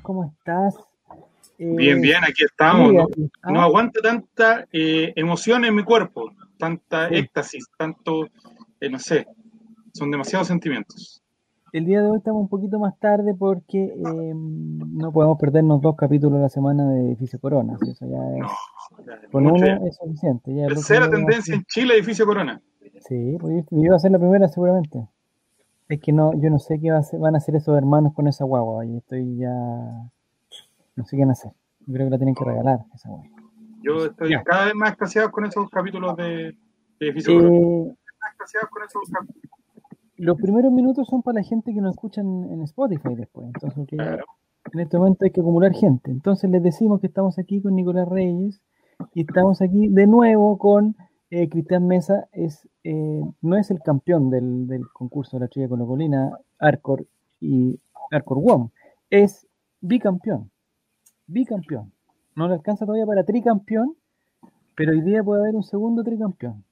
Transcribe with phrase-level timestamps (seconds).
[0.00, 0.76] ¿cómo estás?
[1.58, 2.92] Eh, bien, bien, aquí estamos.
[3.44, 8.26] no, aguanta tanta eh, emoción en mi cuerpo, tanta éxtasis, tanto,
[8.80, 9.26] eh, no sé,
[9.92, 11.22] son demasiados sentimientos.
[11.72, 16.38] El día de hoy estamos un poquito más tarde porque no podemos perdernos dos capítulos
[16.38, 17.78] a la semana de Edificio Corona.
[17.80, 20.54] Eso ya es, con uno es suficiente.
[20.54, 22.60] Ya Tercera tendencia en Chile, Edificio Corona.
[23.08, 25.08] Sí, pues iba a ser la primera seguramente.
[25.88, 28.86] Es que no, yo no sé qué van a hacer esos hermanos con esa guagua.
[28.86, 29.50] Y estoy ya.
[30.96, 31.52] No sé qué van a hacer.
[31.86, 33.28] Yo creo que la tienen que regalar, esa guagua.
[33.82, 36.56] Yo estoy cada vez más escaseado con esos capítulos de,
[37.00, 37.40] edificio.
[37.40, 37.96] Eh,
[38.70, 39.02] con esos
[40.16, 43.48] Los primeros minutos son para la gente que nos escucha en, Spotify después.
[43.48, 43.86] Entonces,
[44.72, 46.10] en este momento hay que acumular gente.
[46.10, 48.62] Entonces les decimos que estamos aquí con Nicolás Reyes
[49.14, 50.96] y estamos aquí de nuevo con
[51.30, 55.78] eh, Cristian Mesa es, eh, no es el campeón del, concurso de la Trilla con
[55.78, 57.06] la Colina, Arcor
[57.40, 57.78] y
[58.10, 58.70] Arcor WOM,
[59.10, 59.46] es
[59.80, 60.50] bicampeón.
[61.26, 61.92] Bicampeón.
[62.34, 63.96] No le alcanza todavía para tricampeón,
[64.74, 66.64] pero hoy día puede haber un segundo tricampeón.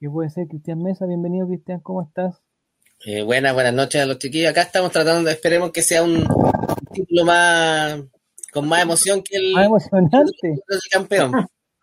[0.00, 1.06] Que puede ser Cristian Mesa.
[1.06, 2.42] Bienvenido, Cristian, ¿cómo estás?
[3.06, 4.50] Eh, buenas, buenas noches a los chiquillos.
[4.50, 6.26] Acá estamos tratando, esperemos que sea un
[6.92, 8.00] título más
[8.52, 10.30] con más emoción que el, más emocionante.
[10.42, 11.32] El campeón.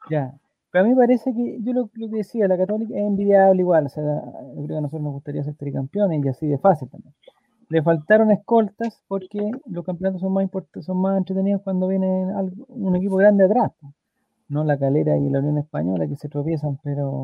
[0.10, 0.34] Ya,
[0.72, 3.88] pero a mí me parece que, yo lo, que decía, la Católica es envidiable igual,
[3.88, 6.90] o sea, yo creo que a nosotros nos gustaría ser tricampeones y así de fácil
[6.90, 7.14] también.
[7.68, 12.28] Le faltaron escoltas porque los campeonatos son más importantes, son más entretenidos cuando viene
[12.68, 13.72] un equipo grande atrás,
[14.48, 17.24] no la Calera y la Unión Española que se tropiezan, pero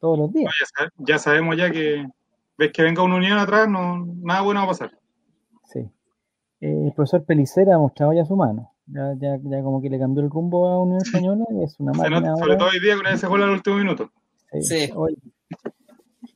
[0.00, 0.52] todos los días.
[0.98, 2.06] ya, sabemos ya que
[2.58, 4.90] ves que venga una Unión atrás, no nada bueno va a pasar.
[5.64, 5.80] Sí.
[6.60, 8.73] Eh, el profesor Pelicera ha mostrado ya su mano.
[8.86, 11.92] Ya, ya, ya como que le cambió el rumbo a Unión Española y es una
[11.92, 12.36] máquina.
[12.36, 14.10] sobre todo hoy día con ese gol al último minuto.
[14.60, 14.90] Sí.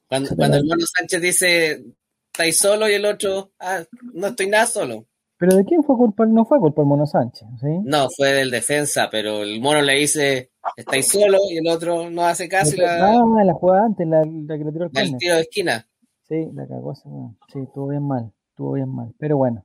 [0.09, 1.85] Cuando, cuando el mono Sánchez dice,
[2.33, 3.83] estáis solo y el otro, ah,
[4.15, 5.07] no estoy nada solo.
[5.37, 6.25] ¿Pero de quién fue culpa?
[6.27, 7.69] No fue culpa el mono Sánchez, ¿sí?
[7.85, 12.25] No, fue del defensa, pero el mono le dice, estáis solo y el otro no
[12.25, 12.75] hace caso.
[12.75, 15.87] y la, la jugada antes, la, que le tiró el, el tiro de esquina.
[16.27, 16.95] Sí, la cagó.
[16.95, 19.15] Sí, estuvo bien mal, estuvo bien mal.
[19.19, 19.65] Pero bueno,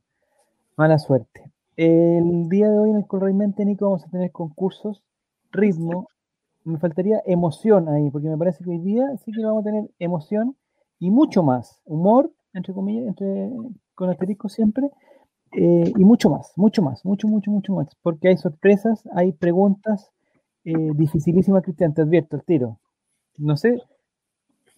[0.76, 1.53] mala suerte.
[1.76, 5.04] El día de hoy en el Correalmente, Nico, vamos a tener concursos,
[5.52, 6.08] ritmo.
[6.64, 9.90] Me faltaría emoción ahí, porque me parece que hoy día sí que vamos a tener
[9.98, 10.56] emoción
[11.00, 11.82] y mucho más.
[11.86, 13.50] Humor, entre comillas, entre,
[13.96, 14.92] con asterisco siempre,
[15.52, 17.88] eh, y mucho más, mucho más, mucho, mucho, mucho más.
[18.04, 20.12] Porque hay sorpresas, hay preguntas
[20.66, 22.80] eh, dificilísimas, Cristian, te advierto el tiro.
[23.38, 23.82] No sé,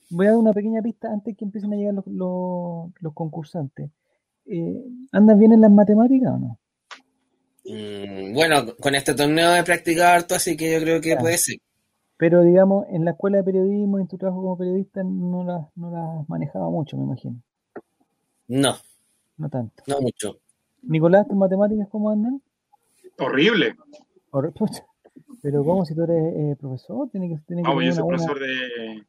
[0.09, 3.91] voy a dar una pequeña pista antes que empiecen a llegar los, los, concursantes.
[4.45, 6.59] Eh, ¿Andas bien en las matemáticas o no?
[7.66, 11.58] Mm, bueno, con este torneo he practicado harto, así que yo creo que puede ser.
[12.18, 16.25] Pero digamos, en la escuela de periodismo, en tu trabajo como periodista, no las no
[16.28, 17.42] manejaba mucho, me imagino.
[18.48, 18.75] No.
[19.38, 19.84] No tanto.
[19.88, 20.38] No mucho.
[20.84, 22.42] Nicolás, ¿tus matemáticas cómo andan?
[23.18, 23.75] Horrible.
[25.42, 27.09] Pero ¿cómo si tú eres eh, profesor?
[27.09, 29.06] Tiene que, tiene no, yo soy profesor de,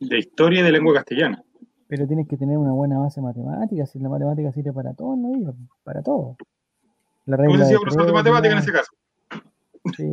[0.00, 1.44] de, historia y de lengua castellana.
[1.88, 5.22] Pero tienes que tener una buena base matemática, si la matemática sirve para todo en
[5.22, 5.54] la vida,
[5.84, 6.36] para todo.
[7.28, 8.90] La regla ¿Cómo profesor de matemática en ese caso?
[9.94, 10.10] Sí,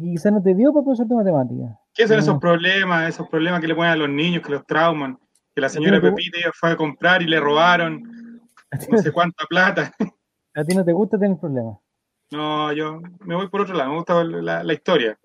[0.00, 1.78] quizás no te dio para profesor de matemática.
[1.92, 5.18] ¿Qué son esos problemas, esos problemas que le ponen a los niños, que los trauman?
[5.54, 8.02] Que la señora Pepita fue a comprar y le robaron
[8.90, 9.92] no sé cuánta plata.
[10.54, 11.76] ¿A ti no te gusta tener problemas?
[12.30, 15.18] No, yo me voy por otro lado, me gusta la, historia.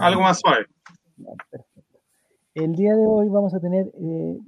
[0.00, 0.66] Algo más suave.
[2.54, 4.38] El día de hoy vamos a tener eh,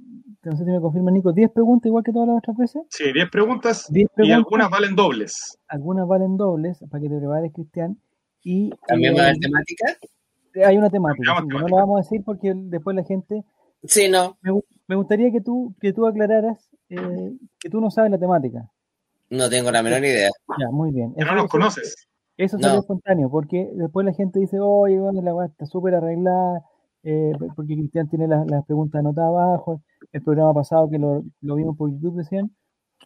[0.43, 2.83] no sé si me confirma Nico, 10 preguntas igual que todas las otras veces.
[2.89, 5.57] Sí, 10 preguntas, y algunas valen dobles.
[5.67, 7.97] Algunas valen dobles, para que te prepares, Cristian.
[8.43, 9.85] Y, ¿También va a haber eh, temática?
[10.65, 13.43] Hay una temática, no lo vamos a decir porque después la gente...
[13.83, 14.37] Sí, no.
[14.87, 18.69] Me, gustaría que tú, que tú aclararas eh, que tú no sabes la temática.
[19.29, 20.29] No tengo la menor idea.
[20.59, 21.13] Ya, muy bien.
[21.15, 22.07] Que no nos conoces.
[22.37, 26.63] Eso es espontáneo, porque después la gente dice, oye, bueno, la weá está súper arreglada,
[27.03, 29.81] eh, porque Cristian tiene las, preguntas anotadas abajo.
[30.11, 32.51] El programa pasado que lo, vimos por YouTube decían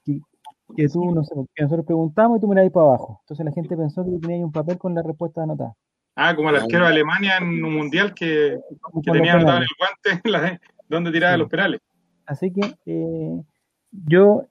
[0.03, 0.21] que,
[0.91, 3.19] tú, no sé, que nosotros preguntamos y tú miráis para abajo.
[3.23, 5.73] Entonces la gente pensó que tenía un papel con la respuesta anotada.
[6.15, 8.59] Ah, como el arquero de Alemania en un mundial que,
[9.03, 10.59] tenía anotado en el guante
[10.89, 11.81] donde tiraba los penales.
[12.25, 13.41] Así que eh,
[13.91, 14.44] yo,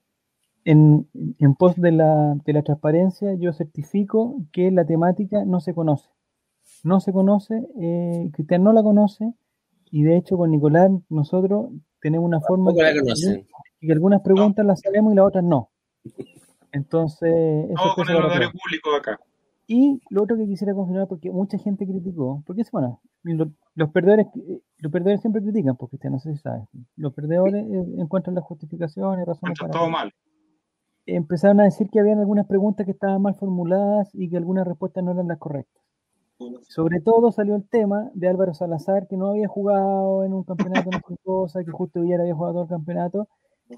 [0.65, 1.07] en,
[1.39, 6.09] en pos de la, de la transparencia, yo certifico que la temática no se conoce
[6.83, 9.33] no se conoce, eh, Cristian no la conoce,
[9.91, 11.71] y de hecho con Nicolás nosotros
[12.01, 13.45] tenemos una forma que,
[13.79, 15.71] que algunas preguntas las sabemos y las otras no.
[16.71, 19.19] Entonces, eso con el público acá.
[19.69, 23.01] Y lo otro que quisiera confirmar, porque mucha gente criticó, porque es bueno,
[23.75, 24.27] los, perdedores
[24.77, 28.45] los perdedores siempre critican, porque usted no sé si sabe, los perdedores eh, encuentran las
[28.45, 29.73] justificaciones, razones para...
[29.73, 30.13] todo mal.
[31.05, 35.03] empezaron a decir que habían algunas preguntas que estaban mal formuladas y que algunas respuestas
[35.03, 35.83] no eran las correctas.
[36.67, 40.89] Sobre todo salió el tema de Álvaro Salazar, que no había jugado en un campeonato,
[40.91, 43.27] no cosa, que justo Villar había jugado todo el campeonato,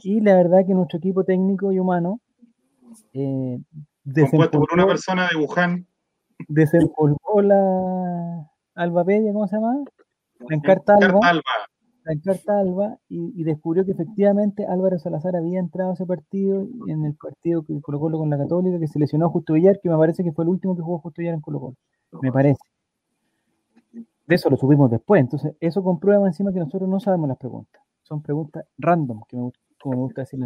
[0.03, 2.19] y la verdad que nuestro equipo técnico y humano
[3.13, 3.59] eh,
[4.13, 5.87] compuesto por una persona de Wuhan
[6.47, 9.83] desempolvó la Alba Pedia, ¿cómo se llama?
[10.47, 11.19] La encarta Alba,
[12.03, 17.05] La encarta Alba y, descubrió que efectivamente Álvaro Salazar había entrado a ese partido en
[17.05, 19.89] el partido que Colo Colo con la Católica, que se lesionó a Justo Villar, que
[19.89, 21.75] me parece que fue el último que jugó Justo Villar en Colo Colo.
[22.21, 22.61] Me parece.
[23.93, 25.21] De eso lo subimos después.
[25.21, 27.81] Entonces, eso comprueba encima que nosotros no sabemos las preguntas.
[28.03, 30.39] Son preguntas random, que me, como me gusta decir,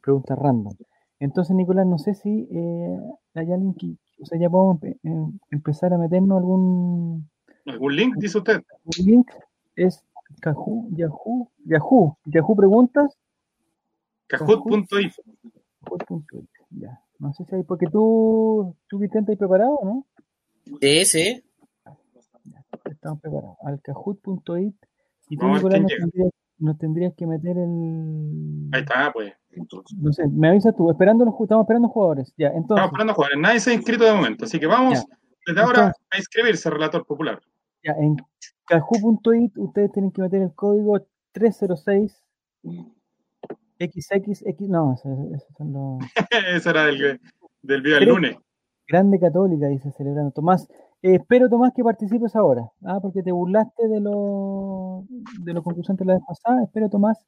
[0.00, 0.74] preguntas random.
[1.18, 3.00] Entonces, Nicolás, no sé si eh,
[3.34, 4.78] hay alguien que, o sea, ya podemos
[5.50, 7.28] empezar a meternos algún...
[7.64, 8.62] ¿Algún link, dice usted?
[8.84, 9.30] Un link
[9.74, 10.04] es
[10.44, 13.16] Yahoo, Yahoo, Yahoo, Yahoo Preguntas.
[14.28, 15.12] Kahoot.it.
[16.70, 17.00] Ya.
[17.18, 20.04] No sé si hay, porque tú, tú Vicente, preparado, ¿no?
[20.80, 21.44] Sí, sí.
[22.90, 23.56] estamos preparados.
[23.64, 24.74] Al Kahoot.it.
[25.28, 28.68] Y tú, Nicolás, nos tendrías, nos tendrías que meter el.
[28.72, 29.32] Ahí está, pues.
[29.96, 32.32] No sé, me avisas tú, esperando los, estamos esperando jugadores.
[32.36, 32.76] Ya, entonces.
[32.76, 35.04] Estamos esperando jugadores, nadie se ha inscrito de momento, así que vamos
[35.46, 37.40] desde ahora a inscribirse, relator popular.
[37.82, 38.16] Ya, en
[38.66, 42.22] kahu.it ustedes tienen que meter el código 306
[43.78, 45.98] XXX, no, esos son los.
[46.48, 47.20] Eso era del,
[47.62, 48.36] del video del lunes.
[48.88, 50.30] Grande Católica, dice celebrando.
[50.30, 50.68] Tomás,
[51.02, 53.00] eh, espero Tomás que participes ahora, ¿ah?
[53.02, 55.04] porque te burlaste de los
[55.40, 56.62] de los concursantes la vez pasada.
[56.62, 57.18] Espero Tomás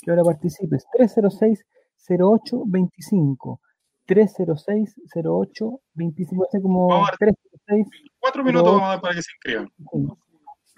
[0.00, 0.86] que ahora participes.
[0.92, 1.64] 306
[2.08, 3.60] 0825
[4.06, 6.88] 306 0825 hace como
[7.18, 7.86] 306
[8.20, 9.68] cuatro minutos vamos a dar para que se inscriban.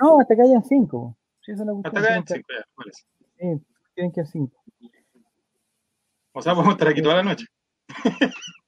[0.01, 1.17] no hasta que hayan cinco.
[1.85, 2.45] Hasta que hayan cinco
[2.85, 4.57] ya, sí, tienen que haber cinco.
[6.33, 7.47] O sea podemos estar aquí toda la noche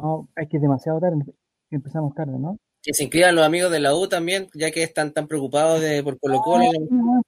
[0.00, 1.24] no es que es demasiado tarde
[1.70, 2.58] empezamos tarde ¿no?
[2.82, 6.02] que se inscriban los amigos de la U también ya que están tan preocupados de
[6.02, 6.64] por Colo Colo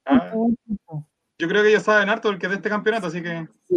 [0.05, 0.31] ah,
[1.37, 3.75] yo creo que ellos saben harto del que de este campeonato así que sí.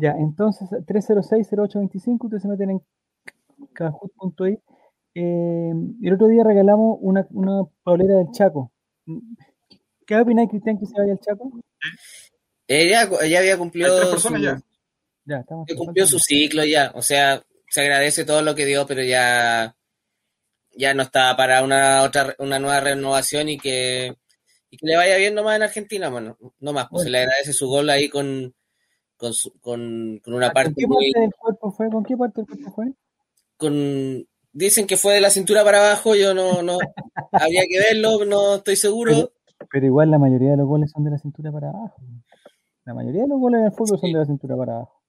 [0.00, 2.80] Ya, entonces 306-0825, ustedes se meten en
[3.72, 4.60] kahoot.it.
[5.16, 5.72] Eh,
[6.02, 8.70] el otro día regalamos una, una paulera del Chaco.
[10.06, 11.50] ¿Qué opináis, Cristian, que se vaya al Chaco?
[12.68, 14.16] Ella, ella había cumplido.
[14.16, 14.60] Su, ya.
[15.24, 15.44] Ya,
[15.76, 16.92] cumplió su ciclo ya.
[16.94, 19.76] O sea, se agradece todo lo que dio, pero ya,
[20.76, 24.16] ya no está para una otra una nueva renovación y que,
[24.70, 26.08] y que le vaya bien nomás en Argentina.
[26.08, 28.54] Bueno, no más, pues se le agradece su gol ahí con,
[29.16, 30.86] con, con, con una parte.
[30.86, 31.90] ¿Con qué parte del cuerpo fue?
[31.90, 32.86] ¿Con qué parte del cuerpo fue?
[33.56, 36.78] Con, dicen que fue de la cintura para abajo, yo no, no,
[37.32, 39.32] habría que verlo, no estoy seguro.
[39.70, 42.00] Pero, igual la mayoría de los goles son de la cintura para abajo.
[42.84, 45.02] La mayoría de los goles en el fútbol son de la cintura para abajo.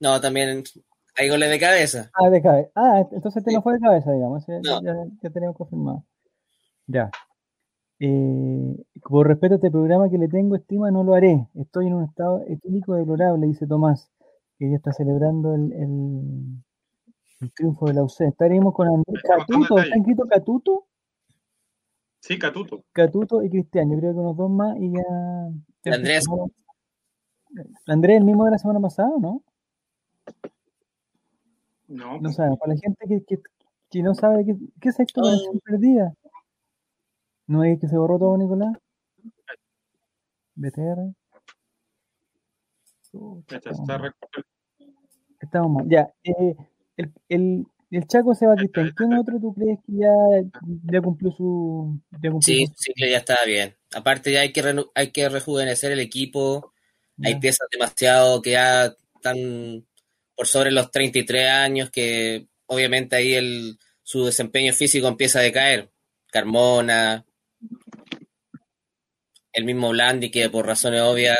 [0.00, 0.64] No, también
[1.16, 2.10] hay goles de cabeza.
[2.14, 2.70] Ah, de cabeza.
[2.74, 4.44] Ah, entonces este no fue de cabeza, digamos.
[4.46, 6.04] Ya, ya, ya tenemos confirmado.
[6.86, 7.10] Ya.
[7.98, 11.48] Eh, por respeto a este programa que le tengo estima, no lo haré.
[11.54, 14.10] Estoy en un estado etílico deplorable, dice Tomás,
[14.58, 18.20] que ya está celebrando el, el, triunfo de la UC.
[18.20, 19.78] Estaremos con Andrés Catuto.
[19.78, 20.86] ¿Está inscrito Catuto?
[22.20, 22.84] Sí, Catuto.
[22.92, 23.90] Catuto y Cristian.
[23.90, 25.94] Yo creo que unos dos más y ya.
[25.94, 26.26] Andrés.
[27.86, 29.42] Andrés, el mismo de la semana pasada, ¿no?
[31.88, 32.20] No.
[32.20, 32.56] No sabe.
[32.56, 33.42] Para la gente que, que,
[33.90, 35.58] que no sabe qué, qué es esto oh.
[35.64, 36.14] perdida.
[37.46, 38.76] ¿No es que se borró todo, Nicolás?
[40.56, 41.14] BTR.
[45.40, 45.86] estamos, mal.
[45.88, 46.56] Ya, eh,
[46.96, 50.12] el, el, el, Chaco Sebastián, ¿quién otro tú crees que ya,
[50.90, 52.00] ya cumplió su.
[52.22, 53.76] Ya cumplió sí, sí, ya está bien.
[53.94, 56.72] Aparte, ya hay que, hay que rejuvenecer el equipo.
[57.22, 59.85] Hay piezas demasiado que ya están
[60.36, 65.90] por sobre los 33 años, que obviamente ahí el, su desempeño físico empieza a decaer.
[66.30, 67.24] Carmona,
[69.52, 71.38] el mismo Blandi que por razones obvias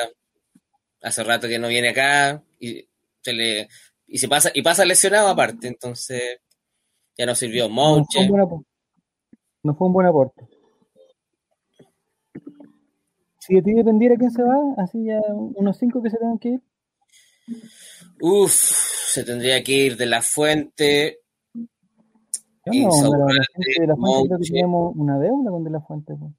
[1.03, 2.88] hace rato que no viene acá y
[3.21, 3.69] se le
[4.07, 6.41] y se pasa y pasa lesionado aparte, entonces
[7.17, 8.26] ya no sirvió Mouche.
[9.62, 10.49] No fue un buen aporte.
[13.38, 16.49] Si de ti dependiera quién se va, así ya unos cinco que se tengan que
[16.49, 16.62] ir.
[18.21, 18.86] Uf,
[19.16, 21.20] se tendría que ir de la fuente.
[21.54, 21.62] No,
[22.66, 26.14] de la fuente que tenemos una deuda con de la fuente.
[26.18, 26.32] Pues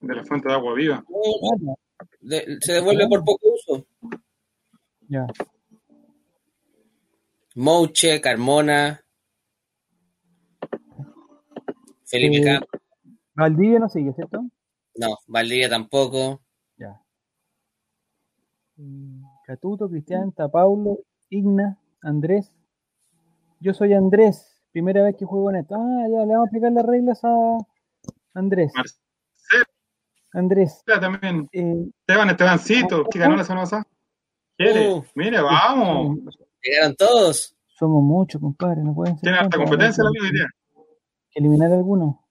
[0.00, 1.04] de la fuente de agua viva.
[2.60, 3.84] se devuelve por poco uso.
[5.08, 5.26] Ya.
[7.56, 9.04] Mouche, Carmona,
[12.04, 12.60] Felipe eh,
[13.34, 14.44] Valdivia no sigue, ¿cierto?
[14.94, 16.42] No, Valdivia tampoco.
[16.76, 17.02] Ya.
[18.76, 21.00] Mm, Catuto, Cristian, Paulo
[21.30, 22.52] Igna, Andrés.
[23.60, 25.74] Yo soy Andrés, primera vez que juego en esto.
[25.74, 27.58] Ah, ya, le vamos a explicar las reglas a
[28.34, 28.72] Andrés.
[28.74, 29.64] Marcelo.
[30.32, 30.82] Andrés.
[30.86, 31.48] también.
[31.52, 33.84] Eh, Esteban, Estebancito, que ganó la semana.
[34.60, 36.18] Uh, Mire, vamos.
[36.62, 37.54] Llegaron todos.
[37.68, 39.22] Somos muchos, compadre, no pueden ser.
[39.22, 40.46] Tiene hasta competencia la misma idea.
[41.34, 42.24] Eliminar alguno.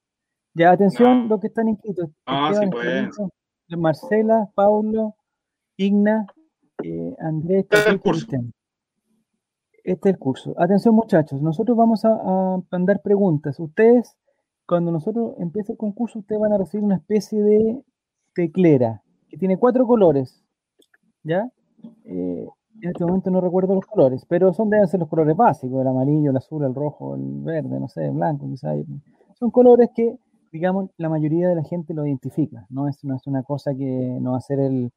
[0.54, 2.10] Ya, atención, los que están inscritos.
[2.26, 3.10] Ah, sí pueden.
[3.70, 5.16] Marcela, Paulo,
[5.78, 6.26] Igna,
[6.84, 8.28] eh, Andrés, este es el curso.
[9.88, 10.54] Este es el curso.
[10.58, 13.58] Atención, muchachos, nosotros vamos a, a mandar preguntas.
[13.58, 14.18] Ustedes,
[14.66, 17.82] cuando nosotros empiece el concurso, ustedes van a recibir una especie de
[18.36, 20.44] teclera que tiene cuatro colores.
[21.24, 21.50] ¿Ya?
[22.04, 22.46] Eh,
[22.82, 25.88] en este momento no recuerdo los colores, pero son deben ser los colores básicos, el
[25.88, 28.76] amarillo, el azul, el rojo, el verde, no sé, el blanco, quizás.
[29.40, 30.18] Son colores que,
[30.52, 34.18] digamos, la mayoría de la gente lo identifica, no es, no es una cosa que
[34.20, 34.92] no va a ser el,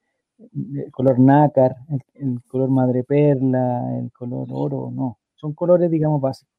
[0.90, 1.76] color nácar,
[2.14, 6.54] el, color madreperla, el color oro, no, son colores, digamos, básicos.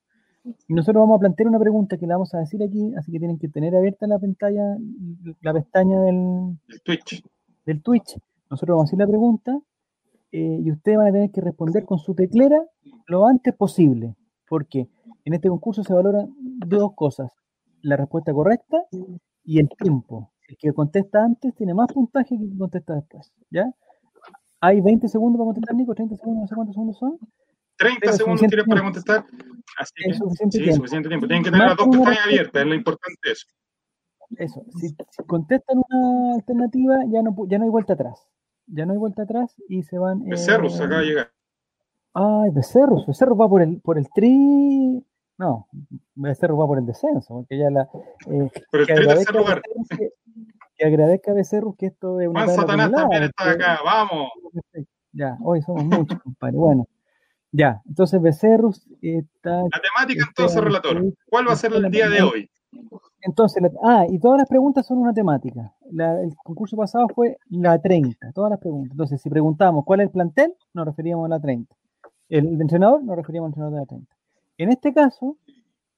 [0.68, 3.20] Y nosotros vamos a plantear una pregunta que la vamos a decir aquí, así que
[3.20, 4.76] tienen que tener abierta la pantalla,
[5.42, 7.24] la pestaña del, Twitch.
[7.66, 8.18] Del Twitch.
[8.50, 9.60] Nosotros vamos a decir la pregunta
[10.32, 12.64] eh, y ustedes van a tener que responder con su teclera
[13.06, 14.16] lo antes posible,
[14.48, 14.90] porque
[15.26, 16.34] en este concurso se valoran
[16.66, 17.32] dos cosas,
[17.82, 18.84] la respuesta correcta
[19.44, 20.32] y el tiempo.
[20.52, 23.72] El que contesta antes tiene más puntaje que el que contesta después, ¿ya?
[24.60, 27.18] Hay 20 segundos para contestar, Nico, 30 segundos, no sé cuántos segundos son.
[27.78, 29.26] 30 segundos tienes para contestar.
[29.78, 30.76] Así que, suficiente sí, tiempo.
[30.76, 31.28] suficiente tiempo.
[31.28, 33.48] Tienen que tener las dos pestañas abiertas, es lo importante eso.
[34.38, 38.28] Eso, si, si, contestan una alternativa, ya no, ya no hay vuelta atrás
[38.68, 40.24] ya no hay vuelta atrás y se van.
[40.26, 41.32] Becerros eh, acaba de llegar.
[42.14, 45.06] Ay, Becerros, Becerros va por el, por el tri.
[45.42, 45.68] No,
[46.14, 47.90] Becerros va por el descenso, porque ya la.
[48.28, 49.60] Eh, por el tri tercer lugar.
[50.78, 52.44] Que, agradezca a Becerros que esto es una.
[52.44, 54.30] Juan Satanás también está acá, vamos.
[55.12, 56.58] Ya, hoy somos muchos, compadre.
[56.58, 56.88] Bueno,
[57.52, 59.64] ya, entonces Becerros está.
[59.64, 61.12] La temática entonces, relator.
[61.28, 62.48] ¿Cuál va a ser el día de hoy?
[63.22, 65.74] Entonces, ah, y todas las preguntas son una temática.
[65.90, 68.92] el concurso pasado fue la 30, todas las preguntas.
[68.92, 71.76] Entonces, si preguntamos cuál es el plantel, nos referíamos a la 30.
[72.30, 74.21] El, entrenador, nos referíamos al entrenador de la 30.
[74.62, 75.40] En este caso,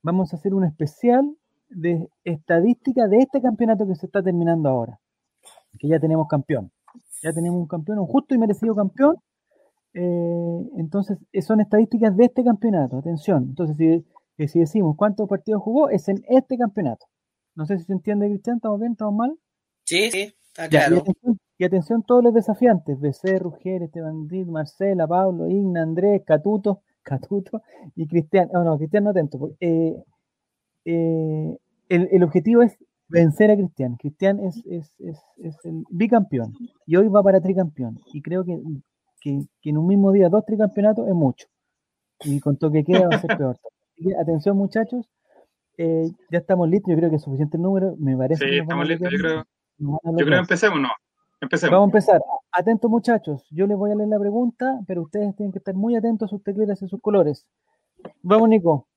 [0.03, 1.35] vamos a hacer un especial
[1.67, 5.01] de estadística de este campeonato que se está terminando ahora.
[5.77, 6.71] Que ya tenemos campeón.
[7.21, 9.17] Ya tenemos un campeón, un justo y merecido campeón.
[9.93, 12.99] Eh, entonces, son estadísticas de este campeonato.
[12.99, 13.47] Atención.
[13.49, 14.05] Entonces, si,
[14.37, 17.05] eh, si decimos cuántos partidos jugó, es en este campeonato.
[17.55, 18.93] No sé si se entiende, Cristian, ¿estamos bien?
[18.93, 19.37] ¿Estamos mal?
[19.83, 21.03] Sí, sí, está claro.
[21.57, 27.61] y, atención, todos los desafiantes, BC, Ruger, Esteban Díaz, Marcela, Pablo, Igna, Andrés, Catuto, Catuto
[27.95, 28.49] y Cristian.
[28.53, 29.51] Oh, no, Cristian no atento.
[29.59, 29.95] Eh,
[30.85, 31.57] eh,
[31.89, 33.95] el, objetivo es vencer a Cristian.
[33.97, 36.53] Cristian es, es, es, es, el bicampeón
[36.85, 37.99] y hoy va para tricampeón.
[38.13, 38.59] Y creo que,
[39.21, 41.47] que, que en un mismo día dos tricampeonatos es mucho.
[42.23, 43.57] Y con todo que queda va a ser peor.
[44.19, 45.09] atención muchachos,
[45.77, 48.47] eh, ya estamos listos, yo creo que es suficiente el número, me parece.
[48.47, 49.43] Sí, estamos listos, yo creo.
[49.77, 50.89] Yo creo que empecemos, ¿no?
[51.69, 52.21] Vamos a empezar.
[52.51, 55.95] Atentos muchachos, yo les voy a leer la pregunta, pero ustedes tienen que estar muy
[55.95, 57.45] atentos a sus tecleras y sus colores.
[58.21, 58.87] Vamos, Nico.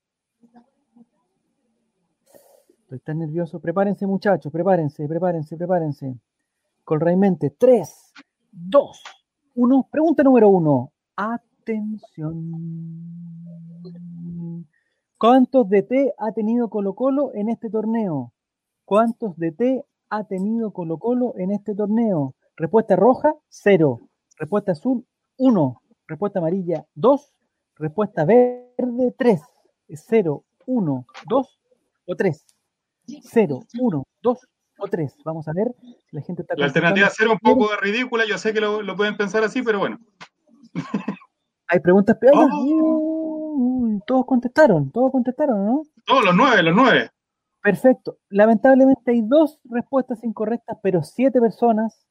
[2.91, 3.59] Estoy nervioso.
[3.59, 6.17] Prepárense, muchachos, prepárense, prepárense, prepárense.
[6.85, 8.13] Colraimente, 3,
[8.53, 9.03] 2,
[9.57, 9.89] 1.
[9.91, 10.93] Pregunta número 1.
[11.17, 12.47] Atención.
[15.19, 18.33] ¿Cuántos DT ha tenido Colo Colo en este torneo?
[18.85, 22.36] ¿Cuántos DT ha tenido Colo Colo en este torneo?
[22.57, 24.01] Respuesta roja, cero.
[24.39, 25.83] Respuesta azul, uno.
[26.07, 27.33] Respuesta amarilla, dos.
[27.77, 29.43] Respuesta verde, tres.
[29.89, 31.61] Cero, uno, dos
[32.07, 32.45] o tres.
[33.23, 34.47] Cero, uno, dos
[34.79, 35.15] o tres.
[35.25, 36.55] Vamos a ver si la gente está...
[36.57, 39.99] La alternativa cero un poco ridícula, yo sé que lo, pueden pensar así, pero bueno.
[41.69, 42.49] Hay preguntas peores.
[42.53, 43.37] Oh
[44.07, 45.83] todos contestaron, todos contestaron, ¿no?
[46.05, 47.11] Todos los nueve, los nueve.
[47.63, 48.19] Perfecto.
[48.29, 52.06] Lamentablemente hay dos respuestas incorrectas, pero siete personas,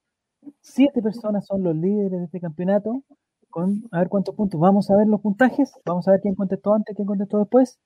[0.62, 3.04] siete personas son los líderes de este campeonato.
[3.50, 4.60] Con, a ver cuántos puntos.
[4.60, 5.72] Vamos a ver los puntajes.
[5.86, 7.80] Vamos a ver quién contestó antes, quién contestó después.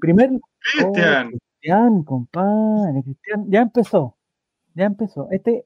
[0.00, 0.38] Primero.
[0.58, 1.26] Cristian.
[1.26, 3.02] Oh, Cristian, compadre.
[3.02, 4.16] Cristian, ya empezó.
[4.74, 5.28] Ya empezó.
[5.30, 5.64] Este,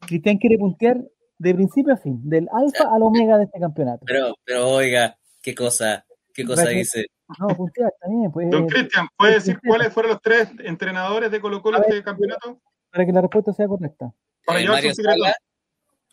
[0.00, 1.04] Cristian quiere puntear
[1.38, 4.04] de principio a fin, del alfa al omega de este campeonato.
[4.06, 6.04] Pero, pero oiga, qué cosa.
[6.34, 7.06] ¿Qué cosa dice?
[7.40, 8.30] No, puntear también.
[8.30, 12.60] Pues, Don Cristian, ¿puede decir cuáles fueron los tres entrenadores de Colo Colo este campeonato?
[12.90, 14.06] Para que la respuesta sea correcta.
[14.06, 15.34] Eh, Mario, Sala,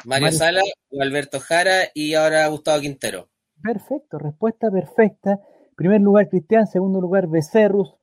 [0.03, 0.61] Mario, Sala,
[0.99, 3.29] Alberto Jara y ahora Gustavo Quintero.
[3.61, 5.39] Perfecto, respuesta perfecta.
[5.75, 7.95] Primer lugar Cristian, segundo lugar Becerrus.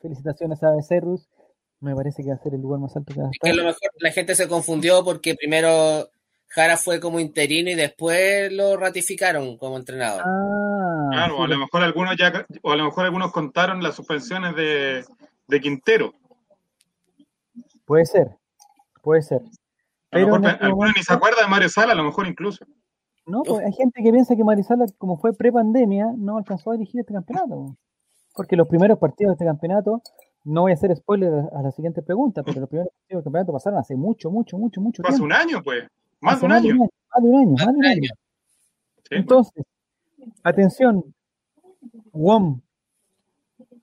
[0.00, 1.28] Felicitaciones a Becerrus.
[1.80, 3.50] Me parece que va a ser el lugar más alto que va a estar.
[3.50, 6.08] Es que a lo mejor la gente se confundió porque primero
[6.48, 10.22] Jara fue como interino y después lo ratificaron como entrenador.
[10.24, 14.54] Ah, claro, a lo mejor algunos ya, o a lo mejor algunos contaron las suspensiones
[14.54, 15.04] de,
[15.48, 16.12] de Quintero.
[17.86, 18.36] Puede ser,
[19.02, 19.40] puede ser.
[20.12, 22.66] Pero este algunos ni se acuerda de Mario Sala, a lo mejor incluso.
[23.24, 26.74] No, pues hay gente que piensa que Mario Sala, como fue pre-pandemia, no alcanzó a
[26.74, 27.76] dirigir este campeonato.
[28.34, 30.02] Porque los primeros partidos de este campeonato,
[30.44, 33.52] no voy a hacer spoiler a la siguiente pregunta, pero los primeros partidos del campeonato
[33.52, 35.14] pasaron hace mucho, mucho, mucho, mucho tiempo.
[35.14, 35.84] Hace un año, pues.
[36.20, 36.76] Más de un año.
[36.76, 38.10] Más de un año, más de un año.
[39.10, 39.64] Entonces,
[40.42, 41.14] atención,
[42.12, 42.60] WOM,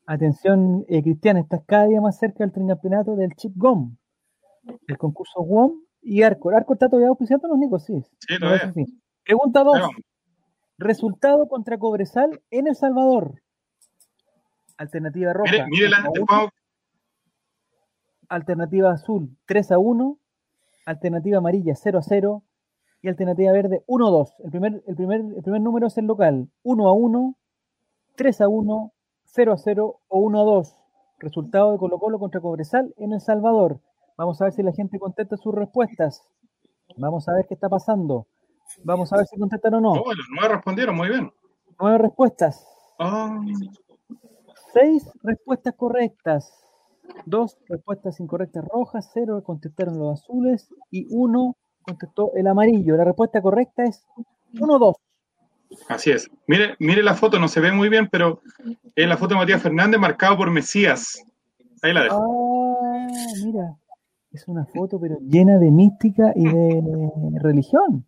[0.06, 3.96] atención, eh, Cristian, estás cada día más cerca del tricampeonato del Chip GOM,
[4.88, 6.56] el concurso WOM y Arcor.
[6.56, 7.86] ¿Arcor está todavía auspiciando los Nicos?
[7.86, 8.04] Sí.
[8.20, 8.72] Sí, todavía.
[9.24, 9.92] Pregunta 2.
[10.78, 13.42] Resultado contra Cobresal en El Salvador.
[14.78, 15.68] Alternativa roja.
[15.68, 16.10] Mire, la,
[18.30, 20.18] Alternativa azul 3 a 1.
[20.86, 22.44] Alternativa amarilla 0 a 0.
[23.02, 24.36] Y alternativa verde 1 a 2.
[24.46, 26.50] El primer, el, primer, el primer número es el local.
[26.64, 27.38] 1 a 1,
[28.16, 28.94] 3 a 1,
[29.26, 30.76] 0 a 0 o 1 a 2.
[31.20, 33.82] Resultado de Colo Colo contra Cobresal en El Salvador.
[34.20, 36.28] Vamos a ver si la gente contesta sus respuestas.
[36.98, 38.28] Vamos a ver qué está pasando.
[38.84, 39.94] Vamos a ver si contestan o no.
[39.94, 41.32] Oh, los nueve respondieron, muy bien.
[41.80, 42.68] Nueve respuestas.
[43.00, 43.40] Ah.
[44.74, 46.54] Seis respuestas correctas.
[47.26, 52.98] Dos respuestas incorrectas rojas, cero contestaron los azules y uno contestó el amarillo.
[52.98, 54.06] La respuesta correcta es
[54.60, 54.98] uno, dos.
[55.88, 56.30] Así es.
[56.46, 58.42] Mire, mire la foto, no se ve muy bien, pero
[58.96, 61.24] es la foto de Matías Fernández marcado por Mesías.
[61.82, 62.22] Ahí la dejo.
[62.22, 63.08] Ah,
[63.46, 63.78] mira.
[64.32, 68.06] Es una foto, pero llena de mística y de religión.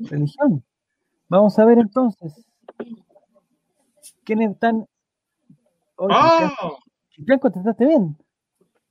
[0.00, 0.64] Religión.
[1.28, 2.44] Vamos a ver entonces.
[4.24, 4.86] ¿Quiénes están?
[5.96, 6.08] ¡Oh!
[7.14, 8.16] Cristian, contestaste bien.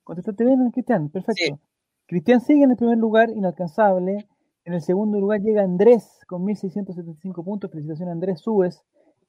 [0.04, 1.08] Contestaste bien, Cristian.
[1.10, 1.60] Perfecto.
[2.06, 4.26] Cristian sigue en el primer lugar, inalcanzable.
[4.64, 7.70] En el segundo lugar llega Andrés con 1675 puntos.
[7.70, 8.40] Felicitaciones, Andrés.
[8.40, 8.82] Subes.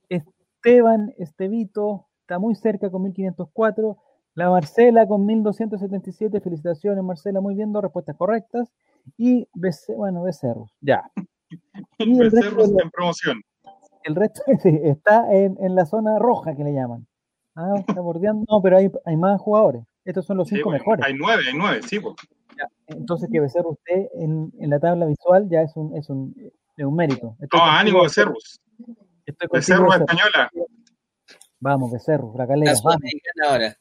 [0.10, 3.98] Esteban Estevito está muy cerca con 1504.
[4.34, 6.40] La Marcela con 1277.
[6.42, 7.42] Felicitaciones, Marcela.
[7.42, 8.72] Muy bien, dos respuestas correctas.
[9.18, 9.48] Y,
[9.96, 10.72] bueno, Becerros.
[10.82, 11.10] Ya.
[11.98, 13.42] Y el resto en promoción.
[14.04, 17.06] El resto está en, en, la zona roja que le llaman.
[17.56, 18.46] Ah, está bordeando.
[18.50, 19.84] No, pero hay, hay más jugadores.
[20.06, 21.06] Estos son los cinco mejores.
[21.06, 22.00] Hay nueve, hay nueve, sí.
[22.00, 22.16] Pues.
[22.88, 26.34] entonces que Becerro usted en, en, la tabla visual ya es un, es un,
[26.78, 27.36] es un mérito.
[27.54, 28.62] no, ánimo Becerros.
[29.52, 30.50] Becerro española.
[31.60, 32.74] Vamos, Becerro, la calera.
[33.46, 33.76] ahora.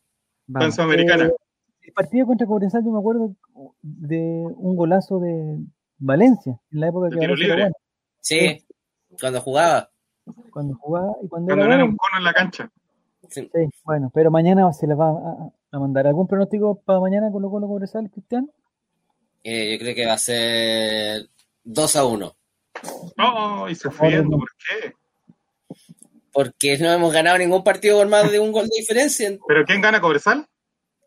[0.55, 1.27] Americana.
[1.27, 1.35] Eh,
[1.83, 3.35] el partido contra Cobresal, yo me acuerdo
[3.83, 5.59] de un golazo de,
[6.01, 7.73] Valencia, en la época que bueno.
[8.21, 8.65] Sí,
[9.21, 9.91] cuando jugaba.
[10.51, 12.71] Cuando jugaba y cuando, cuando era, un cono en la cancha.
[13.29, 13.51] Sí.
[13.85, 16.07] bueno, pero mañana se les va a, mandar.
[16.07, 18.51] ¿Algún pronóstico para mañana con lo Colo Cobresal, Cristian?
[19.45, 21.29] Eh, yo creo que va a ser
[21.65, 22.37] 2 a 1.
[23.19, 24.95] Oh, y sufriendo, ¿por qué?
[26.33, 29.31] Porque no hemos ganado ningún partido por más de un gol de diferencia.
[29.47, 30.47] ¿Pero quién gana Cobresal?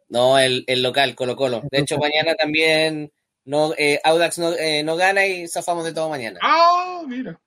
[0.09, 1.61] No, el, el local, Colo Colo.
[1.71, 3.11] De hecho, mañana también
[3.45, 6.39] no, eh, Audax no, eh, no, gana y zafamos de todo mañana.
[6.41, 7.39] Ah, mira.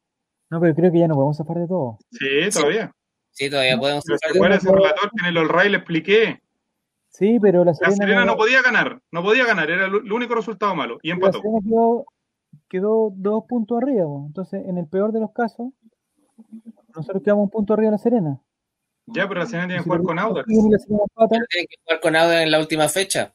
[0.50, 1.98] No, pero creo que ya no podemos zafar de todo.
[2.10, 2.92] Sí, todavía.
[3.30, 4.54] Sí, todavía podemos zafar de todo.
[4.54, 6.42] ese relator que en el All Ray le expliqué?
[7.08, 10.34] Sí, pero la Serena, la Serena no podía ganar, no podía ganar, era el único
[10.34, 11.38] resultado malo y empató.
[11.38, 12.06] La Serena quedó,
[12.68, 15.68] quedó dos puntos arriba, entonces en el peor de los casos,
[16.96, 18.42] nosotros quedamos un punto arriba de la Serena.
[19.06, 20.46] Ya, pero la Serena tiene que jugar con Audax.
[20.46, 23.32] Tiene que jugar con Audax en la última fecha.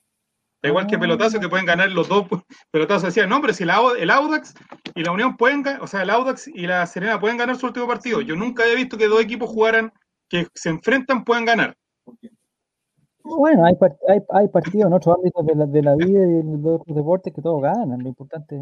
[0.61, 2.27] Da igual que pelotazo que pueden ganar los dos
[2.69, 3.03] pelotazos.
[3.03, 4.53] Decía, no, pero si el Audax
[4.93, 7.87] y la Unión pueden o sea, el Audax y la Serena pueden ganar su último
[7.87, 8.21] partido.
[8.21, 9.91] Yo nunca había visto que dos equipos jugaran,
[10.29, 11.75] que se enfrentan, puedan ganar.
[13.23, 13.75] Bueno, hay,
[14.07, 17.33] hay, hay partidos en otros ámbitos de la, de la vida y de los deportes
[17.33, 18.01] que todos ganan.
[18.01, 18.59] Lo importante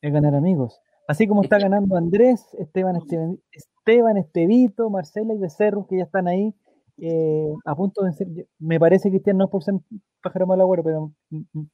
[0.00, 0.80] es ganar amigos.
[1.08, 3.38] Así como está ganando Andrés, Esteban, Esteban,
[3.84, 6.54] Esteban Estevito, Marcela y Becerro, que ya están ahí
[6.98, 8.28] eh, a punto de ser,
[8.60, 9.74] me parece Cristian no es por ser
[10.22, 11.12] pájaro mal agüero, pero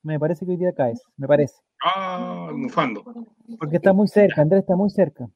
[0.02, 1.54] me parece que hoy día caes, me parece.
[1.84, 3.04] Ah, mufando.
[3.58, 5.28] Porque está muy cerca, Andrés está muy cerca.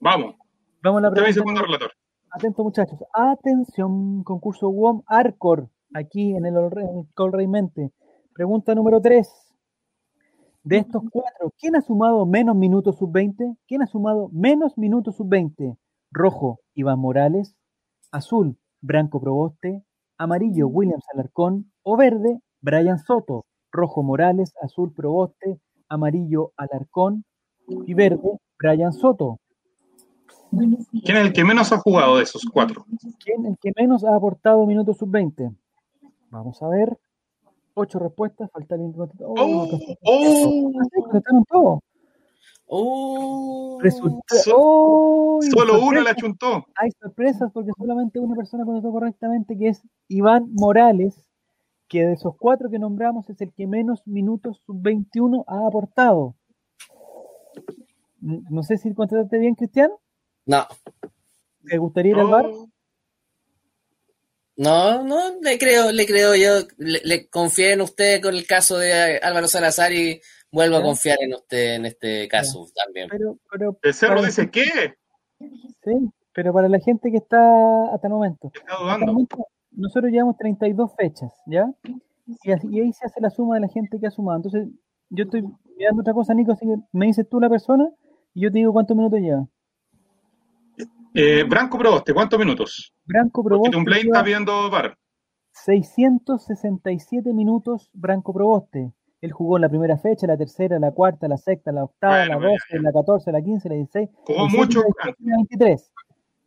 [0.00, 0.34] Vamos.
[0.82, 1.62] Vamos a la pregunta.
[1.62, 1.92] relator.
[2.30, 2.98] Atento muchachos.
[3.12, 6.54] Atención, concurso WOM Arcor, aquí en el,
[7.14, 7.92] Col Mente.
[8.34, 9.28] Pregunta número 3.
[10.64, 13.56] De estos cuatro, ¿quién ha sumado menos minutos sub-20?
[13.68, 15.76] ¿Quién ha sumado menos minutos sub-20?
[16.16, 17.54] Rojo, Iván Morales.
[18.10, 19.84] Azul, Branco Proboste,
[20.16, 27.24] amarillo Williams Alarcón o verde Brian Soto, rojo Morales, azul Proboste, amarillo Alarcón
[27.68, 29.38] y verde Brian Soto.
[30.50, 32.86] ¿Quién es el que menos ha jugado de esos cuatro?
[33.22, 35.54] ¿Quién es el que menos ha aportado minutos sub-20?
[36.30, 36.96] Vamos a ver.
[37.74, 39.68] Ocho respuestas, falta el ¡Oh!
[40.04, 40.72] ¡Oh!
[41.46, 41.80] todos.
[42.68, 43.78] Oh.
[44.42, 46.66] solo uno la chuntó.
[46.74, 51.14] Hay sorpresas porque solamente una persona contestó correctamente, que es Iván Morales,
[51.88, 56.34] que de esos cuatro que nombramos es el que menos minutos sub-21 ha aportado.
[58.20, 59.90] No sé si contestaste bien, Cristian.
[60.46, 60.66] No.
[61.64, 62.46] ¿Te gustaría ir al bar?
[64.56, 68.78] No, no, le creo, le creo yo, le, le confié en usted con el caso
[68.78, 73.08] de Álvaro Salazar y vuelvo a confiar en usted en este caso también.
[73.10, 74.96] Pero, pero, el Cerro dice qué.
[75.38, 78.50] Sí, pero para la gente que está hasta el momento.
[79.70, 81.70] nosotros llevamos 32 fechas, ¿ya?
[82.42, 84.38] Y, ahí se hace la suma de la gente que ha sumado.
[84.38, 84.68] Entonces,
[85.10, 85.42] yo estoy
[85.76, 87.88] mirando otra cosa, Nico, así que me dices tú la persona
[88.34, 89.46] y yo te digo cuántos minutos lleva.
[91.14, 92.92] Eh, Branco Proboste, ¿cuántos minutos?
[93.06, 93.76] Branco Proboste.
[93.76, 94.98] Porque Blade está viendo bar.
[95.52, 98.92] 667 minutos Branco Proboste.
[99.26, 102.36] Él jugó en la primera fecha, la tercera, la cuarta, la sexta, la octava, la
[102.36, 104.08] doce, la catorce, la quince, la dieciséis.
[104.24, 104.82] Jugó mucho.
[105.04, 105.92] La 23.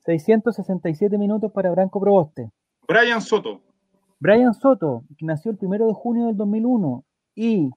[0.05, 2.49] 667 minutos para Branco Proboste.
[2.87, 3.61] Brian Soto.
[4.19, 7.03] Brian Soto, que nació el primero de junio del 2001
[7.35, 7.69] y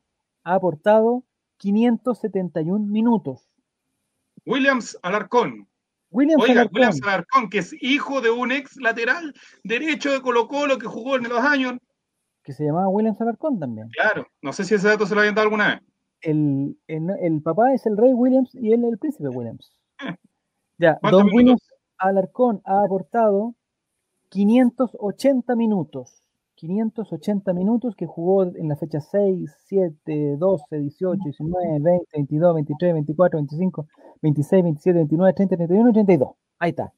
[0.44, 1.24] ha aportado
[1.56, 3.50] 571 minutos.
[4.46, 5.66] Williams Alarcón.
[6.10, 6.74] Williams, Oiga, Alarcón.
[6.74, 9.34] Williams Alarcón, que es hijo de un ex lateral
[9.64, 11.74] derecho de Colo Colo que jugó en los años.
[12.42, 13.88] Que se llamaba Williams Alarcón también.
[13.90, 15.80] Claro, no sé si ese dato se lo habían dado alguna vez.
[16.20, 19.72] El, el, papá es el rey Williams y él el príncipe Williams.
[20.00, 20.14] Eh.
[20.78, 21.62] Ya, Don Williams
[21.98, 23.54] Alarcón ha aportado
[24.30, 26.22] 580 minutos.
[26.54, 32.92] 580 minutos que jugó en la fecha 6, 7, 12, 18, 19, 20, 22, 23,
[32.94, 33.86] 24, 25,
[34.22, 36.30] 26, 27, 29, 30, 31, 32.
[36.60, 36.92] Ahí está.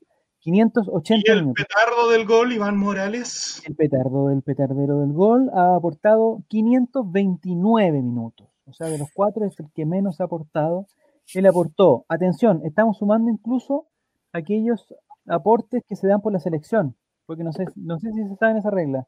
[0.44, 3.62] 580 ¿Y el petardo del gol, Iván Morales?
[3.66, 8.46] El petardo del petardero del gol ha aportado 529 minutos.
[8.66, 10.86] O sea, de los cuatro es el que menos ha aportado.
[11.32, 13.86] Él aportó, atención, estamos sumando incluso
[14.34, 14.86] aquellos
[15.26, 18.58] aportes que se dan por la selección, porque no sé, no sé si se sabe
[18.58, 19.06] esa regla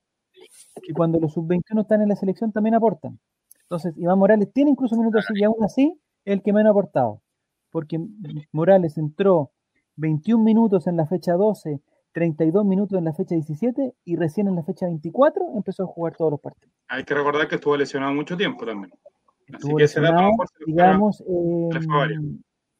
[0.82, 3.18] que cuando los sub-21 están en la selección también aportan.
[3.62, 7.20] Entonces, Iván Morales tiene incluso minutos y aún así el que menos ha aportado.
[7.70, 8.00] Porque
[8.52, 9.50] Morales entró
[9.96, 11.80] 21 minutos en la fecha 12,
[12.12, 16.16] 32 minutos en la fecha 17 y recién en la fecha 24 empezó a jugar
[16.16, 16.74] todos los partidos.
[16.88, 18.92] Hay que recordar que estuvo lesionado mucho tiempo también.
[19.46, 20.30] Estuvo lesionado,
[20.66, 21.68] digamos, eh,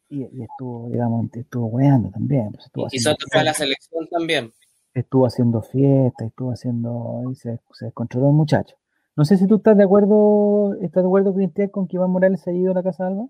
[0.09, 2.51] y, estuvo, digamos, estuvo weando también.
[2.73, 4.53] Pues, y Soto fue a la selección también
[4.97, 8.77] estuvo haciendo fiesta, estuvo haciendo, y se, descontroló el muchacho.
[9.15, 12.41] No sé si tú estás de acuerdo, estás de acuerdo, Cristian, con que Iván Morales
[12.41, 13.27] se ha ido a la Casa de Alba.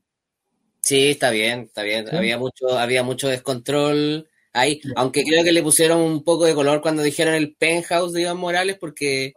[0.87, 2.07] Sí, está bien, está bien.
[2.15, 6.81] Había mucho, había mucho descontrol ahí, aunque creo que le pusieron un poco de color
[6.81, 9.35] cuando dijeron el penthouse de Iván Morales, porque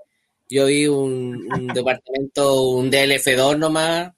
[0.48, 4.14] yo vi un, departamento, un DLF2 nomás.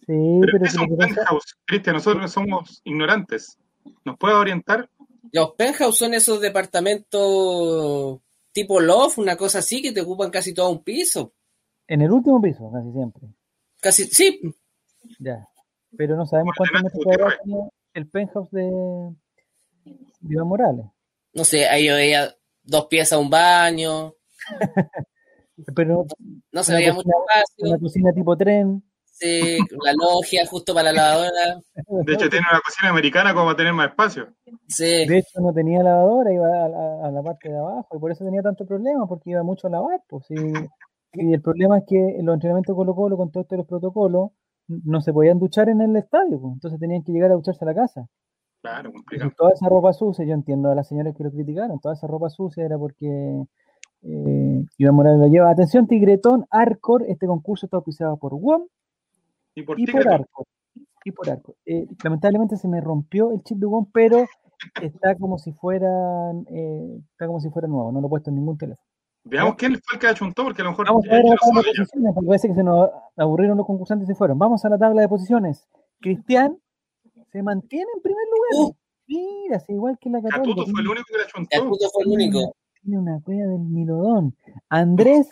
[0.00, 0.12] Sí,
[0.42, 3.56] pero, es un penthouse, Cristian, nosotros somos ignorantes.
[4.04, 4.86] ¿Nos puede orientar?
[5.32, 8.20] Los penthouse son esos departamentos
[8.52, 11.32] tipo loft, una cosa así, que te ocupan casi todo un piso.
[11.88, 13.22] En el último piso, casi siempre.
[13.80, 14.54] Casi, sí.
[15.18, 15.48] Ya.
[15.96, 19.14] Pero no sabemos cuánto metros cuadrados tiene el penthouse de,
[20.28, 20.86] Iván Morales.
[21.32, 24.14] No sé, ahí yo veía dos piezas, un baño.
[25.74, 26.06] Pero
[26.52, 27.70] no se veía mucho espacio.
[27.70, 28.82] Una cocina tipo tren.
[29.18, 31.60] Sí, la logia justo para la lavadora.
[32.04, 34.28] De hecho, tiene una cocina americana como para tener más espacio.
[34.68, 35.06] Sí.
[35.06, 38.42] De hecho, no tenía lavadora, iba a la, parte de abajo y por eso tenía
[38.42, 40.02] tanto problema, porque iba mucho a lavar.
[40.06, 40.26] Pues,
[41.14, 44.32] y, el problema es que los entrenamientos Colo Colo, con todos los protocolos,
[44.68, 47.68] no se podían duchar en el estadio, pues, entonces tenían que llegar a ducharse a
[47.68, 48.06] la casa.
[48.62, 49.32] Claro, complicado.
[49.36, 52.30] toda esa ropa sucia, yo entiendo a las señoras que lo criticaron, toda esa ropa
[52.30, 53.44] sucia era porque
[54.02, 55.50] eh, Iván Morales lo lleva.
[55.50, 58.66] Atención, Tigretón, Arcor, este concurso está auspiciado por WOM,
[59.54, 60.46] y por, arco.
[61.04, 61.56] Y por arco.
[61.64, 64.26] Eh, lamentablemente se me rompió el chip de WOM, pero
[64.82, 65.88] está como si fuera
[66.50, 68.85] eh, está como si fuera nuevo, no lo he puesto en ningún teléfono.
[69.28, 70.86] Veamos quién fue el que achuntó, porque a lo mejor.
[70.86, 74.08] Vamos a ver la tabla de posiciones, porque parece que se nos aburrieron los concursantes
[74.08, 74.38] y se fueron.
[74.38, 75.68] Vamos a la tabla de posiciones.
[76.00, 76.58] Cristian
[77.32, 78.70] se mantiene en primer lugar.
[78.70, 78.76] Uh.
[79.08, 80.42] Mira, igual que la Católica.
[80.42, 81.48] Catuto fue el único que la achuntó.
[81.50, 82.56] Catuto fue el único.
[82.82, 84.36] Tiene una cuella del milodón.
[84.68, 85.28] Andrés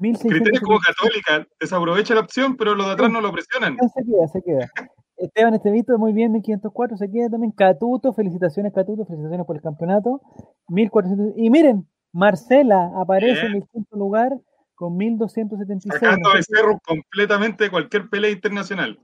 [0.00, 3.76] Criterios como católica, desaprovecha la opción, pero los de atrás no lo presionan.
[3.94, 4.70] Se queda, se queda.
[5.18, 7.52] Esteban Estevito, muy bien, 1504, se queda también.
[7.52, 10.22] Catuto, felicitaciones Catuto, felicitaciones por el campeonato.
[10.68, 11.34] 1400.
[11.36, 14.38] Y miren, Marcela aparece en el quinto lugar
[14.74, 16.00] con 1276.
[16.00, 18.98] Sacando a Becerro completamente de cualquier pelea internacional.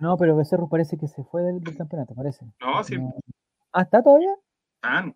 [0.00, 2.46] No, pero Becerro parece que se fue del, campeonato, parece.
[2.60, 2.96] No, sí.
[3.72, 4.34] ¿Ah, está todavía?
[4.76, 5.14] Están.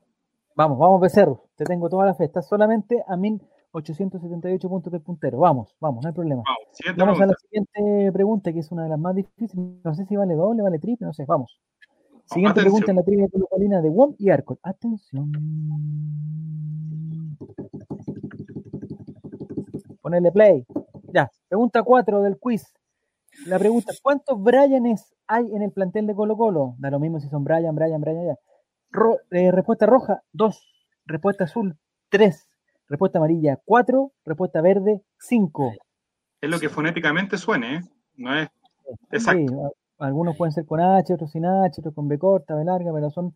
[0.55, 2.25] Vamos, vamos Becerro, te tengo toda la fe.
[2.25, 3.41] Estás solamente a mil
[3.73, 5.39] 878 puntos del puntero.
[5.39, 6.43] Vamos, vamos, no hay problema.
[6.97, 9.55] Vamos, a la siguiente pregunta, que es una de las más difíciles.
[9.85, 11.61] No sé si vale doble, vale triple, no sé, vamos.
[12.25, 14.59] Siguiente pregunta en la trivia colocalina de WOM y Arcor.
[14.63, 15.33] Atención.
[20.03, 20.67] Ponerle play.
[21.13, 22.65] Ya, pregunta 4 del quiz.
[23.47, 26.75] La pregunta, ¿cuántos Brianes hay en el plantel de Colo Colo?
[26.79, 28.37] Da lo mismo si son Brian, Brian, Brian, ya.
[29.31, 30.61] Eh, respuesta roja, 2.
[31.07, 31.77] Respuesta azul,
[32.11, 32.49] 3.
[32.89, 34.13] Respuesta amarilla, 4.
[34.25, 35.73] Respuesta verde, 5.
[36.41, 37.81] Es lo que fonéticamente suene, ¿eh?
[38.17, 38.49] No es
[39.11, 39.73] exacto.
[39.99, 43.11] algunos pueden ser con H, otros sin H, otros con B corta, B larga, pero
[43.11, 43.35] son...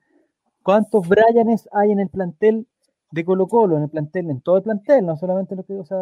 [0.62, 2.68] ¿Cuántos Brianes hay en el plantel
[3.12, 3.76] de Colo Colo?
[3.76, 5.96] En el plantel, en todo el plantel, no solamente los que, o sea,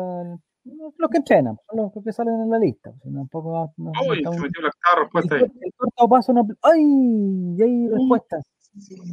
[0.65, 2.93] los que entrenan, son los, que salen en la lista.
[3.03, 5.43] Pues, tampoco, no, Uy, se metió la respuesta ahí.
[5.43, 6.47] El, corto paso no.
[6.63, 6.83] ¡Ay!
[7.59, 8.47] Y hay respuestas.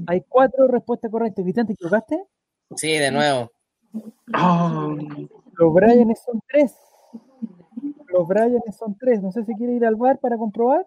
[0.07, 1.43] Hay cuatro respuestas correctas.
[1.43, 2.23] Cristian, ¿te equivocaste?
[2.75, 3.51] Sí, de nuevo.
[4.37, 4.95] Oh.
[5.53, 6.75] Los Brianes son tres.
[8.07, 9.21] Los Brianes son tres.
[9.21, 10.85] No sé si quiere ir al bar para comprobar.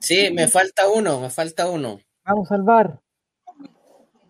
[0.00, 1.98] Sí, me falta uno, me falta uno.
[2.24, 3.00] Vamos al bar.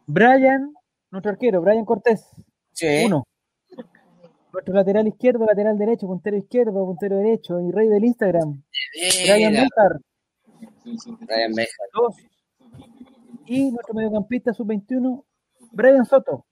[0.07, 0.73] Brian,
[1.11, 2.27] nuestro arquero, Brian Cortés.
[2.73, 3.05] Sí.
[3.07, 3.25] Uno.
[4.53, 8.63] Nuestro lateral izquierdo, lateral derecho, puntero izquierdo, puntero derecho y rey del Instagram.
[9.25, 10.01] Brian Bejar.
[11.21, 11.89] Brian Bejar.
[11.93, 12.17] Dos.
[13.47, 15.25] Y nuestro mediocampista sub-21,
[15.73, 16.47] Brian Soto.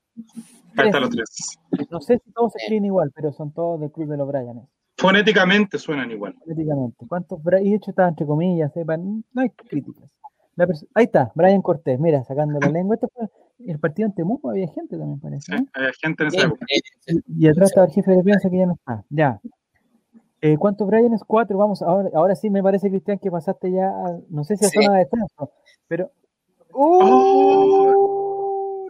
[0.77, 1.59] Ahí están los tres.
[1.91, 4.65] No sé si todos se escriben igual, pero son todos del club de los Brianes.
[4.97, 6.35] Fonéticamente suenan igual.
[6.39, 7.07] Fonéticamente.
[7.09, 7.41] ¿Cuántos?
[7.63, 10.11] Y de hecho está entre comillas, sepan, no hay críticas.
[10.95, 12.95] Ahí está, Brian Cortés, mira, sacando la lengua.
[12.95, 13.29] Este fue
[13.67, 15.57] el partido en Temuco, había gente también, parece.
[15.57, 16.67] Sí, había gente en esa época.
[17.27, 19.05] Y, atrás estaba el jefe de prensa que ya no está.
[19.11, 19.41] Ya.
[20.41, 21.25] Eh, ¿Cuántos Brian es?
[21.25, 21.57] Cuatro.
[21.59, 23.93] Vamos, ahora, ahora sí me parece, Cristian, que pasaste ya,
[24.29, 25.53] no sé si a zona de descenso,
[25.89, 26.11] pero.
[26.73, 27.01] ¡Uh!
[27.03, 28.25] ¡Oh!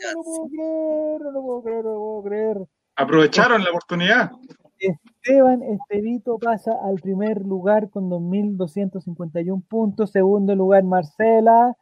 [0.03, 2.59] No lo puedo creer, no lo puedo creer, no lo puedo creer.
[2.97, 4.31] Aprovecharon la oportunidad.
[4.87, 10.11] Esteban Estevito pasa al primer lugar con 2.251 puntos.
[10.11, 11.75] Segundo lugar, Marcela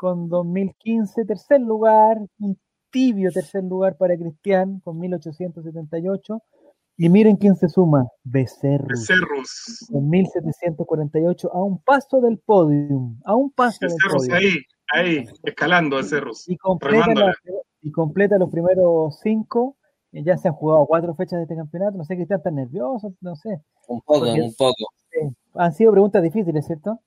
[0.00, 1.26] con 2.015.
[1.26, 2.58] Tercer lugar, un
[2.90, 6.40] tibio tercer lugar para Cristian con 1.878.
[6.96, 8.88] Y miren quién se suma, Becerros.
[8.88, 9.86] Becerros.
[9.90, 13.20] Con 1.748, a un paso del podium.
[13.24, 14.34] A un paso del podium.
[14.34, 14.54] ahí,
[14.92, 16.48] ahí, escalando Becerros.
[16.48, 17.32] Y completa,
[17.82, 19.76] y completa los primeros cinco
[20.12, 23.12] ya se han jugado cuatro fechas de este campeonato, no sé qué están tan nerviosos,
[23.20, 23.60] no sé.
[23.88, 24.92] Un poco, un poco.
[25.54, 27.00] han sido preguntas difíciles, ¿cierto?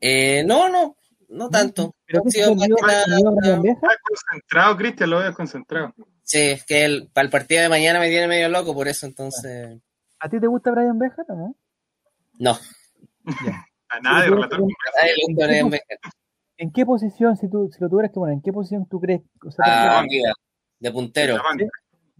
[0.00, 0.96] Eh, no, no,
[1.28, 1.94] no tanto.
[2.06, 5.94] Pero han sido más concentrado, Cristian, lo veo concentrado.
[6.22, 9.06] Sí, es que el, para el partido de mañana me tiene medio loco, por eso
[9.06, 9.78] entonces.
[10.20, 11.56] ¿A ti te gusta Brian Bejar o no?
[12.38, 12.56] No.
[13.90, 14.60] A nadie, relator.
[16.58, 19.22] ¿En qué posición, si, tú, si lo tuvieras que poner, en qué posición tú crees?
[19.46, 20.04] O sea, ah,
[20.80, 21.40] de puntero de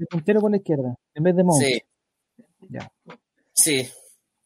[0.07, 1.63] puntero por la izquierda, en vez de Mount.
[1.63, 1.83] Sí.
[2.69, 2.91] Ya.
[3.53, 3.89] Sí.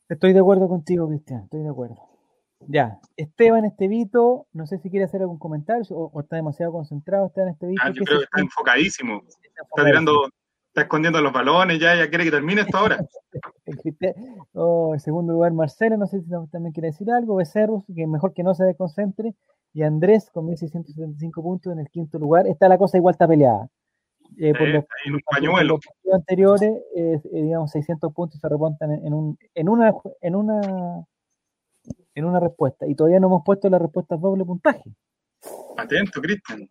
[0.08, 2.12] Estoy de acuerdo contigo, Cristian, estoy de acuerdo.
[2.68, 7.50] Ya, Esteban Estevito, no sé si quiere hacer algún comentario o, está demasiado concentrado Esteban
[7.50, 7.82] Estevito.
[7.84, 9.22] Ah, yo creo que está enfocadísimo.
[9.26, 10.28] Está, tirando,
[10.68, 13.04] está escondiendo los balones, ya, ya quiere que termine esto ahora.
[14.52, 17.36] oh, en segundo lugar, Marcelo, no sé si también quiere decir algo.
[17.36, 19.34] Becerros, que mejor que no se desconcentre.
[19.74, 22.46] Y Andrés con 1675 puntos en el quinto lugar.
[22.46, 23.68] Está la cosa igual está peleada.
[24.38, 24.84] Eh, por los,
[25.30, 25.78] pañuelo.
[26.12, 31.06] anteriores, eh, digamos, 600 puntos se remontan en, un, en, una, en, una,
[32.14, 32.86] en una respuesta.
[32.86, 34.94] Y todavía no hemos puesto la respuesta doble puntaje.
[35.76, 36.68] Atento, Cristian.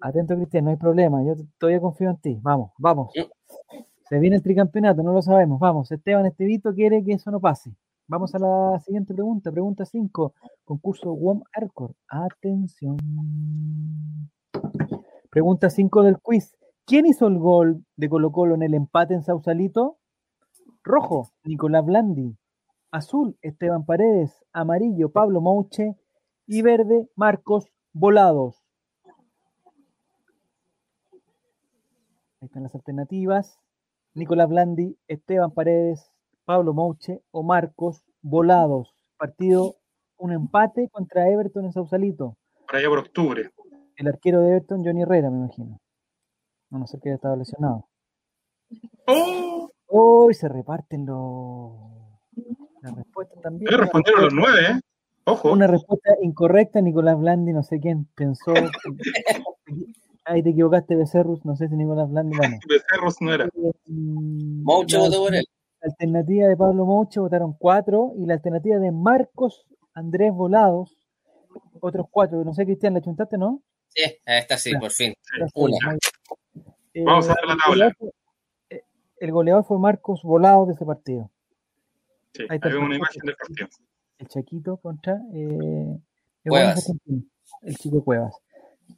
[0.00, 1.22] Atento, Cristian, no hay problema.
[1.24, 2.38] Yo todavía confío en ti.
[2.42, 3.12] Vamos, vamos.
[4.08, 5.58] Se viene el tricampeonato, no lo sabemos.
[5.58, 7.74] Vamos, Esteban Estevito quiere que eso no pase.
[8.08, 9.50] Vamos a la siguiente pregunta.
[9.50, 10.34] Pregunta 5.
[10.64, 11.94] Concurso WOM Arcor.
[12.08, 12.98] Atención.
[15.30, 16.54] Pregunta 5 del quiz.
[16.84, 19.98] ¿Quién hizo el gol de Colo Colo en el empate en Sausalito?
[20.82, 22.36] Rojo, Nicolás Blandi.
[22.90, 24.44] Azul, Esteban Paredes.
[24.52, 25.96] Amarillo, Pablo Mouche.
[26.46, 28.64] Y verde, Marcos Volados.
[32.40, 33.60] Ahí están las alternativas.
[34.14, 36.10] Nicolás Blandi, Esteban Paredes,
[36.44, 38.94] Pablo Mouche o Marcos Volados.
[39.16, 39.76] Partido,
[40.18, 42.36] un empate contra Everton en Sausalito.
[42.66, 43.50] Para allá por octubre.
[43.96, 45.78] El arquero de Everton, Johnny Herrera, me imagino.
[46.72, 47.86] No, no sé que haya estado lesionado.
[49.06, 49.70] ¡Oh!
[49.88, 50.32] ¡Oh!
[50.32, 51.72] se reparten los.
[52.80, 53.68] Las respuestas también.
[53.68, 54.80] Pero respondieron los nueve, ¿eh?
[55.24, 55.52] Ojo.
[55.52, 58.54] Una respuesta incorrecta, Nicolás Blandi, no sé quién pensó.
[60.24, 62.38] Ahí te equivocaste, Becerrus, no sé si Nicolás Blandi.
[62.38, 62.56] Bueno.
[62.66, 63.48] Becerrus no era.
[63.86, 65.44] Moucho votó por él.
[65.82, 70.96] La alternativa de Pablo Moucho votaron cuatro y la alternativa de Marcos Andrés Volados,
[71.80, 72.42] otros cuatro.
[72.44, 73.62] No sé, Cristian, ¿la chuntaste, no?
[73.88, 75.12] Sí, esta sí, por fin.
[75.54, 75.98] Una.
[76.94, 77.96] Vamos a ver la tabla.
[79.18, 81.30] el goleador fue Marcos Volado de ese partido.
[82.34, 83.68] Sí, Ahí está una imagen del partido.
[84.18, 85.98] El Chaquito contra eh,
[86.44, 88.34] el chico Cuevas.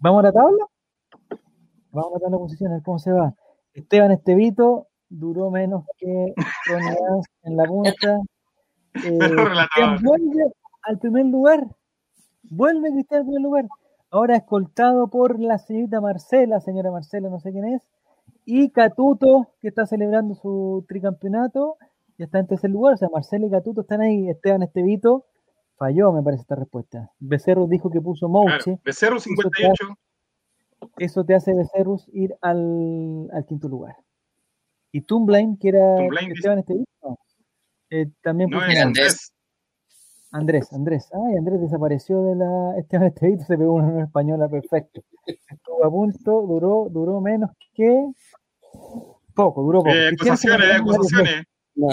[0.00, 0.66] ¿Vamos a la tabla?
[1.90, 3.34] Vamos a la tabla de posiciones, ¿cómo se va?
[3.72, 6.34] Esteban Estevito duró menos que
[7.44, 8.20] en la punta.
[8.96, 9.18] Eh,
[10.04, 10.52] vuelve
[10.82, 11.66] al primer lugar.
[12.44, 13.64] Vuelve Cristian al primer lugar.
[14.14, 17.82] Ahora escoltado por la señorita Marcela, señora Marcela, no sé quién es,
[18.44, 21.78] y Catuto, que está celebrando su tricampeonato,
[22.16, 22.94] ya está en tercer lugar.
[22.94, 24.28] O sea, Marcela y Catuto están ahí.
[24.28, 25.26] Esteban Estevito
[25.76, 27.10] falló, me parece, esta respuesta.
[27.18, 28.78] Becerrus dijo que puso Mouche.
[28.84, 29.98] Becerrus 58.
[30.98, 33.96] Eso te hace, Becerrus ir al, al, quinto lugar.
[34.92, 37.18] Y Tumblain, que era Esteban Estevito,
[37.90, 39.33] eh, también puso Andrés.
[40.34, 41.08] Andrés, Andrés.
[41.12, 45.00] Ay, Andrés desapareció de la Esteban Estevito, se pegó una española perfecto.
[45.26, 48.04] Estuvo a punto, duró, duró menos que
[49.32, 49.90] poco, duró poco.
[49.90, 51.44] Eh, acusaciones, acusaciones.
[51.76, 51.88] No.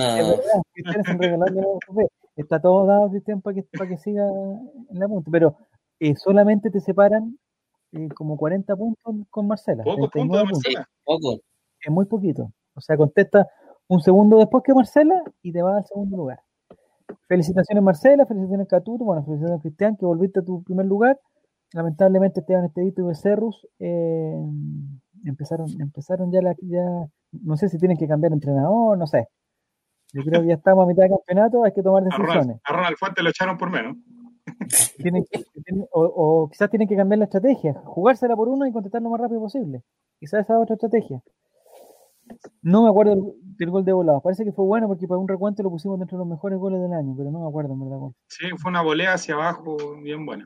[2.35, 5.55] Está todo dado, Cristian, para que, para que siga en la punta, pero
[5.99, 7.37] eh, solamente te separan
[7.91, 9.83] eh, como 40 puntos con Marcela.
[9.83, 10.89] Poco puntos de Marcela.
[11.03, 11.41] poco.
[11.79, 12.51] Es muy poquito.
[12.73, 13.47] O sea, contesta
[13.87, 16.39] un segundo después que Marcela y te va al segundo lugar.
[17.27, 21.19] Felicitaciones Marcela, felicitaciones Catuto, bueno, felicitaciones Cristian, que volviste a tu primer lugar.
[21.73, 24.43] Lamentablemente Esteban Estevito y Becerrus eh,
[25.25, 29.27] empezaron, empezaron ya la, ya, no sé si tienen que cambiar entrenador, no sé.
[30.13, 32.59] Yo creo que ya estamos a mitad de campeonato, hay que tomar decisiones.
[32.65, 33.95] A Ronald, Fuente lo echaron por menos.
[35.91, 39.39] o, quizás tienen que cambiar la estrategia, jugársela por uno y contestar lo más rápido
[39.39, 39.83] posible.
[40.19, 41.21] Quizás esa es otra estrategia.
[42.61, 44.21] No me acuerdo del, gol de volado.
[44.21, 46.81] Parece que fue bueno porque para un recuento lo pusimos dentro de los mejores goles
[46.81, 47.97] del año, pero no me acuerdo en verdad.
[48.27, 50.45] Sí, fue una volea hacia abajo bien buena.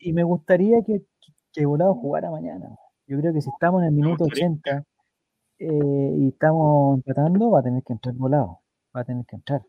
[0.00, 1.02] Y me gustaría que,
[1.52, 2.76] que Volado jugara mañana.
[3.06, 4.84] Yo creo que si estamos en el minuto 80
[5.58, 8.60] eh, y estamos empatando, va a tener que entrar Volado
[8.94, 9.62] va a tener que entrar.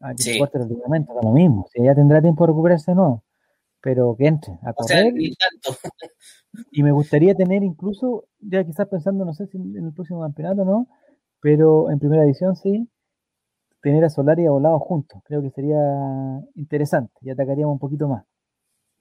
[0.00, 0.38] A que sí.
[0.38, 1.68] corte el ligamento, da lo mismo.
[1.72, 3.22] Si ella tendrá tiempo de recuperarse, no.
[3.80, 5.14] Pero que entre a correr.
[5.16, 5.34] y
[6.72, 10.88] me gustaría tener incluso, ya quizás pensando, no sé si en el próximo campeonato no,
[11.40, 12.88] pero en primera edición sí,
[13.80, 15.20] tener a Solari y a Volado juntos.
[15.24, 15.78] Creo que sería
[16.54, 18.24] interesante y atacaríamos un poquito más.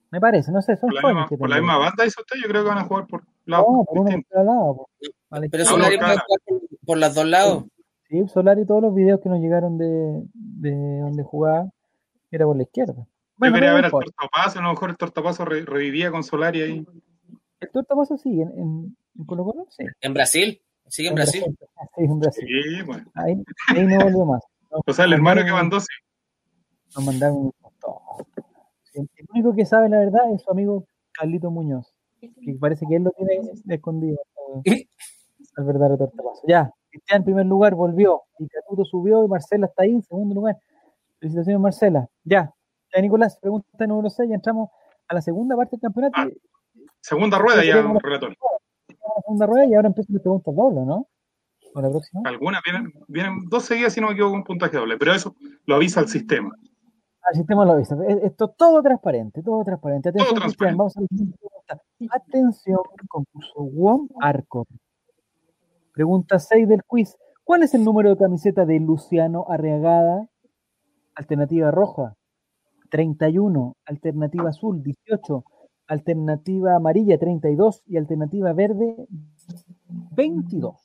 [0.10, 2.50] Me parece, no sé, son por la, misma, por la misma banda dice usted, yo
[2.50, 3.66] creo que van a jugar por lado.
[3.70, 4.88] No, por uno por lado.
[5.30, 5.50] Vale.
[5.50, 7.64] Pero Solari puede jugar por, los dos lados.
[8.10, 11.70] Sí, Solari, todos los videos que nos llegaron de, de donde jugaba,
[12.30, 13.08] era por la izquierda.
[13.38, 16.86] Bueno, Yo quería ver al Tortapaso, a lo mejor el Tortapaso revivía con Solari ahí.
[17.62, 19.67] ¿El Tortapaso sigue en, en, Colo Colo?
[19.69, 19.86] Sí.
[20.02, 20.62] ¿En Brasil?
[20.88, 21.43] ¿Sigue en, Brasil?
[21.95, 22.47] Sí, en Brasil.
[22.47, 23.06] Sí, bueno.
[23.13, 24.43] Ahí, ahí no volvió más.
[24.86, 25.88] o sea, el hermano que mandó, sí.
[26.95, 27.54] Nos mandaron
[28.93, 33.04] El único que sabe la verdad es su amigo Carlito Muñoz, que parece que él
[33.04, 34.17] lo tiene escondido
[35.56, 36.41] al verdadero Tortapaso.
[36.47, 40.36] Ya, Cristian en primer lugar volvió, y Catuto subió y Marcela está ahí en segundo
[40.36, 40.58] lugar.
[41.19, 42.10] Felicitaciones, Marcela.
[42.24, 42.54] Ya,
[42.93, 44.69] ya Nicolás, pregunta número 6, ya entramos
[45.08, 46.21] a la segunda parte del campeonato.
[47.02, 48.36] Segunda rueda ya, relator.
[49.24, 51.08] Segunda rueda y ahora empiezan las preguntas dobles, ¿no?
[51.74, 52.22] ¿O la próxima?
[52.26, 55.36] Algunas, vienen, vienen dos seguidas si no me equivoco un puntaje doble, pero eso
[55.66, 56.56] lo avisa el sistema.
[57.32, 57.96] El sistema lo avisa.
[58.24, 60.10] Esto todo transparente, todo transparente.
[60.10, 60.78] Atención, todo transparente.
[60.78, 64.68] vamos a la Atención, concurso WOM Arco.
[65.94, 67.16] Pregunta 6 del quiz.
[67.44, 70.28] ¿Cuál es el número de camiseta de Luciano Arriagada?
[71.16, 72.16] Alternativa roja,
[72.90, 73.76] 31.
[73.86, 75.44] Alternativa azul, 18.
[75.91, 77.84] Alternativa amarilla, 32.
[77.86, 78.95] Y alternativa verde,
[80.15, 80.75] 22.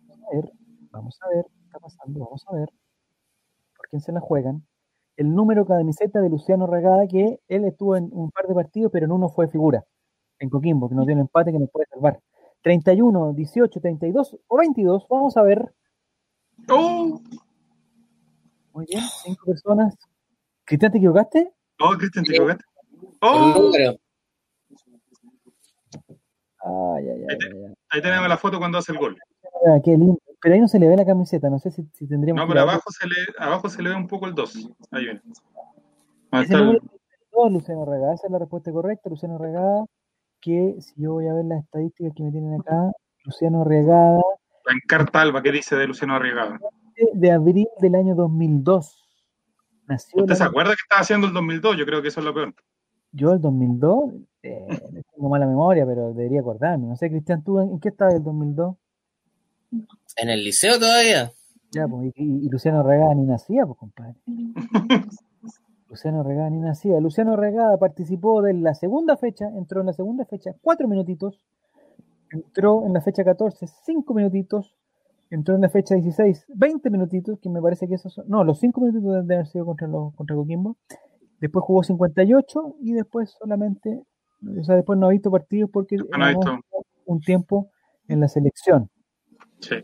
[0.00, 0.52] Vamos a ver,
[0.90, 2.70] vamos a ver, qué está pasando, vamos a ver.
[3.76, 4.66] ¿Por quién se la juegan?
[5.18, 9.04] El número camiseta de Luciano Arriagada, que él estuvo en un par de partidos, pero
[9.04, 9.84] en uno fue figura.
[10.38, 12.18] En Coquimbo, que nos dio un empate que nos puede salvar.
[12.62, 15.06] 31, 18, 32 o 22.
[15.10, 15.74] Vamos a ver.
[16.70, 17.20] Oh.
[18.72, 19.98] Muy bien, cinco personas.
[20.64, 21.52] ¿Cristian, te equivocaste?
[21.78, 22.71] No, Cristian, te equivocaste.
[23.24, 23.72] Oh.
[26.64, 29.16] Ay, ay, ay, ahí, tenemos la foto cuando hace el gol.
[29.66, 30.18] Ah, qué lindo.
[30.40, 32.42] Pero ahí no se le ve la camiseta, no sé si, si tendríamos.
[32.42, 34.70] No, pero abajo se, le, abajo se le ve un poco el 2.
[34.90, 35.22] Ahí viene.
[37.50, 39.08] Luciano Regada, esa es la respuesta correcta.
[39.08, 39.84] Luciano Regada
[40.40, 42.90] que si yo voy a ver las estadísticas que me tienen acá,
[43.24, 44.20] Luciano Arriagada.
[44.64, 46.58] La encarta Alba, ¿qué dice de Luciano Arriagada?
[47.14, 48.98] De abril del año 2002.
[49.86, 51.76] Nació ¿Usted se acuerda que estaba haciendo el 2002?
[51.76, 52.54] Yo creo que eso es lo peor.
[53.12, 54.66] Yo el 2002, eh,
[55.14, 56.88] tengo mala memoria, pero debería acordarme.
[56.88, 58.76] No sé, Cristian, ¿tú en qué estabas el 2002?
[60.16, 61.32] En el liceo todavía.
[61.70, 64.14] Ya, pues, y, y Luciano Regada ni nacía, pues, compadre.
[65.88, 67.00] Luciano Regada ni nacía.
[67.00, 71.38] Luciano Regada participó de la segunda fecha, entró en la segunda fecha, cuatro minutitos,
[72.32, 74.74] Entró en la fecha 14, 5 minutitos.
[75.30, 78.24] Entró en la fecha 16, 20 minutitos, que me parece que esos son.
[78.28, 80.76] No, los 5 minutitos de haber sido contra, los, contra Coquimbo.
[81.42, 84.00] Después jugó 58 y después solamente.
[84.60, 86.60] O sea, después no ha visto partidos porque no
[87.04, 87.68] un tiempo
[88.06, 88.88] en la selección.
[89.58, 89.74] Sí.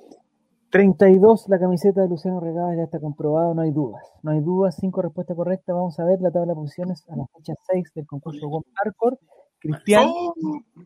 [0.70, 4.04] 32, la camiseta de Luciano Regada ya está comprobado, no hay dudas.
[4.22, 5.74] No hay dudas, cinco respuestas correctas.
[5.74, 9.18] Vamos a ver la tabla de posiciones a la fecha 6 del concurso GOM Arcor.
[9.58, 10.06] Cristian.
[10.06, 10.34] ¡Oh!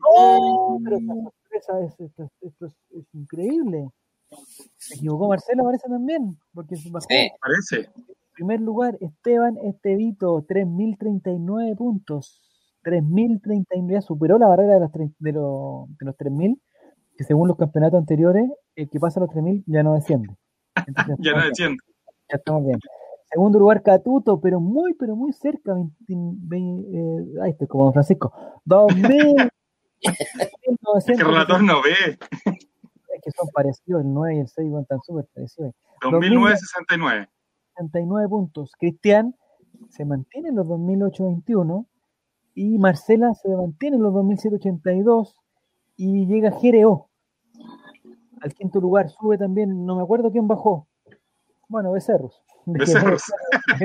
[0.07, 0.79] ¡Oh!
[0.83, 1.99] Pero esta sorpresa es,
[2.41, 3.89] esto, es, increíble.
[4.77, 7.05] Se equivocó Marcelo, parece también, porque bajó.
[7.07, 7.91] Sí, parece.
[8.33, 12.41] Primer lugar, Esteban Estevito, 3.039 puntos.
[12.83, 16.59] 3.039, ya superó la barrera de los, de los, de los 3.000
[17.17, 20.35] que según los campeonatos anteriores, el que pasa a los 3.000 ya no desciende.
[21.19, 21.77] ya no desciende.
[22.29, 22.79] Ya estamos bien.
[23.29, 25.73] Segundo lugar, Catuto, pero muy, pero muy cerca.
[26.07, 28.33] 20, eh, ahí estoy como Don Francisco.
[28.65, 29.51] 2000.
[31.07, 31.93] el relator no ve.
[31.95, 35.73] Es que son parecidos, el 9 y el 6 están súper parecidos.
[36.01, 36.57] 2009,
[37.75, 37.83] 69.
[37.83, 38.71] 69 puntos.
[38.77, 39.35] Cristian
[39.89, 41.85] se mantiene en los 2008-21
[42.55, 45.35] y Marcela se mantiene en los 2007-82
[45.97, 47.09] y llega Jereo
[48.41, 49.09] al quinto lugar.
[49.09, 50.87] Sube también, no me acuerdo quién bajó.
[51.67, 52.43] Bueno, Becerros.
[52.65, 53.23] Becerros.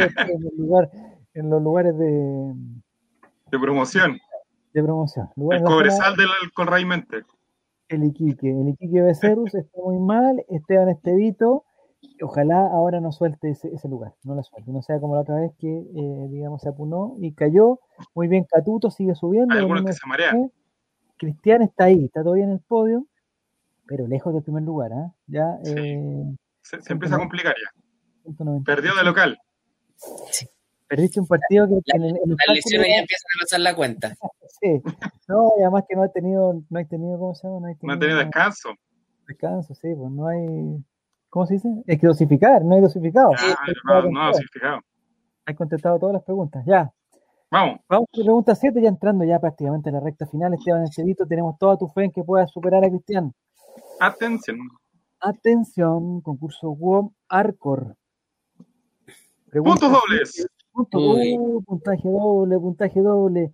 [1.35, 2.55] en, los lugares de...
[3.51, 4.19] De promoción.
[4.75, 5.29] De promoción.
[5.51, 7.23] el Cobresal del Colraimente.
[7.89, 8.51] El Iquique.
[8.51, 10.45] El Iquique Becerros está muy mal.
[10.49, 11.65] Esteban Estevito.
[12.23, 15.53] Ojalá ahora no suelte ese, lugar, no la suelte, no sea como la otra vez
[15.59, 17.81] que, eh, digamos, se apunó y cayó.
[18.15, 19.55] Muy bien, Catuto sigue subiendo.
[19.55, 20.51] Algunos que se marean.
[21.17, 23.07] Cristian está ahí, está todavía en el podio,
[23.87, 24.93] pero lejos del primer lugar.
[24.93, 25.13] ¿eh?
[25.27, 26.25] Ya, eh,
[26.63, 28.33] se, empieza a complicar ya.
[28.65, 29.39] Perdió de local.
[30.31, 30.47] Sí.
[30.87, 34.17] Perdiste un partido que en el, en las lesiones ya empiezan a pasar la cuenta.
[34.61, 34.81] sí.
[35.29, 37.61] No, y además que no ha tenido, no ha tenido, ¿cómo se llama?
[37.61, 38.71] No ha tenido, no ha tenido descanso.
[39.27, 40.83] Descanso, sí, pues no hay.
[41.31, 41.69] ¿Cómo se dice?
[41.87, 43.33] Es que dosificar, no hay dosificado.
[43.39, 44.81] Ah, no, no, no dosificado.
[45.47, 46.65] Hay contestado todas las preguntas.
[46.67, 46.93] Ya,
[47.51, 47.81] Vamos.
[47.89, 51.27] Vamos a la pregunta 7, ya entrando ya prácticamente en la recta final, Esteban Estevito,
[51.27, 53.33] tenemos toda tu fe en que puedas superar a Cristian.
[54.01, 54.59] Atención.
[55.21, 57.97] Atención, concurso WOM Arcor.
[59.51, 60.47] Puntos dobles.
[60.75, 63.53] Uh, puntaje doble, puntaje doble.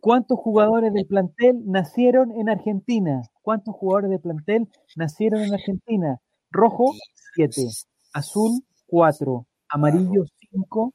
[0.00, 3.22] ¿Cuántos jugadores del plantel nacieron en Argentina?
[3.42, 6.20] ¿Cuántos jugadores del plantel nacieron en Argentina?
[6.54, 6.92] Rojo,
[7.34, 7.66] 7.
[8.12, 9.46] Azul, 4.
[9.70, 10.94] Amarillo, 5.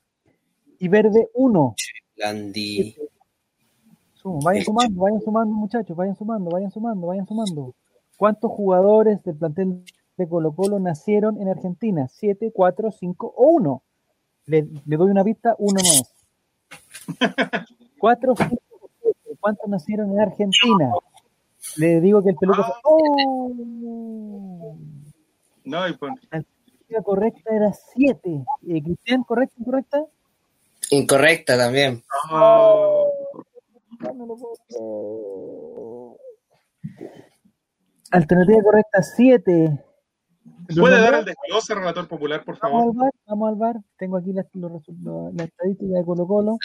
[0.80, 1.76] Y verde, 1.
[2.16, 2.96] Gandhi.
[4.24, 7.76] Vayan sumando, vayan sumando, muchachos, vayan sumando, vayan sumando, vayan sumando.
[8.18, 9.84] ¿Cuántos jugadores del plantel
[10.18, 12.08] de Colo Colo nacieron en Argentina?
[12.08, 13.84] ¿Siete, cuatro, cinco o uno?
[14.46, 16.16] Le, doy una pista, uno no es.
[18.00, 19.38] Cuatro, cinco siete.
[19.40, 20.92] ¿Cuántos nacieron en Argentina?
[21.76, 22.66] Le digo que el peluca...
[22.84, 23.54] ¡Oh!
[25.70, 25.96] No, y
[26.90, 28.44] La correcta era siete.
[28.68, 30.06] Eh, Cristian, ¿correcta, incorrecta?
[30.90, 32.02] Incorrecta también.
[38.10, 39.86] Alternativa correcta 7.
[40.76, 42.80] ¿Puede dar el desglose, relator popular, por favor?
[42.80, 43.76] Vamos al bar, vamos al bar.
[43.98, 46.58] Tengo aquí la, estadística de Colo Colo.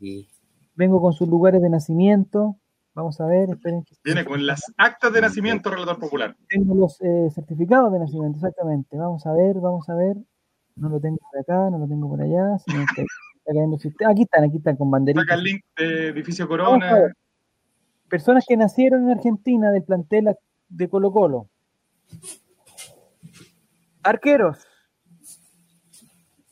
[0.00, 0.26] Eh,
[0.74, 2.56] vengo con sus lugares de nacimiento.
[2.94, 3.84] Vamos a ver, esperen.
[4.04, 6.36] Viene con las actas de nacimiento, relator popular.
[6.48, 8.96] Tengo los eh, certificados de nacimiento, exactamente.
[8.96, 10.16] Vamos a ver, vamos a ver.
[10.76, 12.54] No lo tengo por acá, no lo tengo por allá.
[14.08, 15.24] Aquí están, aquí están con banderitas.
[15.24, 17.12] Saca el link de edificio Corona.
[18.08, 20.36] Personas que nacieron en Argentina del plantel
[20.68, 21.48] de Colo Colo.
[24.04, 24.58] Arqueros.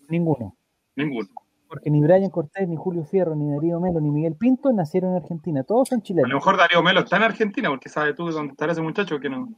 [0.08, 0.56] Ninguno.
[0.96, 1.28] Ninguno.
[1.72, 5.22] Porque ni Brian Cortés, ni Julio Fierro, ni Darío Melo, ni Miguel Pinto nacieron en
[5.22, 5.64] Argentina.
[5.64, 6.26] Todos son chilenos.
[6.26, 8.82] A lo mejor Darío Melo está en Argentina, porque sabe tú de dónde estará ese
[8.82, 9.48] muchacho que no,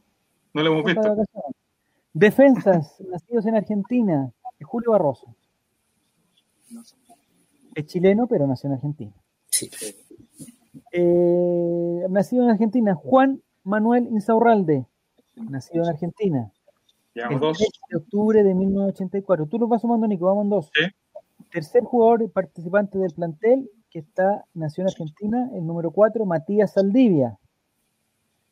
[0.53, 1.13] no lo hemos visto.
[2.13, 4.31] Defensas, nacidos en Argentina.
[4.63, 5.35] Julio Barroso.
[7.75, 9.11] Es chileno, pero nació en Argentina.
[9.49, 9.69] Sí.
[10.93, 14.85] Eh, nacido en Argentina, Juan Manuel Insaurralde,
[15.35, 16.49] nacido en Argentina.
[17.13, 17.57] el dos.
[17.57, 19.47] de octubre de 1984.
[19.47, 20.71] Tú lo vas sumando, Nico, vamos en dos.
[21.51, 27.37] Tercer jugador participante del plantel que está, nació en Argentina, el número 4, Matías Saldivia,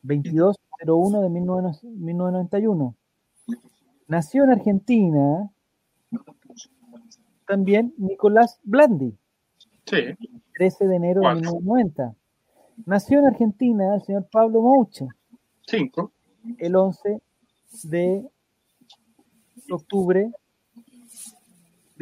[0.03, 2.95] 2201 de 1991.
[4.07, 5.51] Nació en Argentina
[7.47, 9.17] también Nicolás Blandi.
[9.85, 10.15] Sí.
[10.57, 12.15] 13 de enero de 1990.
[12.85, 15.07] Nació en Argentina el señor Pablo Mouche.
[15.67, 16.11] 5.
[16.57, 17.21] El 11
[17.83, 18.29] de
[19.69, 20.31] octubre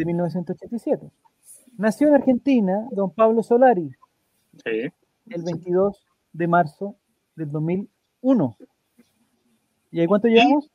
[0.02, 1.12] de 1987.
[1.78, 3.92] Nació en Argentina don Pablo Solari.
[4.64, 4.92] Sí.
[5.28, 6.96] El 22 de marzo
[7.36, 8.58] del 2001.
[9.92, 10.72] ¿Y ahí cuánto llevamos?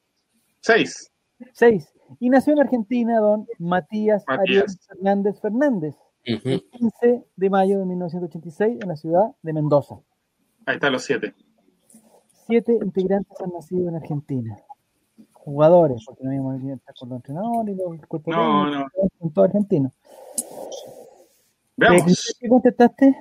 [0.60, 1.12] Seis.
[1.52, 1.92] Seis.
[2.20, 8.78] Y nació en Argentina don Matías, Ariel Fernández Fernández, el 15 de mayo de 1986
[8.80, 9.96] en la ciudad de Mendoza.
[10.66, 11.34] Ahí están los siete.
[12.46, 14.56] Siete integrantes han nacido en Argentina.
[15.46, 18.88] Jugadores, porque no habíamos estar con los entrenadores y los cuerpos no, no.
[19.16, 19.92] con todo argentino.
[21.76, 22.36] Veamos.
[22.40, 23.16] ¿Qué contestaste?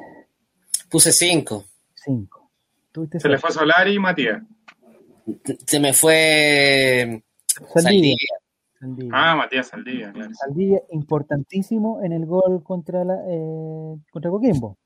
[0.89, 1.65] Puse cinco.
[1.93, 2.49] Cinco.
[3.19, 4.41] Se le fue a Solari y Matías.
[5.67, 7.21] Se me fue
[7.75, 8.15] Saldivia.
[9.11, 10.33] Ah, Matías Saldivia, claro.
[10.33, 14.79] Saldivia, importantísimo en el gol contra la eh, contra Coquimbo.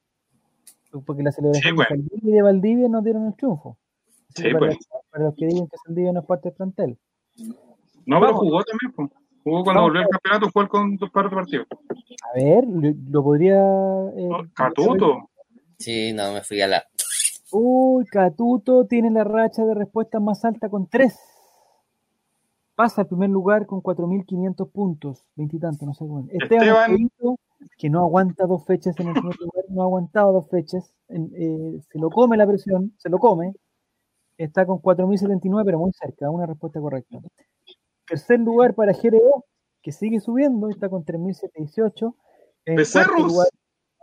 [1.05, 3.77] Porque la celebración de Saldivia y de Valdivia nos dieron el triunfo.
[4.35, 4.77] Sí, para, pues.
[5.09, 6.99] para, los que digan que Saldivia no es parte del plantel.
[8.05, 9.09] No, pero jugó también, pues.
[9.43, 11.67] Jugó cuando volvió al campeonato, jugó con dos par de partidos.
[11.71, 13.55] A ver, lo, podría.
[14.15, 15.29] Eh, Catuto.
[15.77, 16.83] Sí, no, me fui a la.
[17.51, 21.17] Uy, Catuto tiene la racha de respuesta más alta con tres.
[22.75, 26.31] Pasa al primer lugar con 4.500 puntos, veintitantos, no sé cuánto.
[26.31, 27.37] Esteban, Esteban
[27.77, 31.79] que no aguanta dos fechas en el primer lugar, no ha aguantado dos fechas, eh,
[31.91, 33.53] se lo come la presión, se lo come,
[34.39, 37.19] está con 4.079, pero muy cerca, una respuesta correcta.
[38.07, 39.45] Tercer lugar para GRO,
[39.81, 42.15] que sigue subiendo, está con 3.718.
[42.65, 43.33] Becerrus.
[43.33, 43.43] no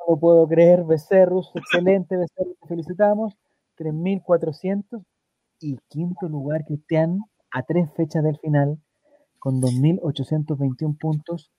[0.08, 3.34] lo puedo creer, Becerrus, excelente, Becerrus, te felicitamos.
[3.78, 5.02] 3.400.
[5.58, 7.18] Y quinto lugar, Cristian,
[7.50, 8.78] a tres fechas del final,
[9.38, 11.50] con 2.821 puntos.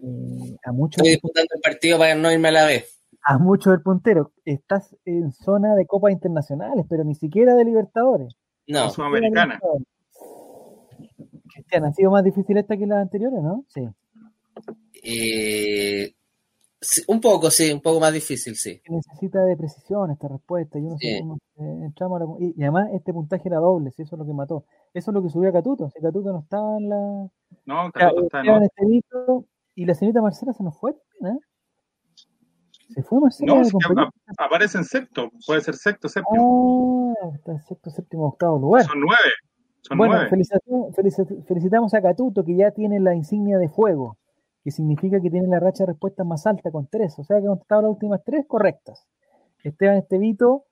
[0.00, 2.97] Eh, a muchos Estoy disputando el partido para no irme a la vez.
[3.30, 4.32] A mucho del puntero.
[4.46, 8.34] Estás en zona de copas internacionales, pero ni siquiera de Libertadores.
[8.66, 9.60] No, Sudamericana.
[11.52, 13.66] Cristian, ¿han sido más difíciles esta que las anteriores, no?
[13.68, 13.86] Sí.
[15.02, 16.14] Eh,
[17.08, 18.80] un poco, sí, un poco más difícil, sí.
[18.88, 20.78] Necesita de precisión esta respuesta.
[20.78, 21.36] Yo no sé cómo
[21.84, 24.64] entramos y, además este puntaje era doble, si eso es lo que mató.
[24.94, 25.90] Eso es lo que subió a Catuto.
[25.90, 27.30] Si Catuto no estaba en la.
[27.66, 29.02] No, Catuto está en este
[29.74, 31.38] y la señorita Marcela se nos fue, ¿eh?
[32.88, 33.18] Se fue.
[33.42, 33.62] No,
[34.38, 37.14] aparece en sexto, puede ser sexto, séptimo.
[37.22, 38.84] Ah, está en sexto, séptimo, octavo lugar.
[38.84, 39.28] Son nueve
[39.96, 40.28] bueno,
[41.46, 44.18] felicitamos a Catuto que ya tiene la insignia de fuego,
[44.62, 47.46] que significa que tiene la racha de respuesta más alta con tres, o sea que
[47.46, 49.06] ha contestado las últimas tres correctas.
[49.62, 50.64] Esteban Estevito,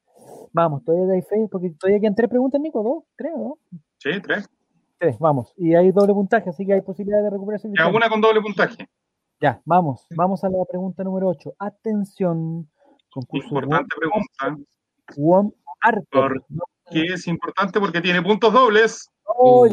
[0.52, 3.58] vamos, todavía hay fe, porque todavía quedan tres preguntas, Nico, dos, tres, ¿no?
[3.98, 4.48] Sí, tres.
[4.98, 7.72] Tres, vamos, y hay doble puntaje, así que hay posibilidad de recuperación.
[7.74, 8.88] Y alguna con doble puntaje.
[9.40, 11.54] Ya, vamos, vamos a la pregunta número 8.
[11.58, 12.68] Atención,
[13.10, 13.48] concurso.
[13.48, 14.64] Importante pregunta.
[15.14, 16.44] Juan Arthur
[16.90, 19.10] que es importante porque tiene puntos dobles.
[19.24, 19.66] Oh,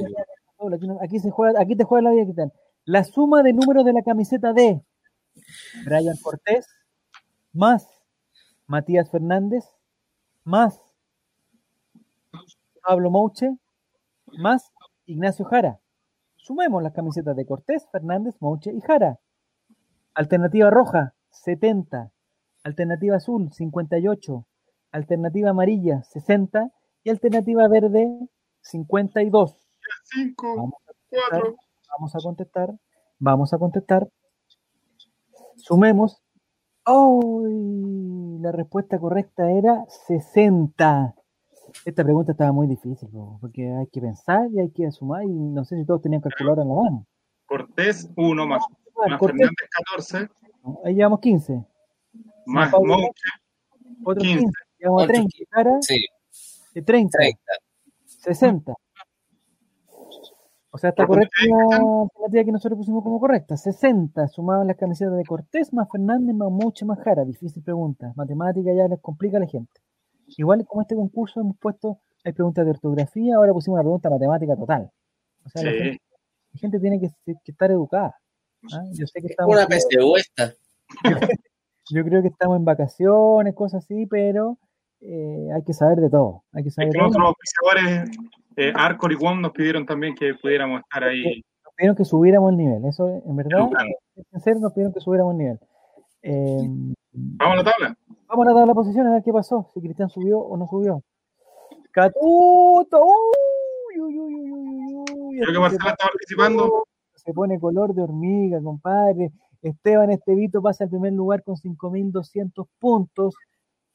[1.01, 2.51] aquí, se juega, aquí te juega la vida, ¿qué
[2.86, 4.82] La suma de números de la camiseta de
[5.86, 6.68] Brian Cortés
[7.51, 7.88] más
[8.68, 9.64] Matías Fernández
[10.43, 10.80] más
[12.86, 13.55] Pablo Mouche
[14.38, 14.72] más
[15.05, 15.80] Ignacio Jara.
[16.38, 19.20] Sumemos las camisetas de Cortés, Fernández, Mouche y Jara.
[20.16, 22.11] Alternativa roja, 70.
[22.64, 24.45] Alternativa azul, 58.
[24.91, 26.72] Alternativa amarilla, 60
[27.03, 28.30] y alternativa verde
[28.61, 29.57] 52.
[30.55, 30.74] vamos,
[31.32, 31.39] a
[31.97, 32.74] vamos a contestar,
[33.20, 34.09] vamos a contestar.
[35.57, 36.22] Sumemos.
[36.86, 37.43] ¡Oh!
[38.41, 41.16] La respuesta correcta era 60.
[41.86, 43.09] Esta pregunta estaba muy difícil,
[43.41, 46.61] porque hay que pensar y hay que sumar, y no sé si todos tenían calculadora
[46.61, 47.07] en la mano.
[47.45, 48.64] Cortés 1 más,
[49.08, 50.30] más Fernández 14.
[50.86, 51.66] Ahí llevamos 15.
[52.45, 53.30] Más Monche.
[54.04, 54.39] Otro 15.
[54.39, 54.54] 15.
[54.80, 55.38] Llevamos a 30.
[55.49, 56.06] Cara, sí
[56.74, 57.18] de 30,
[58.06, 58.74] 60.
[60.72, 63.56] O sea, está correcta la alternativa que nosotros pusimos como correcta.
[63.56, 67.24] 60 sumadas las camisetas de Cortés, más Fernández, más Mucho, más Jara.
[67.26, 68.12] Difícil pregunta.
[68.16, 69.82] Matemática ya les complica a la gente.
[70.36, 74.56] Igual como este concurso hemos puesto, hay preguntas de ortografía, ahora pusimos una pregunta matemática
[74.56, 74.91] total.
[75.45, 75.97] O sea, la,
[76.56, 77.12] gente, tiene que,
[77.45, 78.18] estar educada.
[78.74, 78.84] ¿Ah?
[78.93, 79.55] Yo sé que estamos...
[79.55, 80.53] Una PSU esta.
[81.89, 84.57] yo creo que estamos en vacaciones, cosas así, pero
[85.01, 86.43] eh, hay que saber de todo.
[86.53, 88.18] Hay que saber es que otros oficiadores,
[88.55, 91.43] eh, Arcor y Wong, nos pidieron también que pudiéramos estar ahí.
[91.64, 93.70] Nos pidieron que subiéramos el nivel, eso en verdad,
[94.16, 95.59] en serio nos pidieron que subiéramos el nivel.
[96.22, 97.97] Eh, vamos a la tabla.
[98.28, 100.68] Vamos a la tabla de posiciones a ver qué pasó, si Cristian subió o no
[100.70, 101.03] subió.
[101.91, 106.86] Catuto, uy, uy, uy, uy, uy, Creo que Marcela está participando.
[107.26, 109.32] Se pone color de hormiga, compadre.
[109.62, 113.36] Esteban Estevito pasa al primer lugar con 5.200 puntos.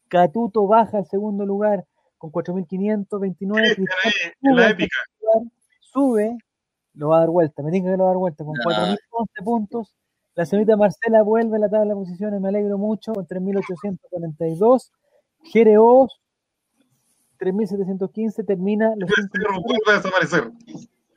[0.08, 1.84] Catuto baja al segundo lugar
[2.16, 3.86] con 4.529.
[4.42, 4.96] en la épica.
[5.80, 6.36] Sube,
[6.94, 9.44] lo va a dar vuelta, me tengo que lo va a dar vuelta con 4.011
[9.44, 9.94] puntos.
[10.34, 14.90] La señorita Marcela vuelve a la tabla de posiciones, me alegro mucho, con 3.842.
[15.42, 16.20] Jereos
[17.38, 20.52] 3715 termina los Becerrus vuelve a desaparecer.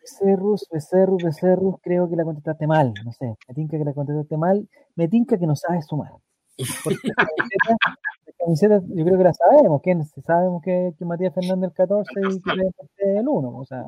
[0.01, 4.35] Becerrus, Becerrus, Becerrus, creo que la contestaste mal, no sé, me tinca que la contestaste
[4.37, 6.11] mal, me tinca que no sabes sumar.
[6.57, 12.11] la camiseta, yo creo que la sabemos, que sabemos que, que Matías Fernández el 14
[12.19, 13.87] y que el 1, o sea,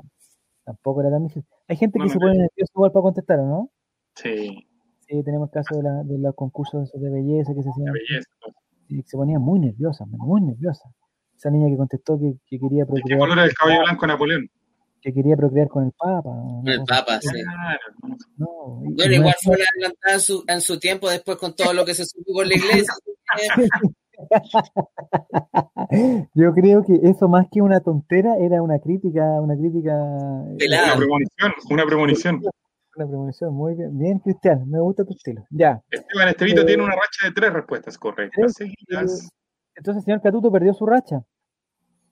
[0.63, 1.45] tampoco era tan difícil.
[1.67, 3.69] Hay gente que se pone nervioso igual para contestar, ¿no?
[4.15, 4.67] Sí.
[5.07, 7.93] Sí, tenemos el caso de, la, de los concursos de belleza que se hacían.
[8.87, 10.89] Y se ponía muy nerviosa, muy nerviosa.
[11.35, 13.07] Esa niña que contestó que, que quería procrear.
[13.07, 14.49] ¿Qué color era el caballo blanco Napoleón?
[15.03, 16.31] Que quería procrear con el Papa.
[16.65, 17.41] El Papa, sí.
[18.37, 18.47] No,
[18.95, 21.93] bueno, igual fue una adelantada en su, en su tiempo después con todo lo que
[21.93, 22.93] se supo con la iglesia.
[26.35, 29.91] Yo creo que eso más que una tontera era una crítica, una crítica.
[29.93, 32.41] Una premonición, una premonición.
[32.95, 33.97] Una premonición, muy bien.
[33.97, 35.45] Bien, Cristian, me gusta tu estilo.
[35.49, 35.81] Ya.
[35.89, 38.55] Esteban Estevito eh, tiene una racha de tres respuestas correctas.
[39.75, 41.25] entonces, señor Catuto perdió su racha.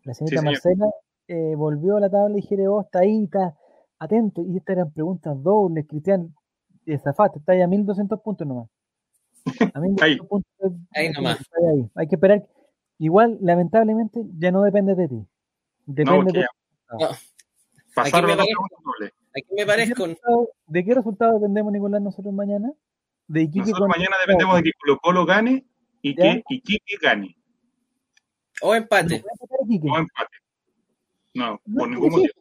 [0.03, 0.87] La señorita Marcela
[1.32, 3.55] eh, volvió a la tabla y dijeron, oh, está ahí, está
[3.99, 4.43] atento.
[4.45, 6.36] Y estas eran preguntas dobles, Cristian.
[7.03, 8.67] Zafaste, está ahí a 1200 puntos nomás.
[9.73, 10.17] A 1200 ahí.
[10.17, 10.71] puntos.
[10.93, 11.38] Ahí nomás.
[11.38, 11.89] Ahí.
[11.95, 12.45] Hay que esperar.
[12.97, 15.25] Igual, lamentablemente, ya no depende de ti.
[15.86, 16.45] Depende de.
[16.99, 17.09] No.
[17.95, 19.13] Pasaron la doble.
[19.34, 20.07] Aquí me parezco.
[20.67, 22.71] ¿De qué resultado dependemos, Nicolás, nosotros mañana?
[23.27, 25.65] De Iquique nosotros mañana dependemos de que Colo Colo gane
[26.01, 27.38] y que Iquique gane.
[28.61, 29.23] O empate.
[29.23, 30.40] O empate.
[31.34, 32.34] No, por ningún motivo.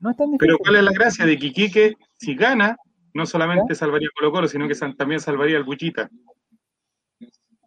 [0.00, 2.76] No es tan Pero ¿cuál es la gracia de que Iquique, si gana,
[3.14, 6.10] no solamente salvaría a Colo Colo, sino que también salvaría al Bullita?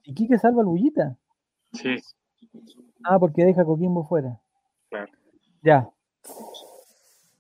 [0.04, 1.18] ¿Iquique salva al Bullita?
[1.74, 1.96] Sí.
[3.04, 4.42] Ah, porque deja a Coquimbo fuera.
[4.90, 5.12] Claro.
[5.62, 5.90] Ya.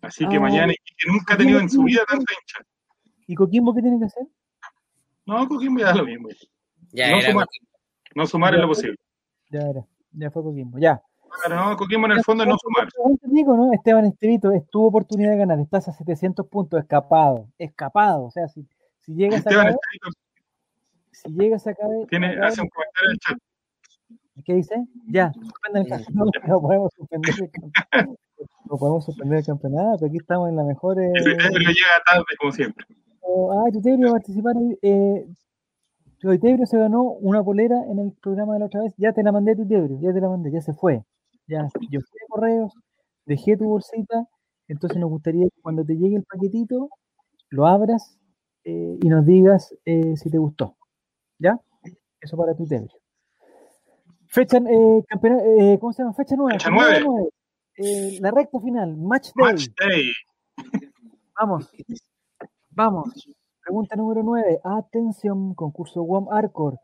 [0.02, 2.66] Así que ah, mañana que nunca ha tenido en su vida tanta hincha.
[3.28, 4.28] ¿Y Coquimbo qué tiene que hacer?
[5.26, 6.30] No, Coquimbo ya da lo mismo.
[6.92, 7.48] Ya no, sumar,
[8.16, 8.98] no sumar es lo posible.
[9.50, 11.02] Ya era, ya fue Coquimbo, ya.
[11.44, 12.88] Pero no, Coquimbo en el fondo no sumar.
[13.24, 13.74] Digo, ¿no?
[13.74, 18.48] Esteban Estevito, es tu oportunidad de ganar, estás a 700 puntos, escapado, escapado, o sea,
[18.48, 18.66] si,
[19.02, 20.10] si llegas Esteban a Estevito,
[21.12, 23.38] si llegas a caber, tiene, hace un comentario en el chat.
[24.44, 24.76] ¿Qué dice?
[25.08, 26.06] Ya, suspenden el caso.
[26.14, 28.18] No, no podemos suspender el campeonato
[28.70, 31.00] no podemos suspender el campeonato, aquí estamos en la mejor.
[31.00, 31.12] Eh...
[31.16, 32.86] El llega tarde, como siempre.
[33.22, 34.56] Oh, ah, Tutebrio va a participar.
[34.82, 35.26] Eh,
[36.66, 38.94] se ganó una polera en el programa de la otra vez.
[38.98, 41.04] Ya te la mandé, Tutebrio, ya te la mandé, ya se fue.
[41.48, 42.74] Ya, yo fui a correos,
[43.26, 44.28] dejé tu bolsita.
[44.68, 46.90] Entonces nos gustaría que cuando te llegue el paquetito,
[47.50, 48.18] lo abras
[48.64, 50.76] eh, y nos digas eh, si te gustó.
[51.40, 51.60] ¿Ya?
[52.20, 52.98] Eso para Tutebrio.
[54.28, 56.14] Fecha, eh, campeonato, eh, ¿cómo se llama?
[56.14, 56.60] Fecha nueva.
[56.60, 57.30] Fecha 9.
[57.78, 60.12] Eh, la recta final, match day.
[61.38, 61.70] Vamos,
[62.70, 63.30] vamos.
[63.62, 64.60] Pregunta número 9.
[64.64, 66.80] Atención, concurso WOM Arcor.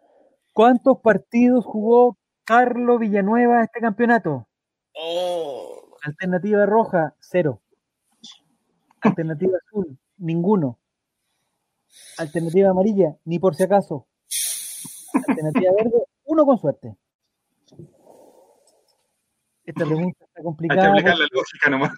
[0.54, 4.48] ¿Cuántos partidos jugó Carlos Villanueva este campeonato?
[4.94, 5.98] Oh.
[6.04, 7.62] Alternativa roja, cero.
[9.02, 10.78] Alternativa azul, ninguno.
[12.18, 14.08] Alternativa amarilla, ni por si acaso.
[15.28, 16.96] Alternativa verde, uno con suerte.
[19.66, 20.94] Esta pregunta está complicada.
[20.94, 21.94] Hay que la lógica nomás.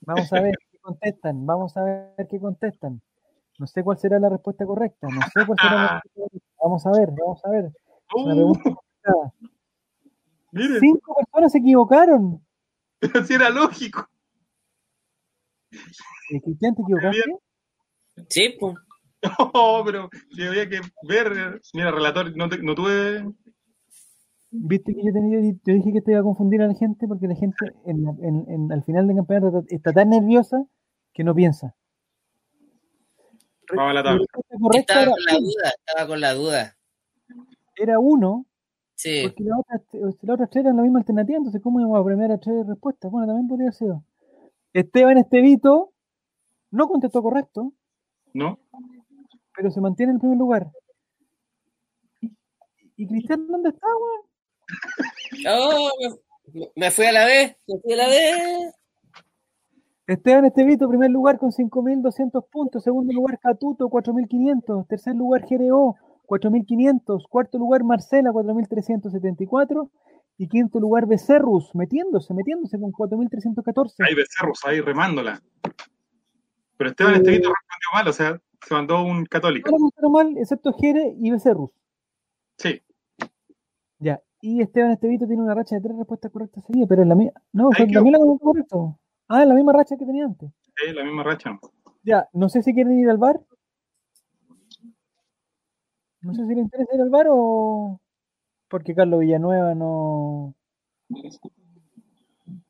[0.00, 3.02] Vamos a ver qué contestan, vamos a ver qué contestan.
[3.58, 6.48] No sé cuál será la respuesta correcta, no sé cuál será la respuesta correcta.
[6.62, 7.72] Vamos a ver, vamos a ver.
[8.14, 9.32] Una pregunta uh.
[10.52, 12.44] Cinco personas se equivocaron.
[13.00, 14.08] Pero si era lógico.
[16.42, 17.38] ¿Cristian te equivocaste?
[18.28, 18.74] Sí, pues.
[19.20, 21.60] No, pero yo había que ver.
[21.74, 23.24] Mira, relator, no, no tuve
[24.50, 27.28] Viste que yo, tenía, yo dije que te iba a confundir a la gente porque
[27.28, 28.06] la gente en,
[28.48, 30.64] en, al final del campeonato está tan nerviosa
[31.12, 31.74] que no piensa.
[33.74, 34.24] Vamos a la tabla.
[34.72, 36.76] Estaba con la duda, estaba con la duda.
[37.76, 38.46] Era uno.
[38.98, 39.22] Sí.
[39.22, 39.80] Porque la otra,
[40.22, 43.08] la otra tres eran la misma alternativa, entonces ¿cómo íbamos a premiar a tres respuestas?
[43.12, 43.92] Bueno, también podría ser.
[44.72, 45.92] Esteban Estevito
[46.72, 47.72] no contestó correcto.
[48.34, 48.58] No.
[49.56, 50.72] Pero se mantiene en el primer lugar.
[52.96, 54.26] ¿Y, Cristian dónde está, weón?
[55.48, 55.90] Oh,
[56.74, 58.74] me fui a la vez, me fui a la vez.
[60.08, 62.82] Esteban Estevito, primer lugar con 5.200 puntos.
[62.82, 64.88] Segundo lugar, Catuto, 4.500.
[64.88, 65.96] Tercer lugar, GRO,
[66.28, 67.26] 4.500.
[67.28, 69.90] Cuarto lugar, Marcela, 4.374.
[70.40, 74.06] Y quinto lugar, Becerrus, metiéndose, metiéndose con 4.314.
[74.06, 75.42] Ahí Becerrus, ahí remándola.
[76.76, 79.68] Pero Esteban eh, Estevito respondió mal, o sea, se mandó un católico.
[80.00, 81.70] No mal, excepto Jere y Becerrus.
[82.56, 82.80] Sí.
[83.98, 87.16] Ya, y Esteban Estevito tiene una racha de tres respuestas correctas seguidas, pero es la
[87.16, 87.32] misma.
[87.52, 88.96] No, la misma correcto.
[89.26, 90.50] Ah, es la misma racha que tenía antes.
[90.76, 91.58] Sí, la misma racha.
[92.04, 93.40] Ya, no sé si quieren ir al bar.
[96.20, 98.00] No sé si le interesa ir al bar o.
[98.68, 100.54] Porque Carlos Villanueva no.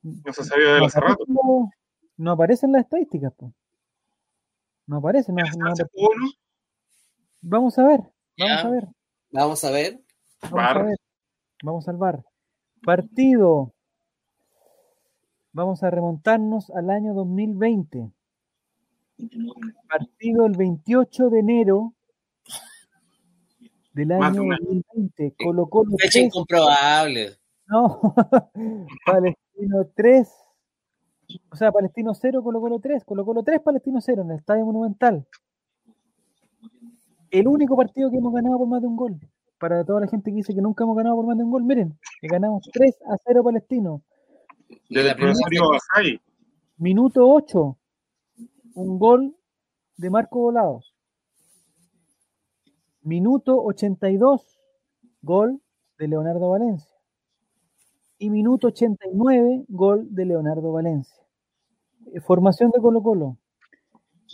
[0.02, 1.24] No se sabía de hace rato.
[2.16, 3.52] No, aparecen las estadísticas, pues.
[4.86, 5.34] No aparecen.
[5.34, 5.44] No,
[7.40, 8.02] Vamos a ver.
[8.38, 8.88] Vamos a ver.
[9.30, 10.00] Vamos a ver.
[10.50, 10.98] Vamos a ver.
[11.62, 12.24] Vamos al bar.
[12.84, 13.72] Partido.
[15.52, 18.12] Vamos a remontarnos al año 2020.
[19.88, 21.94] Partido el 28 de enero
[23.92, 25.34] del año 2020.
[25.42, 25.96] Colo Colo.
[25.98, 27.36] Fecha incomprobable.
[27.66, 28.00] No,
[29.06, 30.28] Palestino 3.
[31.50, 33.04] O sea, Palestino 0, Colo Colo 3.
[33.04, 35.26] Colo Colo 3, Palestino 0 en el Estadio Monumental.
[37.30, 39.20] El único partido que hemos ganado por más de un gol.
[39.58, 41.64] Para toda la gente que dice que nunca hemos ganado por más de un gol,
[41.64, 44.02] miren, que ganamos 3 a 0 Palestino.
[44.88, 45.50] Desde el profesor
[46.78, 47.76] Minuto 8,
[48.74, 49.36] un gol
[49.96, 50.87] de Marco Volados.
[53.08, 54.60] Minuto 82,
[55.22, 55.62] gol
[55.98, 56.94] de Leonardo Valencia.
[58.18, 61.16] Y minuto 89, gol de Leonardo Valencia.
[62.12, 63.38] Eh, formación de Colo Colo.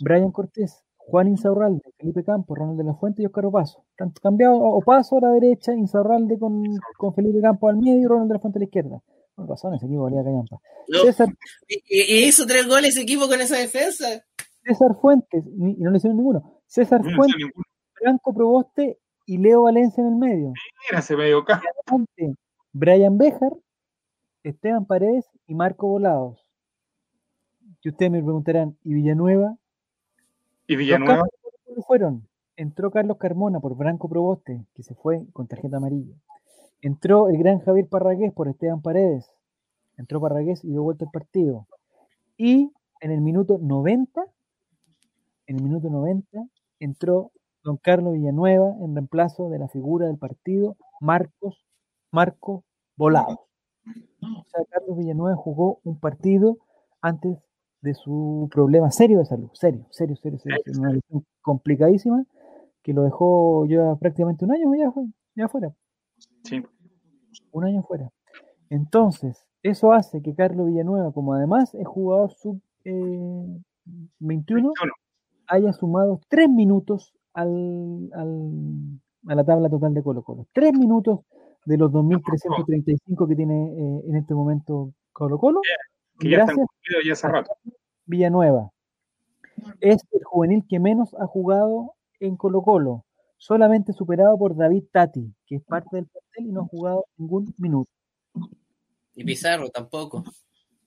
[0.01, 3.85] Brian Cortés, Juan Insaurralde, Felipe Campos, Ronald de la Fuente y Oscar Opaso.
[4.21, 6.61] Cambiado Opaso a la derecha, Insaurralde con,
[6.97, 9.01] con Felipe Campos al medio y Ronald de la Fuente a la izquierda.
[9.35, 10.59] Con razón, ese equipo valía callampa.
[11.69, 14.05] ¿Y, hizo tres goles ese equipo con esa defensa?
[14.65, 16.61] César Fuentes, y no le hicieron ninguno.
[16.67, 17.53] César Fuentes,
[17.95, 20.53] Franco Proboste y Leo Valencia en el medio.
[20.87, 21.45] Mira ese medio
[22.73, 23.53] Brian Bejar,
[24.43, 26.45] Esteban Paredes y Marco Volados.
[27.81, 29.57] Y ustedes me preguntarán, ¿y Villanueva?
[30.67, 31.27] ¿Y Villanueva?
[31.85, 32.27] fueron?
[32.57, 36.15] Entró Carlos Carmona por Franco Proboste, que se fue con tarjeta amarilla.
[36.81, 39.29] Entró el gran Javier Parragués por Esteban Paredes.
[39.97, 41.67] Entró Parragués y dio vuelta el partido.
[42.37, 42.71] Y
[43.01, 44.25] en el minuto 90,
[45.47, 46.47] en el minuto 90,
[46.79, 47.31] entró
[47.65, 51.65] don Carlos Villanueva en reemplazo de la figura del partido Marcos
[52.11, 52.63] Marco
[52.95, 53.47] Volado.
[54.21, 56.57] O sea, Carlos Villanueva jugó un partido
[57.01, 57.37] antes
[57.81, 62.23] de su problema serio de salud, serio, serio, serio, serio, una lesión complicadísima
[62.81, 64.91] que lo dejó ya prácticamente un año ya,
[65.35, 65.73] ya fuera.
[66.43, 66.63] Sí
[67.55, 68.11] un año fuera.
[68.69, 72.61] Entonces, eso hace que Carlos Villanueva, como además es jugador sub
[74.19, 74.73] 21, eh,
[75.47, 78.09] haya sumado tres minutos al,
[79.27, 80.47] a la tabla total de Colo Colo.
[80.53, 81.19] Tres minutos
[81.65, 85.61] de los 2.335 que tiene eh, en este momento Colo Colo.
[86.19, 86.57] gracias
[88.05, 88.71] Villanueva.
[89.79, 93.05] Es el juvenil que menos ha jugado en Colo Colo
[93.37, 97.53] solamente superado por David Tati, que es parte del plantel y no ha jugado ningún
[97.57, 97.89] minuto.
[99.13, 100.23] Y Pizarro tampoco.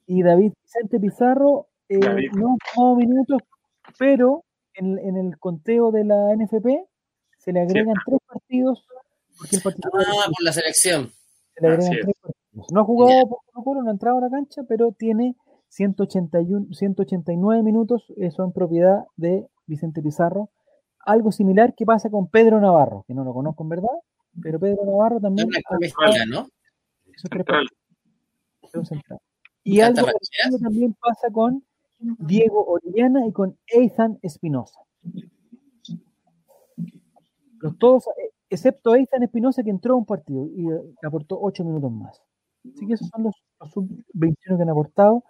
[0.06, 1.98] Y David Vicente Pizarro eh,
[2.34, 3.42] no ha jugado minutos,
[3.98, 4.44] pero
[4.78, 6.66] en, el conteo de la NFP
[7.38, 8.84] se le agregan tres partidos.
[9.38, 11.12] Porque el partido ah, por la selección.
[11.54, 12.72] Se le agregan tres partidos.
[12.72, 15.36] No ha jugado por Colo no ha entrado a la cancha, pero tiene
[15.68, 20.50] 181, 189 minutos, eh, son propiedad de Vicente Pizarro
[21.08, 23.96] algo similar que pasa con Pedro Navarro, que no lo conozco en verdad,
[24.42, 25.48] pero Pedro Navarro también.
[26.28, 26.46] ¿no?
[29.64, 30.06] Y algo
[30.62, 31.64] también pasa con
[31.98, 34.80] Diego Orellana y con Ethan Espinosa.
[37.60, 41.64] Los todos, eh, excepto Ethan Espinosa que entró a un partido y eh, aportó ocho
[41.64, 42.22] minutos más.
[42.74, 45.24] Así que esos son los, los sub-21 que han aportado.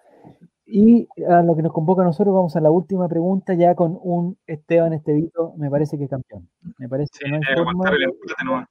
[0.70, 3.98] Y a lo que nos convoca a nosotros, vamos a la última pregunta ya con
[4.02, 6.46] un Esteban Estevito, me parece que campeón.
[6.78, 8.68] Me parece que no hay forma.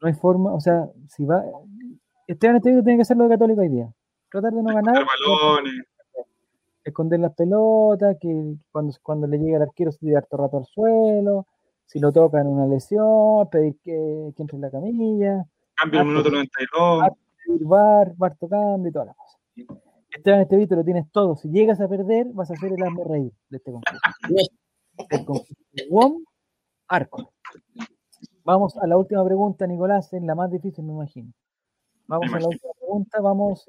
[0.00, 1.42] No hay forma, o sea, si va.
[2.28, 3.92] Esteban Estevito tiene que hacerlo de católico hoy día.
[4.30, 5.04] Tratar de no ganar.
[6.84, 10.66] Esconder las pelotas, que cuando, cuando le llegue al arquero se tire harto rato al
[10.66, 11.46] suelo,
[11.84, 15.44] si lo tocan una lesión, pedir que, que entre en la camilla.
[15.74, 17.04] Cambio el minuto 92.
[17.46, 19.40] Pedir bar, bar tocando y todas las cosas.
[20.10, 21.36] Esteban Estevito lo tienes todo.
[21.36, 24.00] Si llegas a perder, vas a ser el hambre reír de este concurso.
[25.08, 25.54] El concurso.
[25.88, 26.24] WOM
[26.88, 27.32] Arco.
[28.44, 31.32] Vamos a la última pregunta, Nicolás, es la más difícil, me imagino.
[32.06, 33.66] Vamos a la última pregunta, vamos,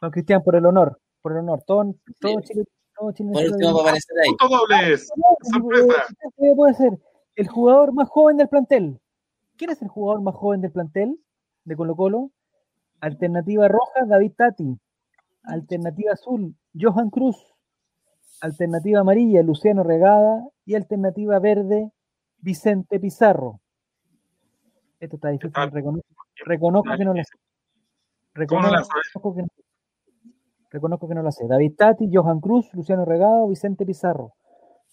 [0.00, 1.62] con Cristian, por el honor, por el honor.
[1.66, 2.64] Todo, todo Chile,
[2.98, 3.30] todo Chile.
[3.32, 4.48] Por último, va a aparecer ahí.
[4.50, 5.08] dobles.
[5.50, 6.06] Sorpresa.
[6.56, 6.98] puede ser?
[7.36, 9.00] El jugador más joven del plantel.
[9.56, 11.18] ¿Quién es el jugador más joven del plantel
[11.64, 12.30] de Colo Colo?
[13.00, 14.78] Alternativa roja, David Tati.
[15.44, 17.36] Alternativa azul, Johan Cruz.
[18.40, 20.46] Alternativa amarilla, Luciano Regada.
[20.64, 21.90] Y alternativa verde,
[22.38, 23.60] Vicente Pizarro.
[25.00, 25.52] Esto está difícil.
[26.44, 27.36] Reconozco, que no lo sé.
[28.34, 29.48] Reconozco, que, no,
[30.72, 31.46] reconozco que no lo sé.
[31.46, 34.32] David Tati, Johan Cruz, Luciano Regada, Vicente Pizarro.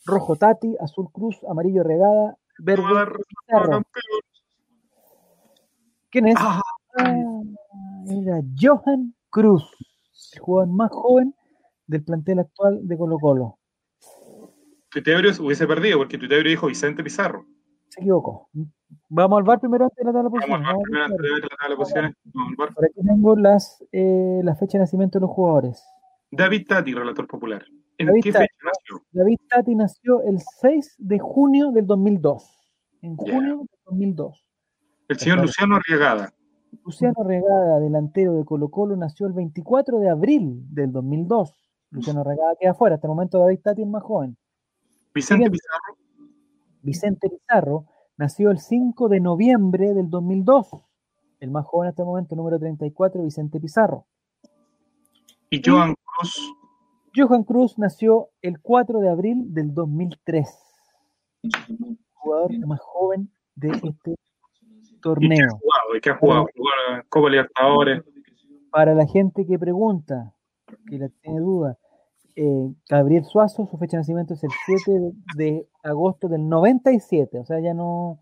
[0.05, 2.83] Rojo Tati, azul Cruz, amarillo Regada, verde
[3.47, 3.83] Pizarro.
[6.09, 6.35] ¿Quién es?
[6.37, 6.61] Ah,
[6.97, 7.41] ah
[8.59, 9.63] Johan Cruz.
[10.33, 11.35] el jugador más joven
[11.87, 13.59] del plantel actual de Colo Colo.
[14.89, 17.45] Tuitebrio hubiese perdido porque Tuitebrio dijo Vicente Pizarro.
[17.89, 18.49] Se equivocó.
[19.09, 20.67] Vamos al bar primero antes de la tabla de posiciones.
[20.67, 22.15] Vamos al bar primero antes de la tabla de posiciones.
[22.75, 25.83] Por aquí tengo las, eh, la fecha de nacimiento de los jugadores.
[26.31, 27.63] David Tati, relator popular.
[27.97, 29.05] ¿En David qué Tati, fecha nació?
[29.11, 32.71] David Tati nació el 6 de junio del 2002.
[33.01, 34.45] En junio del 2002.
[35.07, 36.33] El señor Luciano Arriagada.
[36.85, 41.55] Luciano Regada, delantero de Colo Colo, nació el 24 de abril del 2002.
[41.91, 44.37] Luciano Regada queda afuera, hasta el momento David Tati es más joven.
[45.13, 45.98] Vicente Pizarro.
[46.89, 47.85] Vicente Pizarro
[48.17, 50.69] nació el 5 de noviembre del 2002.
[51.39, 54.07] El más joven hasta el momento, número 34, Vicente Pizarro.
[55.51, 56.55] ¿Y Johan Cruz?
[57.15, 60.49] Johan Cruz nació el 4 de abril del 2003.
[62.13, 64.15] Jugador más joven de este
[64.99, 65.59] torneo.
[65.95, 66.47] ¿Y qué ha jugado?
[67.07, 68.03] Copa Libertadores.
[68.71, 70.33] Para la gente que pregunta,
[70.87, 71.77] que la tiene duda,
[72.41, 77.45] eh, Gabriel Suazo, su fecha de nacimiento es el 7 de, agosto del 97, o
[77.45, 78.19] sea, ya no...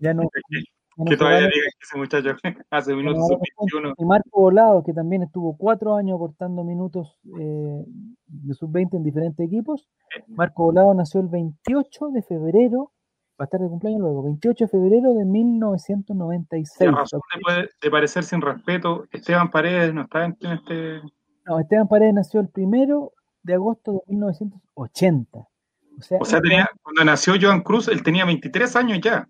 [0.00, 0.22] Ya no
[1.06, 2.30] que todavía diga que ese muchacho
[2.70, 3.94] hace minutos sub-21.
[3.98, 7.84] Y Marco Volado, que también estuvo cuatro años aportando minutos eh,
[8.26, 9.86] de sub-20 en diferentes equipos.
[10.28, 12.92] Marco Volado nació el 28 de febrero
[13.40, 16.90] va a estar de cumpleaños luego, 28 de febrero de 1996.
[16.90, 21.00] razón de, puede, de parecer sin respeto, Esteban Paredes no está en este...
[21.46, 23.12] No, Esteban Paredes nació el primero
[23.42, 25.38] de agosto de 1980.
[25.38, 29.26] O sea, o sea tenía, cuando nació Joan Cruz, él tenía 23 años ya.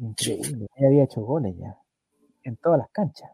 [0.00, 1.78] Increíble, él había hecho goles ya,
[2.42, 3.30] en todas las canchas.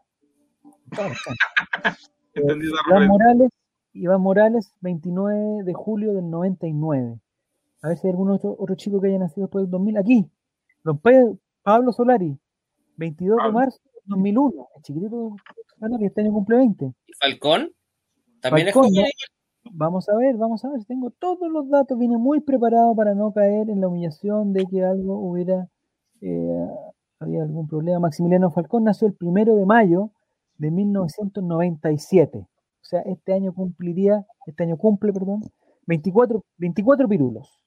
[0.63, 2.11] En todas las canchas.
[2.35, 2.41] eh,
[2.87, 3.49] Iván Morales,
[3.93, 7.19] Iván Morales, 29 de julio del 99.
[7.81, 9.97] A ver si hay algún otro, otro chico que haya nacido después del 2000.
[9.97, 10.29] Aquí,
[10.83, 11.01] don
[11.63, 12.37] Pablo Solari,
[12.97, 14.67] 22 de marzo del 2001.
[14.75, 15.35] El chiquitito
[15.99, 16.85] que este año cumple 20.
[16.85, 17.71] ¿Y Falcón?
[18.39, 19.05] ¿También es joven?
[19.71, 20.83] Vamos a ver, vamos a ver.
[20.85, 21.97] Tengo todos los datos.
[21.97, 25.67] Vine muy preparado para no caer en la humillación de que algo hubiera.
[26.21, 26.67] Eh,
[27.19, 27.99] había algún problema.
[27.99, 30.11] Maximiliano Falcón nació el primero de mayo
[30.57, 32.39] de 1997.
[32.39, 32.47] O
[32.83, 35.41] sea, este año cumpliría, este año cumple, perdón,
[35.87, 37.63] 24, 24 pirulos.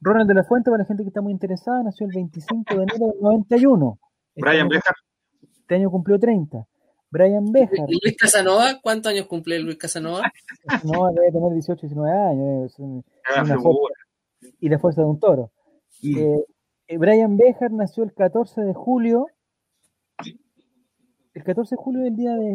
[0.00, 2.82] Ronald de la Fuente, para la gente que está muy interesada, nació el 25 de
[2.82, 3.98] enero del 91.
[4.34, 4.94] Este Brian Bejar.
[5.42, 6.66] Este año cumplió 30.
[7.10, 7.86] Brian Bejar.
[7.88, 8.78] ¿Y Luis Casanova?
[8.82, 10.22] ¿Cuántos años cumple Luis Casanova?
[10.84, 12.76] No, debe tener 18, 19 años.
[14.60, 15.50] y la fuerza de un toro.
[16.02, 16.44] Eh,
[16.88, 19.26] eh, Brian Bejar nació el 14 de julio.
[21.34, 22.52] El 14 de julio del día de.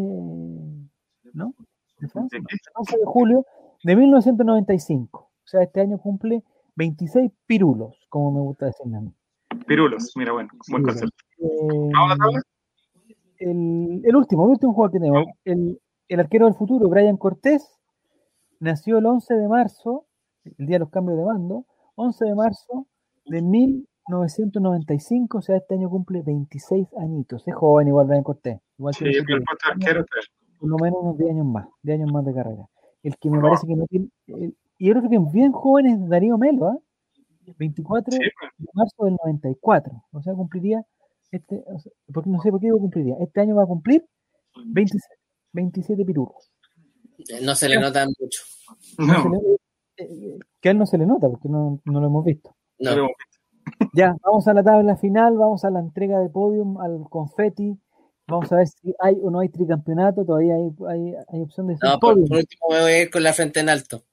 [1.33, 1.53] ¿No?
[1.99, 2.37] ¿De Francia?
[2.37, 3.45] El 14 de julio
[3.83, 5.19] de 1995.
[5.19, 6.43] O sea, este año cumple
[6.75, 9.13] 26 pirulos, como me gusta decirme a mí.
[9.67, 11.15] Pirulos, mira, bueno, buen concepto.
[11.37, 11.91] Eh,
[13.43, 15.25] el, el, último, el último juego que tenemos.
[15.45, 17.79] El, el arquero del futuro, Brian Cortés,
[18.59, 20.05] nació el 11 de marzo,
[20.43, 21.65] el día de los cambios de bando,
[21.95, 22.87] 11 de marzo
[23.25, 27.47] de 1995, o sea, este año cumple 26 añitos.
[27.47, 28.59] Es joven igual Brian Cortés.
[28.77, 30.05] Igual sí, el arquero.
[30.59, 32.67] Por lo menos unos 10 años más, 10 años más de carrera.
[33.03, 34.09] El que me parece que no tiene,
[34.77, 36.77] y yo creo que bien joven es Darío Melo, ¿ah?
[37.57, 38.19] 24 pues.
[38.57, 40.03] de marzo del 94.
[40.11, 40.83] O sea, cumpliría,
[41.33, 41.63] este,
[42.13, 43.15] porque no sé por qué digo cumpliría.
[43.19, 44.05] Este año va a cumplir
[44.65, 45.15] 27,
[45.51, 46.51] 27 pirulos.
[47.41, 48.41] No se le nota mucho.
[48.99, 49.41] No.
[49.97, 52.55] Eh, que a él no se le nota porque no, no lo hemos visto.
[52.79, 53.07] No.
[53.93, 57.79] Ya, vamos a la tabla final, vamos a la entrega de podium, al confeti.
[58.27, 61.77] Vamos a ver si hay o no hay tricampeonato, todavía hay, hay, hay opción de...
[61.81, 64.03] No, por, por, último me voy a ir con la frente en alto.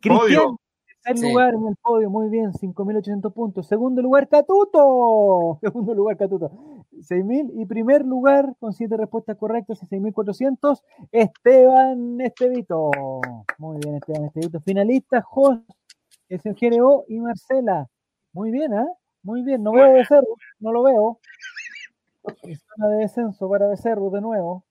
[0.00, 0.56] Cristian,
[1.02, 3.66] tercer lugar en el podio, muy bien, 5.800 puntos.
[3.66, 5.58] Segundo lugar, Catuto.
[5.62, 6.50] Segundo lugar, Catuto.
[6.92, 7.52] 6.000.
[7.54, 12.90] Y primer lugar, con siete respuestas correctas y 6.400, Esteban Estevito.
[13.58, 14.60] Muy bien, Esteban Estevito.
[14.60, 15.58] Finalista, Jos,
[16.28, 16.40] el
[17.08, 17.88] y Marcela.
[18.32, 18.82] Muy bien, ¿ah?
[18.82, 18.94] ¿eh?
[19.22, 19.62] Muy bien.
[19.62, 21.18] No veo Becerro, no lo veo.
[22.22, 24.64] Zona de descenso para Becerro de nuevo.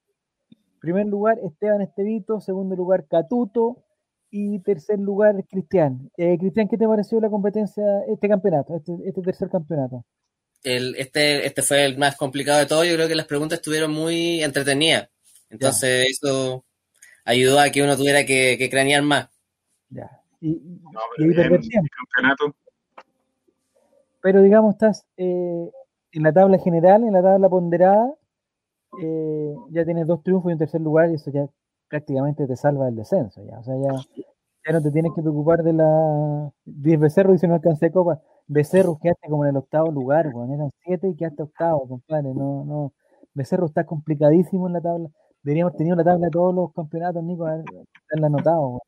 [0.80, 2.40] Primer lugar, Esteban Estevito.
[2.40, 3.84] Segundo lugar, Catuto
[4.32, 6.10] y tercer lugar Cristian.
[6.18, 10.06] Eh, Cristian, ¿qué te pareció la competencia, este campeonato, este, este, tercer campeonato?
[10.64, 12.86] El, este, este fue el más complicado de todo.
[12.86, 15.10] Yo creo que las preguntas estuvieron muy entretenidas.
[15.50, 16.64] Entonces, eso
[17.26, 19.28] ayudó a que uno tuviera que, que cranear más.
[19.90, 20.10] Ya.
[20.40, 20.60] Y,
[21.18, 22.56] pero, campeonato.
[24.22, 25.70] pero digamos, estás eh,
[26.14, 28.16] en la tabla general, en la tabla ponderada,
[29.02, 31.48] eh, ya tienes dos triunfos y un tercer lugar, y eso ya
[31.92, 33.60] prácticamente te salva el descenso ya.
[33.60, 34.24] O sea, ya,
[34.66, 36.52] ya no te tienes que preocupar de la.
[36.66, 38.22] 10 becerros dice no alcancé copa.
[38.48, 42.34] Becerros quedaste como en el octavo lugar, bueno, eran siete y quedaste octavo, compadre.
[42.34, 42.94] No, no.
[43.34, 45.10] Becerro está complicadísimo en la tabla.
[45.44, 48.80] Deberíamos tener la tabla de todos los campeonatos, Nico, haberla anotado.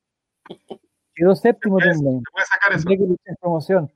[1.14, 2.22] Quedó séptimo también.
[2.46, 2.88] sacar eso.
[3.42, 3.92] promoción.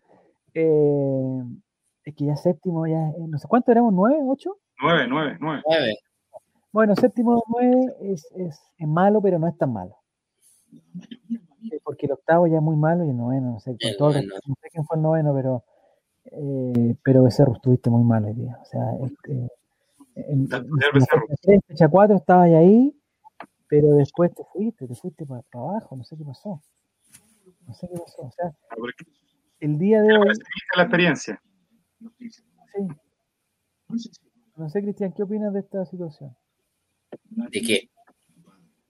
[0.54, 1.44] Eh,
[2.04, 4.58] es que ya séptimo, ya, eh, no sé cuánto éramos, nueve, ocho.
[4.82, 5.62] Nueve, nueve, nueve.
[6.78, 9.98] Bueno, séptimo nueve es, es, es, malo, pero no es tan malo.
[11.84, 14.28] Porque el octavo ya es muy malo y el noveno, no sé, no sé
[14.72, 15.64] quién fue el noveno, pero
[16.26, 18.60] eh, pero Becerro estuviste muy mal hoy día.
[18.62, 19.50] O sea, este,
[20.14, 20.48] en,
[21.68, 22.96] fecha 4 estabas ahí,
[23.68, 26.62] pero después te fuiste, te fuiste para, abajo, no sé qué pasó.
[27.66, 28.22] No sé qué pasó.
[28.22, 28.54] O sea,
[29.62, 30.28] el día de hoy.
[30.76, 31.42] la experiencia.
[32.16, 32.88] Sí.
[34.56, 36.38] No sé, Cristian, ¿qué opinas de esta situación?
[37.52, 37.90] ¿De qué?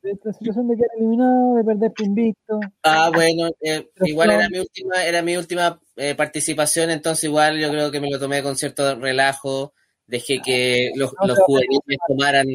[0.02, 2.60] De esta situación de quedar eliminado, de perder tu invicto.
[2.84, 7.70] Ah, bueno, eh, igual era mi última, era mi última eh, participación, entonces igual yo
[7.70, 9.74] creo que me lo tomé con cierto relajo,
[10.06, 12.48] dejé que los, los juveniles tomaran,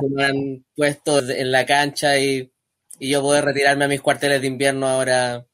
[0.00, 2.52] tomaran puestos en la cancha y,
[2.98, 5.46] y, yo poder retirarme a mis cuarteles de invierno ahora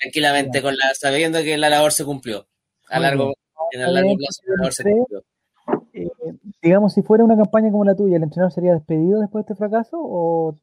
[0.00, 2.46] tranquilamente con la sabiendo que la labor se cumplió.
[2.88, 3.32] A largo
[3.72, 5.24] en el largo plazo la labor se cumplió
[6.62, 9.58] digamos, si fuera una campaña como la tuya, ¿el entrenador sería despedido después de este
[9.58, 10.58] fracaso o,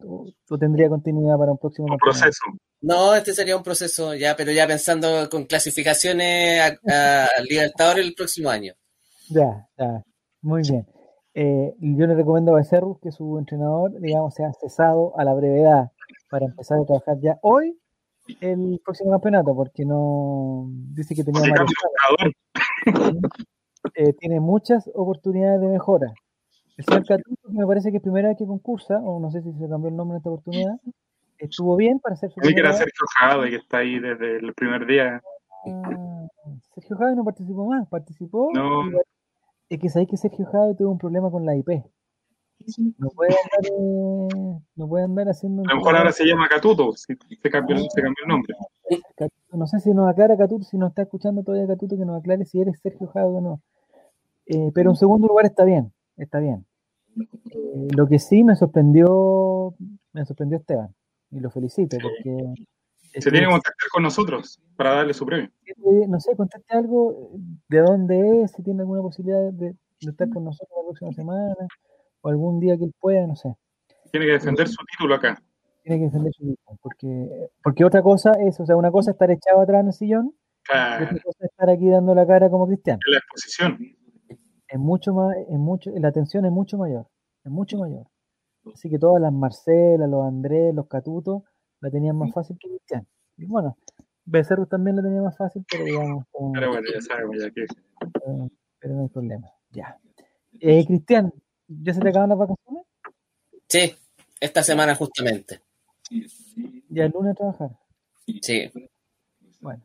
[0.60, 2.44] tendría continuidad para un próximo un proceso?
[2.82, 6.80] No, este sería un proceso ya, pero ya pensando con clasificaciones al
[7.50, 8.74] Libertador el próximo año.
[9.30, 10.04] Ya, ya,
[10.42, 10.88] muy bien.
[11.34, 15.92] Eh, yo le recomiendo a Becerrus que su entrenador, digamos, sea cesado a la brevedad
[16.30, 17.78] para empezar a trabajar ya hoy
[18.42, 21.44] el próximo campeonato, porque no dice que tenía
[23.96, 26.14] eh, tiene muchas oportunidades de mejora.
[26.78, 29.52] El señor Catuto, me parece que es primera vez que concursa, o no sé si
[29.54, 30.76] se cambió el nombre en esta oportunidad,
[31.40, 34.86] estuvo bien para hacer su que era Sergio Jade, que está ahí desde el primer
[34.86, 35.22] día.
[35.66, 36.28] Ah,
[36.76, 38.52] Sergio Jade no participó más, participó.
[38.54, 38.84] No.
[39.70, 41.84] Es que sabéis que Sergio Jade tuvo un problema con la IP.
[42.98, 45.64] No puede andar, eh, no puede andar haciendo.
[45.64, 47.16] A lo mejor ahora se llama Catuto, se
[47.50, 48.54] cambió, se cambió el nombre.
[49.52, 52.46] No sé si nos aclara Catuto, si nos está escuchando todavía Catuto, que nos aclare
[52.46, 53.62] si eres Sergio Jade o no.
[54.48, 56.66] Eh, pero en segundo lugar está bien, está bien.
[57.52, 59.74] Eh, lo que sí me sorprendió,
[60.14, 60.94] me sorprendió Esteban,
[61.32, 62.54] y lo felicito porque...
[63.20, 65.50] Se tiene que contactar con nosotros para darle su premio.
[66.08, 67.32] No sé, contacte algo,
[67.68, 71.56] de dónde es, si tiene alguna posibilidad de, estar con nosotros la próxima semana,
[72.28, 73.56] o algún día que él pueda, no sé.
[74.12, 75.42] Tiene que defender su título acá.
[75.84, 79.16] Tiene que defender su título, porque, porque otra cosa es, o sea, una cosa es
[79.16, 80.36] estar echado atrás en el sillón,
[80.68, 83.00] y otra cosa es estar aquí dando la cara como cristiano.
[83.08, 83.78] En la exposición
[84.68, 87.08] es mucho más, es mucho, la atención es mucho mayor,
[87.46, 88.08] es mucho mayor.
[88.74, 91.44] Así que todas las Marcela, los Andrés, los Catutos,
[91.80, 93.08] la tenían más fácil que Cristian.
[93.38, 93.78] Y bueno,
[94.26, 96.26] Becerro también la tenía más fácil, pero digamos.
[96.54, 97.66] pero bueno, ya sabemos ya que.
[98.80, 99.48] Pero, no hay problema.
[99.72, 99.98] Ya.
[100.60, 101.32] Eh, Cristian,
[101.68, 102.84] ¿ya se te acaban las vacaciones?
[103.68, 103.96] Sí,
[104.40, 105.62] esta semana justamente.
[106.90, 107.70] ¿Ya el lunes a trabajar?
[108.42, 108.72] Sí.
[109.60, 109.84] Bueno.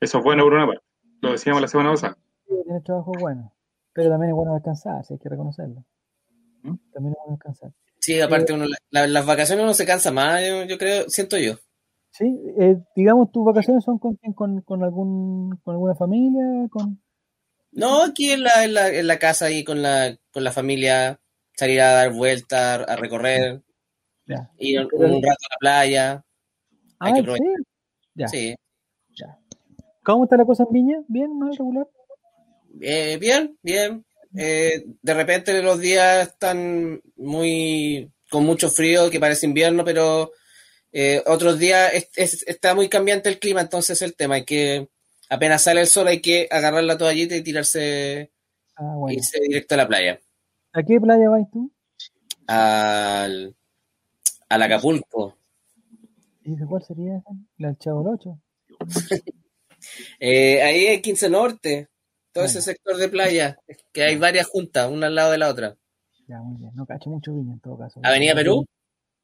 [0.00, 0.84] Eso es bueno por una parte.
[1.22, 2.16] Lo decíamos la semana pasada.
[2.46, 3.52] Sí, tienes trabajo bueno.
[3.92, 5.84] Pero también es bueno descansar, si hay que reconocerlo.
[6.62, 6.74] ¿Mm?
[6.92, 7.72] También es bueno descansar.
[7.98, 11.54] Sí, aparte, uno, las vacaciones uno se cansa más, yo, creo, siento yo.
[12.10, 12.24] Sí,
[12.58, 17.00] eh, digamos, tus vacaciones son con, con, con, algún, con alguna familia, con...
[17.76, 21.20] No, aquí en la, en la, casa y con la, con la familia,
[21.54, 23.60] salir a dar vueltas, a recorrer,
[24.24, 24.50] ya.
[24.58, 26.24] ir un, rato a la playa.
[26.98, 27.22] Ah, ¿sí?
[28.14, 28.28] Ya.
[28.28, 28.56] Sí.
[29.14, 29.38] Ya.
[30.02, 31.02] ¿Cómo está la cosa en Viña?
[31.06, 31.38] ¿Bien?
[31.38, 31.54] ¿Mal?
[31.54, 31.86] ¿Regular?
[32.80, 34.06] Eh, bien, bien.
[34.34, 40.32] Eh, de repente los días están muy con mucho frío, que parece invierno, pero
[40.92, 44.88] eh, otros días está muy cambiante el clima, entonces el tema, hay que,
[45.28, 48.32] apenas sale el sol, hay que agarrar la toallita y tirarse,
[48.76, 50.20] ah, irse directo a la playa.
[50.72, 51.72] ¿A qué playa vas tú?
[52.46, 53.54] Al,
[54.48, 55.36] al Acapulco.
[56.44, 57.22] ¿Y de cuál sería?
[57.58, 58.38] ¿La del Chavo 8?
[60.20, 61.88] ahí en 15 Norte
[62.36, 63.58] todo ese sector de playa,
[63.94, 65.74] que hay varias juntas, una al lado de la otra.
[66.28, 66.70] Ya, muy bien.
[66.74, 67.98] No cacho mucho viña en todo caso.
[68.02, 68.66] ¿Avenida Perú?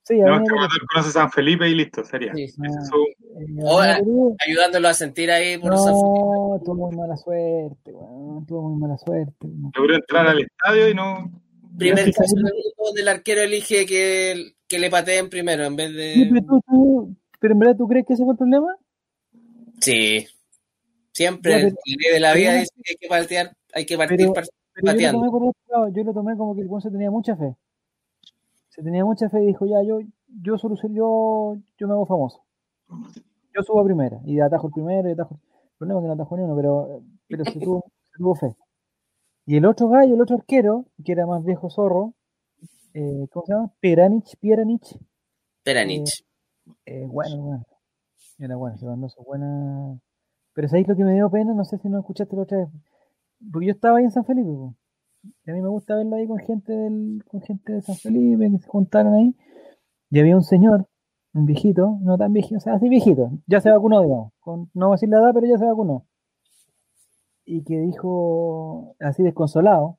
[0.04, 2.34] Sí, Avenida no, conoce San Felipe y listo, sería.
[2.34, 3.98] Sí, eh,
[4.46, 6.64] ayudándolo a sentir ahí por no, San Felipe.
[6.64, 9.48] tuvo muy mala suerte, bueno, tuvo muy mala suerte.
[9.76, 11.30] Logró entrar al estadio y no...
[11.78, 12.34] Primer caso
[12.84, 16.14] donde el arquero elige que, que le pateen primero en vez de...
[16.14, 18.76] Sí, pero, tú, tú, pero en verdad, ¿tú crees que ese fue el problema?
[19.80, 20.26] Sí,
[21.12, 21.74] Siempre, el
[22.12, 24.30] de la vida dice que hay que partir, hay que partir
[24.82, 25.52] pateando.
[25.94, 27.54] Yo lo, tomé como que el se tenía mucha fe.
[28.72, 29.98] Se tenía mucha fe y dijo, ya, yo,
[30.40, 32.42] yo soluciono, yo, yo me hago famoso.
[33.54, 35.34] Yo subo a primera, y atajo el primero, y atajo.
[35.34, 38.56] El problema es que no atajo ni uno, pero, pero se, tuvo, se tuvo fe.
[39.44, 42.14] Y el otro gallo, el otro arquero, que era más viejo zorro,
[42.94, 43.70] eh, ¿cómo se llama?
[43.78, 44.98] Peranich, Pieranich.
[45.62, 46.24] Peranich.
[46.86, 47.66] Eh, bueno, bueno.
[48.38, 50.00] Era bueno, se mandó su buena.
[50.54, 51.52] Pero ¿sabéis lo que me dio pena?
[51.52, 52.68] No sé si no escuchaste la otra vez.
[53.52, 54.50] Porque yo estaba ahí en San Felipe,
[55.44, 58.50] y a mí me gusta verlo ahí con gente del, con gente de San Felipe,
[58.50, 59.36] que se juntaron ahí.
[60.10, 60.88] Y había un señor,
[61.32, 64.32] un viejito, no tan viejito, o sea, así viejito, ya se vacunó, digamos.
[64.40, 66.06] Con, no voy a decir la edad, pero ya se vacunó.
[67.44, 69.98] Y que dijo, así desconsolado,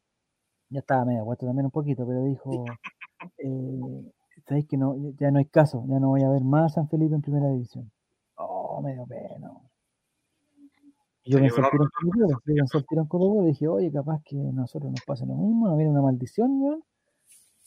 [0.70, 2.66] ya estaba medio puesto también un poquito, pero dijo,
[3.38, 4.12] eh,
[4.48, 7.16] sabéis que no, ya no hay caso, ya no voy a ver más San Felipe
[7.16, 7.92] en primera división.
[8.38, 9.52] Oh, medio pena.
[11.26, 11.62] Yo pensé que
[12.92, 15.92] era un y dije, oye, capaz que a nosotros nos pasa lo mismo, nos viene
[15.92, 16.82] una maldición,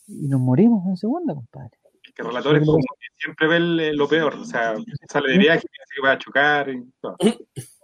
[0.09, 1.79] y nos morimos en segunda, compadre.
[2.15, 2.79] que relatores como
[3.17, 4.75] siempre ve lo peor, o sea,
[5.09, 7.17] sale de viaje, piensa que va a chocar y todo.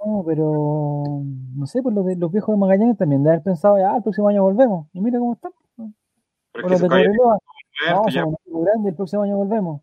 [0.05, 1.23] No, pero
[1.57, 4.03] no sé, pues los, de, los viejos de Magallanes también de haber pensado, ya, el
[4.03, 5.53] próximo año volvemos, y mira cómo están.
[6.53, 7.39] Pero los de Cobreloa,
[7.89, 9.81] no, somos muy grandes, el próximo año volvemos.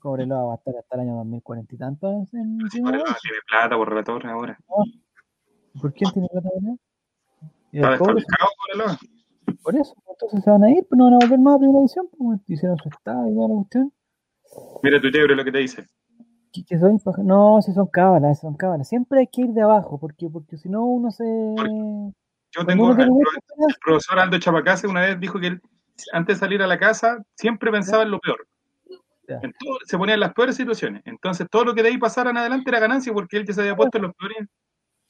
[0.00, 2.10] Cobreloa va a estar hasta el año 2040 y tanto.
[2.10, 4.58] En, Cobreloa tiene plata por relator ahora.
[5.80, 7.98] ¿Por quién tiene plata ahora?
[7.98, 8.98] Cobreloa.
[9.62, 11.80] Por eso, entonces se van a ir, pero no van a volver más a primera
[11.80, 13.92] edición, pues hicieron su estado y toda la cuestión.
[14.82, 15.86] Mira tu tebre lo que te dice.
[16.52, 18.88] ¿Que, soy, no, si son cábalas, son cábalas.
[18.88, 21.24] Siempre hay que ir de abajo, porque, porque si no uno se.
[21.24, 22.92] Yo tengo.
[22.92, 25.62] El, el, profesor Aldo Chapacase una vez dijo que él,
[26.12, 28.46] antes de salir a la casa, siempre pensaba en lo peor.
[29.86, 31.02] se ponía en las peores situaciones.
[31.06, 33.62] Entonces, todo lo que de ahí pasara en adelante era ganancia porque él ya se
[33.62, 34.46] había puesto en los peores.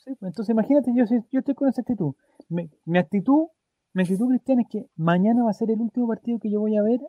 [0.04, 2.14] Sí, pues, entonces, imagínate, yo, yo estoy con esa actitud.
[2.48, 3.48] Mi, mi actitud
[3.94, 6.76] mi actitud cristiana es que mañana va a ser el último partido que yo voy
[6.76, 7.00] a ver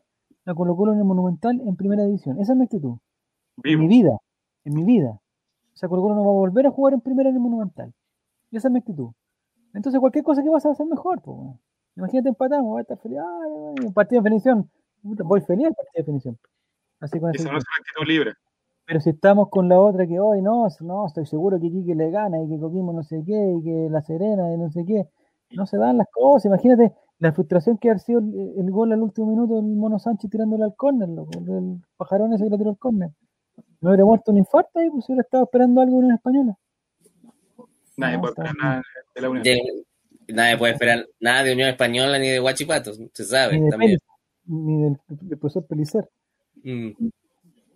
[0.46, 2.40] a Colo Colo en el Monumental en primera división.
[2.42, 2.98] Esa es mi actitud.
[3.64, 4.18] En mi vida.
[4.66, 5.12] En mi vida.
[5.12, 7.94] O sea, Colo Colo no va a volver a jugar en primera en el Monumental.
[8.52, 9.12] Esa es mi actitud.
[9.74, 11.22] Entonces, cualquier cosa que vas a hacer mejor.
[11.22, 11.38] Pues,
[11.96, 13.20] Imagínate empatamos, voy a estar feliz.
[13.20, 14.70] Ay, un partido de definición.
[15.04, 16.40] Voy feliz al partido de definición.
[17.00, 18.34] Así con Eso no es actitud libre.
[18.86, 22.12] Pero si estamos con la otra que hoy no, no, estoy seguro que Quique le
[22.12, 25.08] gana y que Coquimbo no sé qué y que La Serena y no sé qué
[25.54, 26.46] no se dan las cosas.
[26.46, 30.64] Imagínate la frustración que ha sido el, gol al último minuto del Mono Sánchez tirándole
[30.64, 33.12] al córner, el pajarón ese que le tiró al córner.
[33.82, 36.58] Me hubiera muerto un infarto y pues hubiera estado esperando algo en española.
[37.98, 38.82] Nadie puede esperar nada
[39.16, 39.58] de la Unión.
[40.30, 44.00] nadie puede esperar nada de Unión Española ni de Guachipatos, se sabe ni también.
[44.46, 44.98] ni del,
[45.38, 46.10] profesor Pelicer.
[46.64, 46.92] Mm.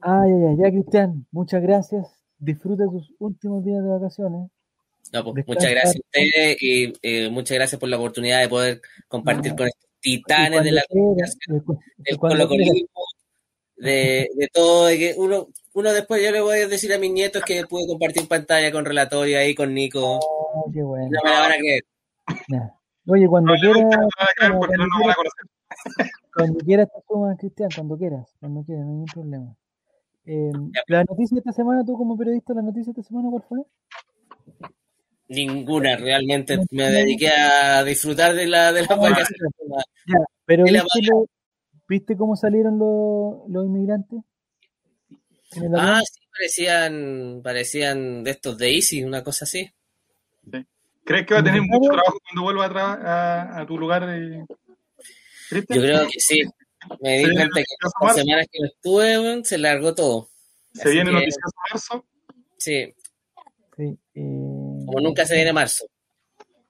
[0.10, 2.08] Ay, ay, ay, ya Cristian, muchas gracias.
[2.40, 4.50] Disfruta tus últimos días de vacaciones.
[5.12, 9.54] Pues, muchas gracias a ustedes y eh, muchas gracias por la oportunidad de poder compartir
[9.54, 11.66] con estos titanes de la comunicación,
[11.98, 12.88] del colocolismo,
[13.76, 17.12] de, de todo, de que uno, uno después yo le voy a decir a mis
[17.12, 20.20] nietos que pude compartir pantalla con relatorio ahí con Nico.
[20.22, 21.10] Oh, qué bueno.
[21.12, 21.84] No me la van a creer.
[23.08, 23.84] Oye, cuando quieras.
[26.34, 29.58] Cuando quieras te sumas, Cristian, cuando quieras, cuando quieras, no hay ningún problema.
[30.30, 30.52] Eh,
[30.88, 33.60] la noticia de esta semana, tú como periodista, la noticia de esta semana, ¿cuál fue?
[35.30, 39.54] Ninguna, realmente me dediqué a disfrutar de la de las vacaciones.
[40.46, 40.66] pero
[41.88, 44.20] viste, cómo salieron los, los inmigrantes?
[45.78, 49.72] Ah, sí, parecían, parecían de estos de Easy, una cosa así.
[51.06, 54.04] ¿Crees que va a tener mucho trabajo cuando vuelva a, a, tu lugar?
[54.10, 54.46] Eh,
[55.52, 56.44] Yo creo que sí.
[57.02, 60.30] Me di cuenta que las semanas que estuve, se largó todo.
[60.74, 61.16] ¿Se viene que...
[61.16, 62.06] noticioso marzo?
[62.58, 62.94] Sí.
[63.76, 64.84] sí eh...
[64.86, 65.86] Como nunca se viene marzo.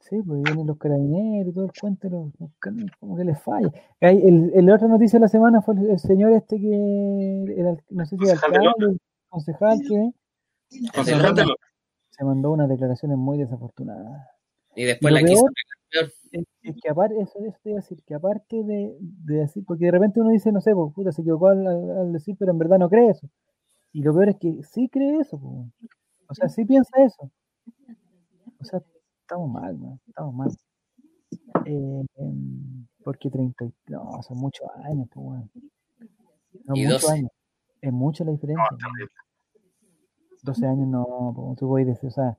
[0.10, 2.32] Sí, pues vienen los carabineros y todo el cuento, los,
[3.00, 3.70] como que les falla.
[4.00, 8.16] El, el, la otra noticia de la semana fue el, señor este que no sé
[8.16, 10.12] si era alcalde, concejal que
[12.10, 14.28] se mandó unas declaraciones muy desafortunadas.
[14.76, 18.14] Y después la quiso es, es, que aparte, eso, eso te iba a decir, que
[18.14, 21.48] aparte de, de, decir, porque de repente uno dice, no sé, pues puta, se equivocó
[21.48, 23.30] al, al, decir, pero en verdad no cree eso.
[23.94, 25.92] Y lo peor es que sí cree eso, pues.
[26.30, 27.32] o sea, sí piensa eso.
[28.60, 28.82] O sea,
[29.22, 30.00] estamos mal, ¿no?
[30.08, 30.50] Estamos mal.
[31.66, 32.06] Eh,
[33.04, 35.50] porque 30, no, son muchos años, pues bueno.
[36.66, 37.14] No, ¿Y muchos 12?
[37.14, 37.32] años.
[37.82, 38.66] Es mucha la diferencia.
[38.72, 38.78] No,
[40.44, 42.38] 12 años no, pues, tú puedes decir, o sea,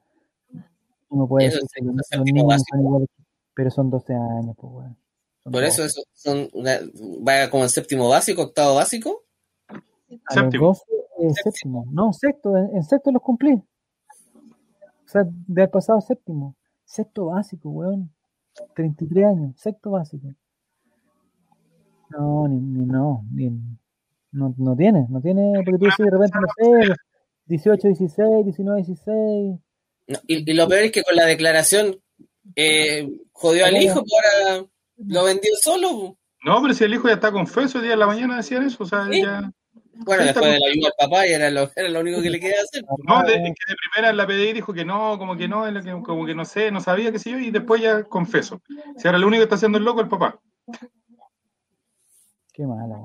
[1.11, 1.95] uno puede decir que los
[2.25, 3.09] niños son iguales,
[3.59, 4.97] pero son 12 años, pues bueno.
[5.43, 6.79] Son Por eso, eso son una,
[7.27, 9.25] va como en séptimo básico, octavo básico.
[10.27, 10.69] A séptimo.
[10.69, 10.79] Los
[11.19, 11.85] 12, eh, séptimo.
[11.91, 13.55] No, sexto, en, en sexto los cumplí.
[13.55, 16.55] O sea, de haber pasado séptimo.
[16.85, 18.15] Sexto básico, weón.
[18.77, 20.29] 33 años, sexto básico.
[22.11, 23.51] No, ni, ni no, ni,
[24.31, 26.95] no, no tiene, no tiene, porque tú dices de repente, no sé,
[27.47, 29.59] 18, 16, 19, 16.
[30.29, 31.97] y, y, lo peor es que con la declaración
[32.57, 34.67] eh, jodió al hijo, ahora
[34.97, 36.17] lo vendió solo.
[36.45, 38.85] No, pero si el hijo ya está confeso, el día de la mañana decían eso,
[38.85, 39.51] o sea, ya...
[40.05, 42.39] Bueno, después de la ayuda del papá y era lo, era lo único que le
[42.39, 42.85] quedaba hacer.
[43.05, 45.65] No, de, que de primera la PDI dijo que no, como que no,
[46.05, 48.63] como que no sé, no sabía, qué sé yo, y después ya confeso.
[48.97, 50.39] Si ahora lo único que está haciendo el loco el papá.
[52.53, 52.97] Qué mala,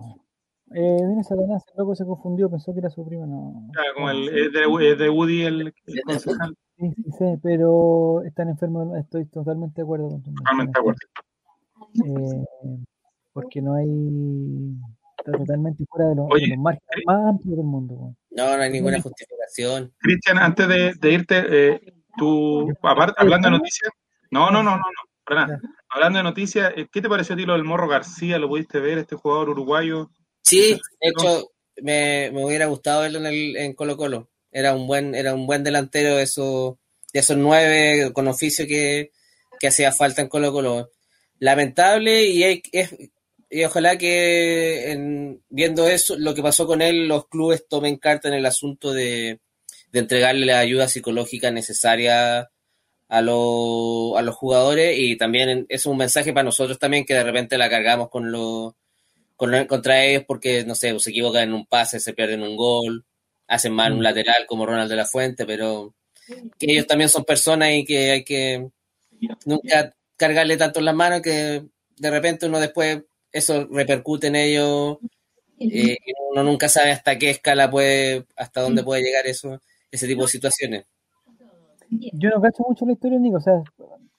[0.76, 3.70] eh, viene Satanás, el loco se confundió, pensó que era su prima, no.
[3.74, 6.56] Claro, como el, es, de, es de Woody el, el concejal.
[6.78, 11.00] Sí, sí, sí, pero están enfermos, estoy totalmente de acuerdo con tu Totalmente de acuerdo.
[12.06, 12.84] Eh,
[13.34, 14.76] porque no hay
[15.18, 16.78] está totalmente fuera de los, Oye, más
[17.08, 18.16] amplios del mundo.
[18.32, 19.94] No, no hay ninguna justificación.
[20.00, 23.92] Cristian, antes de, irte, eh, tú, aparte, hablando de noticias,
[24.32, 25.62] no, no, no, no, no, para nada.
[25.90, 28.40] Hablando de noticias, eh, ¿qué te pareció a ti lo del Morro García?
[28.40, 30.10] ¿Lo pudiste ver, este jugador uruguayo?
[30.42, 31.52] Sí, de hecho,
[31.82, 34.30] me, me hubiera gustado verlo en, el, en Colo Colo.
[34.54, 36.76] Era un buen, era un buen delantero de esos,
[37.12, 39.12] de esos nueve con oficio que,
[39.60, 40.92] que hacía falta en Colo Colo.
[41.40, 42.90] Lamentable y es,
[43.54, 44.98] y ojalá que
[45.50, 49.40] viendo eso, lo que pasó con él, los clubes tomen carta en el asunto de,
[49.94, 52.50] entregarle la ayuda psicológica necesaria
[53.10, 57.70] a, los jugadores y también es un mensaje para nosotros también que de repente la
[57.70, 58.74] cargamos con los
[59.38, 63.06] contra ellos porque, no sé, se equivocan en un pase, se pierden un gol,
[63.54, 64.04] hacen mal un mm.
[64.04, 65.94] lateral como Ronald de la Fuente, pero
[66.58, 68.70] que ellos también son personas y que hay que
[69.46, 71.64] nunca cargarle tanto en las manos que
[71.98, 74.98] de repente uno después eso repercute en ellos.
[75.60, 75.98] Eh,
[76.32, 79.62] uno nunca sabe hasta qué escala puede, hasta dónde puede llegar eso,
[79.92, 80.86] ese tipo de situaciones.
[81.90, 83.62] Yo no cacho mucho la historia, Nico, o sea,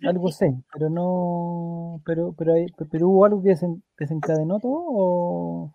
[0.02, 3.56] algo sé, pero no, pero, pero, hay, pero hubo algo que
[3.98, 5.74] desencadenó todo o,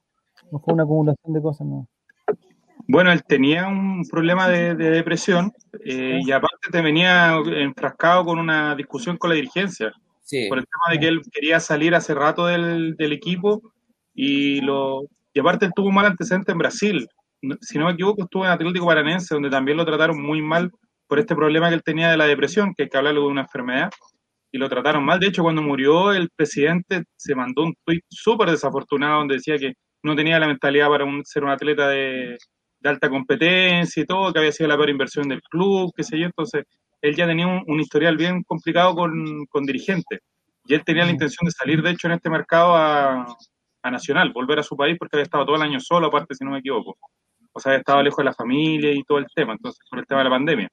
[0.63, 1.87] fue una acumulación de cosas, no.
[2.91, 5.53] Bueno, él tenía un problema de, depresión
[5.85, 9.93] eh, y aparte te venía enfrascado con una discusión con la dirigencia.
[10.49, 13.61] Por el tema de que él quería salir hace rato del, equipo
[14.15, 17.07] y lo y aparte él tuvo un mal antecedente en Brasil.
[17.61, 20.71] Si no me equivoco, estuvo en Atlético Paranense, donde también lo trataron muy mal
[21.05, 23.41] por este problema que él tenía de la depresión, que hay que hablarlo de una
[23.41, 23.91] enfermedad,
[24.51, 25.19] y lo trataron mal.
[25.19, 29.73] De hecho, cuando murió el presidente, se mandó un tuit súper desafortunado donde decía que
[30.01, 32.35] no tenía la mentalidad para ser un atleta de,
[32.79, 36.19] de, alta competencia y todo, que había sido la peor inversión del club, qué sé
[36.19, 36.25] yo.
[36.25, 36.65] Entonces,
[37.01, 40.19] él ya tenía un, historial bien complicado con, con, dirigentes.
[40.65, 43.25] Y él tenía la intención de salir, de hecho, en este mercado a,
[43.83, 46.43] a, Nacional, volver a su país porque había estado todo el año solo, aparte, si
[46.43, 46.97] no me equivoco.
[47.53, 50.05] O sea, había estado lejos de la familia y todo el tema, entonces, por el
[50.05, 50.69] tema de la pandemia.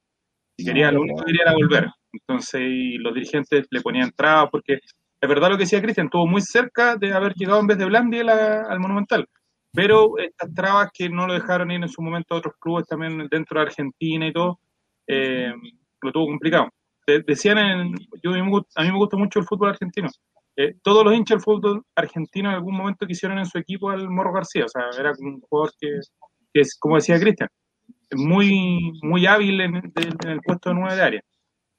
[0.57, 1.89] Y quería, lo único que quería era volver.
[2.13, 4.81] Entonces, y los dirigentes le ponían trabas porque,
[5.21, 7.87] es verdad lo que decía Cristian, estuvo muy cerca de haber llegado en vez de
[7.87, 9.27] Blandi al Monumental.
[9.77, 13.29] Pero estas trabas que no lo dejaron ir en su momento a otros clubes también
[13.31, 14.59] dentro de Argentina y todo,
[15.07, 15.53] eh,
[16.01, 16.71] lo tuvo complicado.
[17.07, 20.09] Decían, en, yo, a mí me gusta mucho el fútbol argentino.
[20.57, 24.09] Eh, todos los hinchas del fútbol argentino en algún momento quisieron en su equipo al
[24.09, 24.65] Morro García.
[24.65, 26.01] O sea, era un jugador que,
[26.55, 27.51] es, como decía Cristian,
[28.13, 31.23] muy, muy hábil en, el puesto de nueve de área.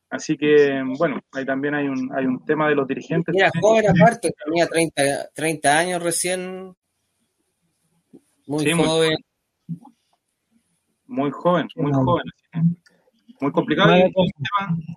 [0.09, 3.33] Así que, bueno, ahí también hay un, hay un tema de los dirigentes.
[3.33, 6.73] Mira, joven aparte, tenía 30, 30 años recién.
[8.47, 9.17] Muy joven.
[11.05, 12.23] Muy, joven, muy joven
[13.39, 13.95] muy complicado.
[13.95, 14.01] Y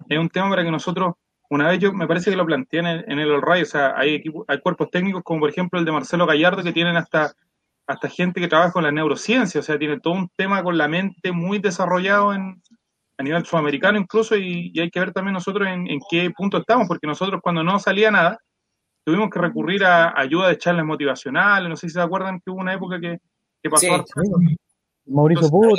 [0.09, 1.15] es un, tema, para que nosotros,
[1.49, 3.67] una vez yo me parece que lo planteé en el, en el All Right, o
[3.67, 7.33] sea, hay, hay cuerpos técnicos como por ejemplo el de Marcelo Gallardo que tienen hasta,
[7.87, 10.89] hasta gente que trabaja con la neurociencia, o sea, tiene todo un tema con la
[10.89, 12.63] mente muy desarrollado en,
[13.19, 17.07] a nivel sudamericano incluso y, hay que ver también nosotros en, qué punto estamos, porque
[17.07, 18.39] nosotros cuando no salía nada,
[19.05, 22.61] tuvimos que recurrir a ayuda de charlas motivacionales, no sé si se acuerdan que hubo
[22.61, 23.19] una época que,
[23.69, 24.05] pasó.
[25.07, 25.75] Mauricio Puro.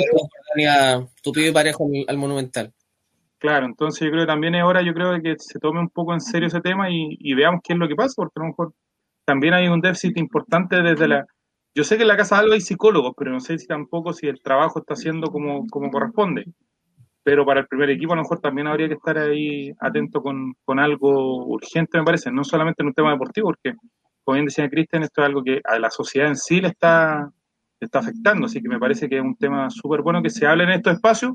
[1.22, 2.72] Tupido y parejo al, Monumental.
[3.38, 6.12] Claro, entonces yo creo que también es hora, yo creo que se tome un poco
[6.12, 8.74] en serio ese tema y, veamos qué es lo que pasa, porque a lo mejor
[9.24, 11.26] también hay un déficit importante desde la...
[11.74, 14.12] Yo sé que en la Casa de Alba hay psicólogos, pero no sé si tampoco
[14.12, 16.44] si el trabajo está haciendo como, como corresponde.
[17.24, 20.54] Pero para el primer equipo a lo mejor también habría que estar ahí atento con,
[20.64, 23.74] con algo urgente, me parece, no solamente en un tema deportivo, porque
[24.24, 27.32] como bien decía Cristian, esto es algo que a la sociedad en sí le está,
[27.84, 28.46] está afectando.
[28.46, 30.94] Así que me parece que es un tema súper bueno que se hable en estos
[30.94, 31.32] espacios,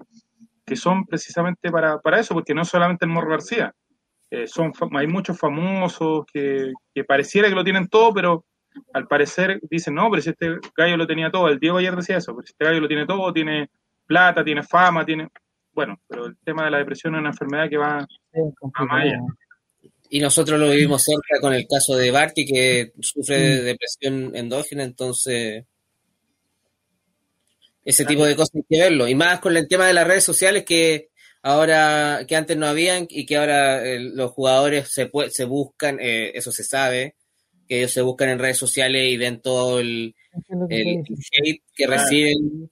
[0.66, 3.74] que son precisamente para, para eso, porque no solamente el Morro García.
[4.30, 8.46] Eh, son, hay muchos famosos que, que, pareciera que lo tienen todo, pero
[8.94, 12.18] al parecer dicen, no, pero si este gallo lo tenía todo, el Diego ayer decía
[12.18, 13.70] eso, pero si este gallo lo tiene todo, tiene
[14.06, 15.30] plata, tiene fama, tiene...
[15.72, 18.08] Bueno, pero el tema de la depresión es una enfermedad que va
[18.74, 19.20] a Maya.
[20.10, 24.84] Y nosotros lo vivimos cerca con el caso de Barty, que sufre de depresión endógena,
[24.84, 25.66] entonces
[27.88, 29.08] ese tipo de cosas hay que verlo.
[29.08, 31.08] Y más con el tema de las redes sociales que
[31.42, 36.34] ahora, que antes no habían y que ahora eh, los jugadores se, se buscan, eh,
[36.36, 37.16] eso se sabe,
[37.66, 40.14] que ellos se buscan en redes sociales y ven todo el,
[40.70, 42.70] hate que reciben.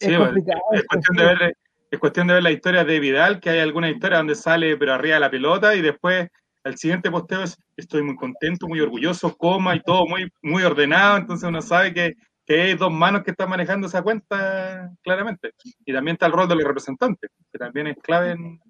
[0.00, 1.56] Sí, es, cuestión de ver,
[1.90, 4.94] es cuestión de ver la historia de Vidal, que hay alguna historia donde sale pero
[4.94, 6.30] arriba de la pelota y después
[6.64, 11.18] el siguiente posteo es estoy muy contento, muy orgulloso, coma y todo muy, muy ordenado,
[11.18, 12.14] entonces uno sabe que,
[12.46, 15.52] que hay dos manos que están manejando esa cuenta claramente.
[15.84, 18.60] Y también está el rol de los representantes, que también es clave en...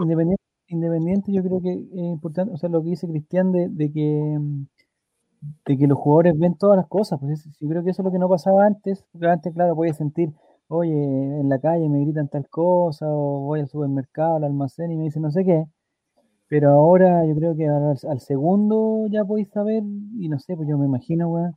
[0.00, 3.92] independiente, independiente, yo creo que es importante, o sea, lo que dice Cristian de, de
[3.92, 4.38] que
[5.66, 8.12] de que los jugadores ven todas las cosas, pues yo creo que eso es lo
[8.12, 10.32] que no pasaba antes, porque antes, claro, podía sentir,
[10.68, 14.96] oye, en la calle me gritan tal cosa, o voy al supermercado, al almacén y
[14.96, 15.66] me dicen no sé qué,
[16.48, 19.82] pero ahora yo creo que al, segundo ya podéis saber,
[20.18, 21.56] y no sé, pues yo me imagino, weón.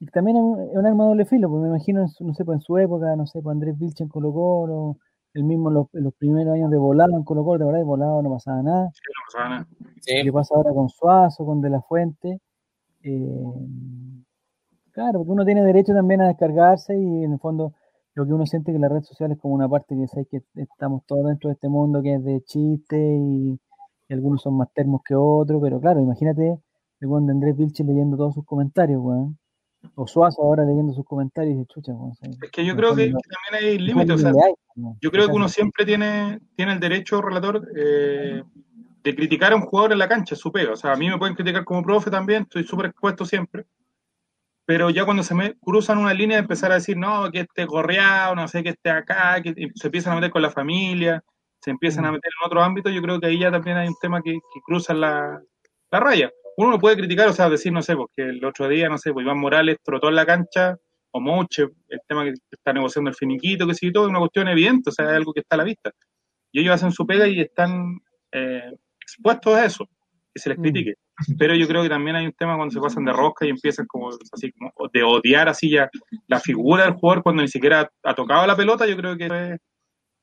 [0.00, 2.62] Y también es un, arma de doble filo, pues me imagino, no sé, pues en
[2.62, 4.96] su época, no sé, pues Andrés Vilchen en Colo Colo,
[5.34, 8.22] el mismo los, los primeros años de volado en Colo Colo, de verdad, de volado
[8.22, 8.90] no pasaba nada.
[8.94, 9.68] Sí, no pasaba nada.
[10.04, 12.40] ¿Qué pasa ahora con Suazo, con De La Fuente?
[13.02, 13.44] Eh,
[14.92, 17.74] claro, porque uno tiene derecho también a descargarse y en el fondo
[18.14, 20.42] lo que uno siente que la red social es como una parte que, sé que
[20.56, 23.60] estamos todos dentro de este mundo que es de chiste y
[24.08, 26.58] algunos son más termos que otros, pero claro, imagínate
[27.00, 29.38] el de Andrés Vilche leyendo todos sus comentarios, weón.
[29.94, 31.92] O Suazo ahora leyendo sus comentarios y chucha,
[32.42, 34.24] Es que yo creo que, también hay límites,
[35.00, 38.42] yo creo que uno siempre tiene, tiene el derecho, relator, eh,
[39.02, 40.72] de criticar a un jugador en la cancha, su pega.
[40.72, 43.64] O sea, a mí me pueden criticar como profe también, estoy súper expuesto siempre.
[44.66, 47.64] Pero ya cuando se me cruzan una línea de empezar a decir, no, que esté
[47.64, 51.24] gorreado, no sé, que esté acá, que se empiezan a meter con la familia,
[51.60, 52.14] se empiezan a mm.
[52.14, 54.94] meter en otro ámbito, yo creo que ahí ya también hay un tema que, cruza
[54.94, 55.40] la,
[55.90, 56.30] raya.
[56.60, 59.14] Uno lo puede criticar, o sea, decir, no sé, porque el otro día, no sé,
[59.14, 60.76] pues Iván Morales trotó en la cancha,
[61.10, 64.46] o Moche, el tema que está negociando el finiquito, que sí, todo es una cuestión
[64.46, 65.90] evidente, o sea, es algo que está a la vista.
[66.52, 67.98] Y ellos hacen su pega y están
[68.32, 69.88] eh, expuestos a eso,
[70.34, 70.62] que se les mm.
[70.62, 70.94] critique.
[71.38, 73.86] Pero yo creo que también hay un tema cuando se pasan de rosca y empiezan
[73.86, 75.88] como así como de odiar así ya
[76.28, 79.56] la figura del jugador cuando ni siquiera ha tocado la pelota, yo creo que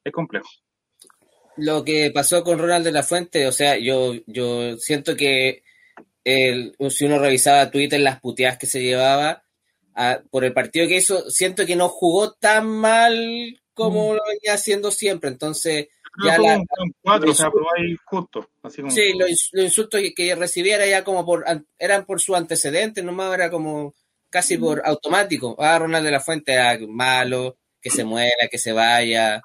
[0.03, 0.49] es complejo
[1.57, 5.63] lo que pasó con Ronald de la Fuente, o sea, yo, yo siento que
[6.27, 9.43] el, si uno revisaba Twitter, las puteadas que se llevaba
[10.29, 14.15] por el partido que hizo, siento que no jugó tan mal como mm.
[14.15, 15.29] lo venía haciendo siempre.
[15.29, 15.87] Entonces,
[16.23, 16.61] ya la,
[17.01, 18.49] cuatro, o sea, ahí justo.
[18.89, 21.45] Sí, los, insultos que, recibiera ya como por,
[21.79, 23.95] eran por su antecedente, nomás era como
[24.29, 24.61] casi mm.
[24.61, 25.55] por automático.
[25.59, 29.41] Ah, Ronald de la Fuente era malo, que se muera, que se vaya.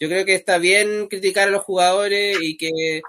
[0.00, 3.02] Yo creo que está bien criticar a los jugadores y que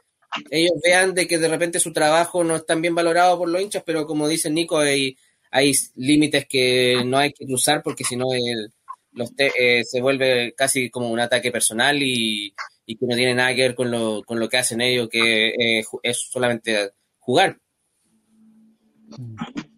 [0.52, 3.62] ellos vean de que de repente su trabajo no es tan bien valorado por los
[3.62, 5.18] hinchas, pero como dice Nico, hay,
[5.52, 11.10] hay límites que no hay que cruzar porque si no eh, se vuelve casi como
[11.10, 12.54] un ataque personal y,
[12.86, 15.84] que no tiene nada que ver con lo, con lo que hacen ellos, que eh,
[16.04, 17.58] es solamente jugar.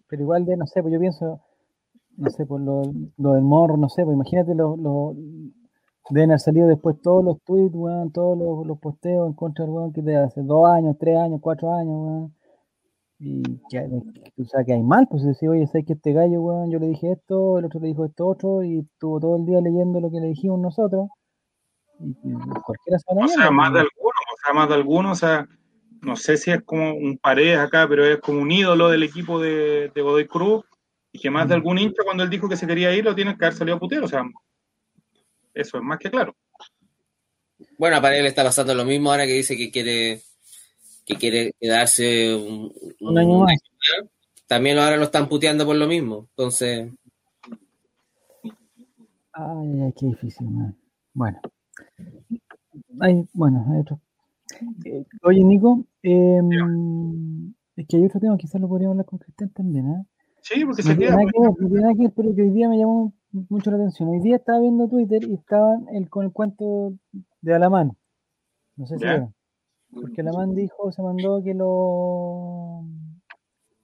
[0.08, 1.40] Pero igual de, no sé, pues yo pienso,
[2.16, 2.82] no sé, por lo,
[3.16, 5.14] lo del morro, no sé, pues imagínate lo, lo,
[6.10, 9.92] Deben haber salido después todos los tweets, weón, todos los, posteos en contra del weón
[9.92, 12.34] que de hace dos años, tres años, cuatro años, weón.
[13.22, 13.42] Y
[14.40, 16.88] o sea, que hay mal, pues decir, oye, sé que este gallo, weón, yo le
[16.88, 20.10] dije esto, el otro le dijo esto otro, y estuvo todo el día leyendo lo
[20.10, 21.08] que le dijimos nosotros.
[22.00, 25.46] Y, cualquiera O sea, más de alguno, o sea, más de alguno, o sea,
[26.00, 29.38] no sé si es como un pared acá, pero es como un ídolo del equipo
[29.38, 30.64] de, de Godoy Cruz,
[31.12, 33.36] y que más de algún hincha cuando él dijo que se quería ir, lo tiene
[33.36, 34.24] que haber salido a putear, o sea,
[35.60, 36.34] eso es más que claro.
[37.78, 40.20] Bueno, para él está pasando lo mismo ahora que dice que quiere
[41.04, 43.52] que quiere quedarse un, año más.
[44.46, 46.28] También ahora lo están puteando por lo mismo.
[46.30, 46.90] Entonces.
[49.32, 50.46] Ay, ay, qué difícil,
[51.14, 51.40] Bueno.
[53.00, 54.00] Ay, bueno, hay otro.
[54.84, 59.50] Eh, oye, Nico, em, es que hay otro tema, quizás lo podríamos hablar con Cristian
[59.50, 60.04] también, ¿eh?
[60.42, 61.16] Sí, porque se queda.
[62.16, 64.08] pero que hoy día me llamó mucho la atención.
[64.08, 66.92] Hoy día estaba viendo Twitter y estaban el, con el cuento
[67.40, 67.96] de Alamán.
[68.76, 69.28] No sé si era.
[69.92, 72.84] Porque Alamán dijo, se mandó que los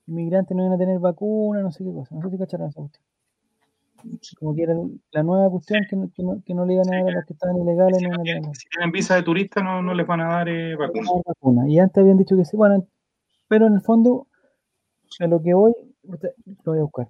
[0.07, 2.15] inmigrantes no iban a tener vacuna, no sé qué cosa.
[2.15, 3.05] No sé si cacharon esa cuestión.
[4.39, 4.75] Como que era
[5.13, 7.25] la nueva cuestión que no, que no, que no le iban a dar a los
[7.25, 7.99] que estaban ilegales.
[7.99, 11.11] Si, no, si tienen visa de turista, no, no les van a dar eh, vacuna.
[11.25, 11.69] vacuna.
[11.69, 12.57] Y antes habían dicho que sí.
[12.57, 12.87] Bueno,
[13.49, 14.29] pero en el fondo,
[15.19, 15.73] a lo que voy,
[16.05, 17.09] lo voy a buscar.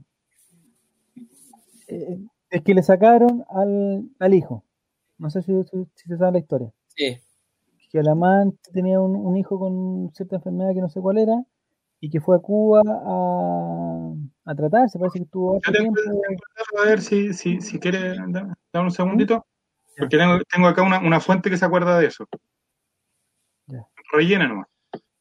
[1.89, 2.19] Eh,
[2.51, 4.65] es que le sacaron al, al hijo.
[5.19, 6.73] No sé si, si, se sabe la historia.
[6.89, 7.19] Sí.
[7.91, 11.45] Que el amante tenía un, hijo con cierta enfermedad que no sé cuál era
[12.01, 14.13] y que fue a Cuba a,
[14.45, 14.99] a tratarse.
[14.99, 15.61] Parece que estuvo.
[15.65, 15.95] Yo tengo,
[16.83, 18.17] a ver si, si, si quiere
[18.73, 19.47] dar un segundito.
[19.97, 22.27] Porque tengo, tengo acá una, una, fuente que se acuerda de eso.
[23.67, 23.87] Ya.
[24.13, 24.67] Rellena nomás.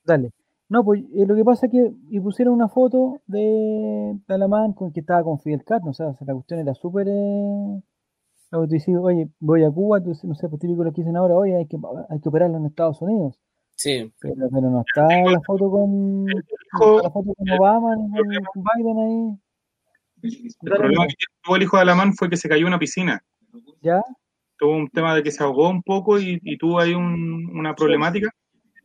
[0.04, 0.32] Dale.
[0.68, 4.92] No, pues eh, lo que pasa es que y pusieron una foto de, Alamán con
[4.92, 7.08] que estaba con Fidel Castro, o sea, la cuestión era súper...
[7.08, 7.82] Eh,
[8.50, 11.36] tú dices, oye, voy a Cuba, tú, no sé, pues típico lo que dicen ahora,
[11.36, 11.78] oye, hay que,
[12.10, 13.40] hay que operarlo en Estados Unidos.
[13.76, 14.12] Sí.
[14.20, 19.40] Pero, pero no está la foto con, la foto con Obama ni con Biden ahí.
[20.24, 21.14] El problema que
[21.44, 23.24] tuvo el hijo de Alamán fue que se cayó en una piscina.
[23.82, 24.02] ¿Ya?
[24.58, 27.76] Tuvo un tema de que se ahogó un poco y, y tuvo ahí un, una
[27.76, 28.30] problemática.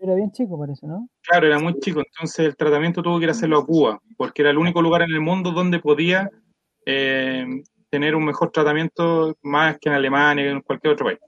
[0.03, 1.09] Era bien chico, parece, ¿no?
[1.23, 2.01] Claro, era muy chico.
[2.01, 5.03] Entonces el tratamiento tuvo que ir a hacerlo a Cuba, porque era el único lugar
[5.03, 6.31] en el mundo donde podía
[6.87, 7.47] eh,
[7.91, 11.19] tener un mejor tratamiento más que en Alemania que en cualquier otro país.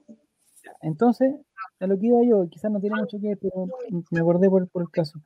[0.81, 1.35] Entonces,
[1.79, 3.67] a lo que iba yo, quizás no tiene mucho que ver, pero
[4.09, 5.19] me acordé por, por el caso.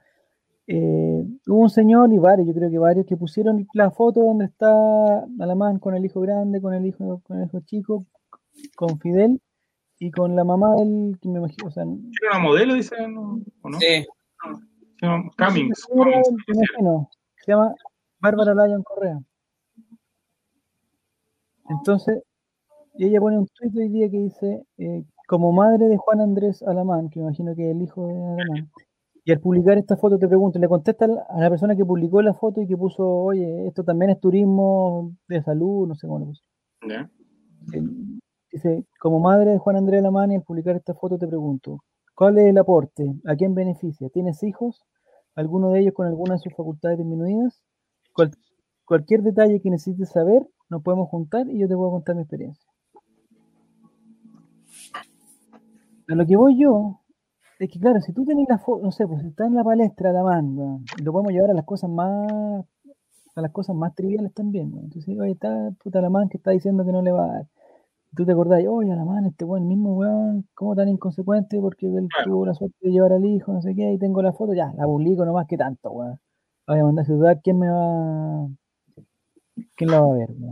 [0.69, 4.45] Eh, hubo un señor y varios, yo creo que varios, que pusieron la foto donde
[4.45, 8.05] está Alamán con el hijo grande, con el hijo, con el hijo chico,
[8.75, 9.39] con Fidel,
[9.99, 13.17] y con la mamá del que me imagino, o sea, ¿Era una modelo, dicen?
[13.17, 13.79] ¿o no?
[13.79, 14.05] Sí.
[15.37, 15.87] Cummings.
[17.45, 17.73] se llama
[18.19, 19.19] Bárbara Lyon Correa.
[21.69, 22.23] Entonces,
[22.95, 26.63] y ella pone un tweet hoy día que dice, eh, como madre de Juan Andrés
[26.63, 28.71] Alamán, que me imagino que es el hijo de Alamán,
[29.23, 32.33] y al publicar esta foto te pregunto, le contesta a la persona que publicó la
[32.33, 36.25] foto y que puso, oye, esto también es turismo de salud, no sé cómo lo
[36.27, 36.43] puso.
[38.57, 41.83] Dice, como madre de Juan Andrés Alamán, y al publicar esta foto te pregunto,
[42.15, 43.13] ¿cuál es el aporte?
[43.27, 44.09] ¿A quién beneficia?
[44.09, 44.83] ¿Tienes hijos?
[45.35, 47.61] ¿Alguno de ellos con alguna de sus facultades disminuidas?
[48.83, 52.67] cualquier detalle que necesites saber, nos podemos juntar y yo te puedo contar mi experiencia.
[56.09, 57.01] A lo que voy yo,
[57.59, 60.11] es que claro, si tú tenés la foto, no sé, pues está en la palestra
[60.11, 62.65] la mano, lo podemos llevar a las cosas más,
[63.35, 66.83] a las cosas más triviales también, Entonces, oye, está puta la man que está diciendo
[66.83, 67.47] que no le va a dar.
[68.15, 71.59] Tú te acordás, oye, a la man, este weón, mismo weón, ¿cómo tan inconsecuente?
[71.59, 74.33] Porque él tuvo la suerte de llevar al hijo, no sé qué, y tengo la
[74.33, 76.19] foto, ya, la publico nomás que tanto, weón.
[76.67, 78.47] Voy a mandar a ciudad, ¿quién me va,
[79.75, 80.51] quién la va a ver, weón?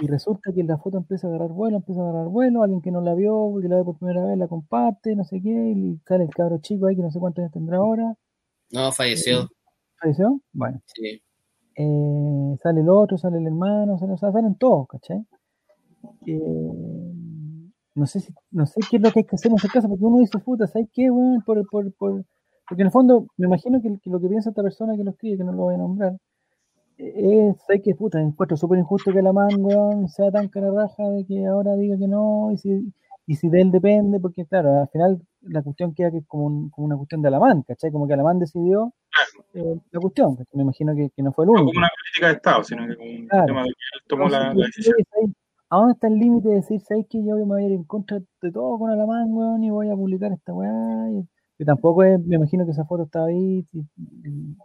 [0.00, 2.90] Y resulta que la foto empieza a agarrar vuelo, empieza a agarrar vuelo, alguien que
[2.90, 6.00] no la vio, que la ve por primera vez, la comparte, no sé qué, y
[6.08, 8.14] sale el cabro chico ahí que no sé cuántos años tendrá ahora.
[8.72, 9.48] No, falleció.
[10.00, 10.40] ¿Falleció?
[10.52, 10.80] Bueno.
[10.86, 11.22] Sí.
[11.76, 15.24] Eh, sale el otro, sale el hermano, sale, o sea, salen todos, ¿cachai?
[16.26, 16.38] Eh,
[17.94, 19.88] no sé si, no sé qué es lo que hay que hacer en ese caso,
[19.88, 21.42] porque uno dice, puta, ¿sabes qué, weón?
[21.42, 22.24] Por, por, por,
[22.68, 25.10] porque en el fondo, me imagino que, que, lo que piensa esta persona que lo
[25.10, 26.16] escribe, que no lo voy a nombrar,
[26.96, 29.50] es, hay que puta, encuentro súper injusto que la man,
[30.08, 32.92] sea tan cara raja de que ahora diga que no, y si,
[33.26, 36.70] y si de él depende, porque claro, al final la cuestión queda que es como,
[36.70, 37.90] como una cuestión de Alamán, ¿cachai?
[37.90, 38.92] Como que Alamán decidió
[39.54, 41.64] eh, la cuestión, me imagino que, que, no fue el único.
[41.64, 44.28] No como una política de Estado, sino que como un tema de que él tomó
[44.28, 44.96] la, decisión.
[45.74, 47.82] ¿A dónde está el límite de decir, sabes que yo me voy a ir en
[47.82, 50.70] contra de todo con Alamán, weón, y voy a publicar esta weá?
[51.10, 51.26] Y,
[51.58, 54.56] que tampoco es, me imagino que esa foto estaba ahí, y,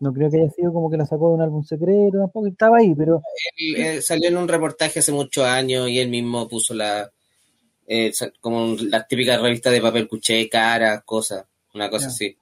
[0.00, 2.76] no creo que haya sido como que la sacó de un álbum secreto, tampoco estaba
[2.76, 3.22] ahí, pero...
[3.74, 7.10] Eh, salió en un reportaje hace muchos años y él mismo puso la...
[7.86, 12.36] Eh, como las típicas revistas de papel cuché, caras, cosas, una cosa así.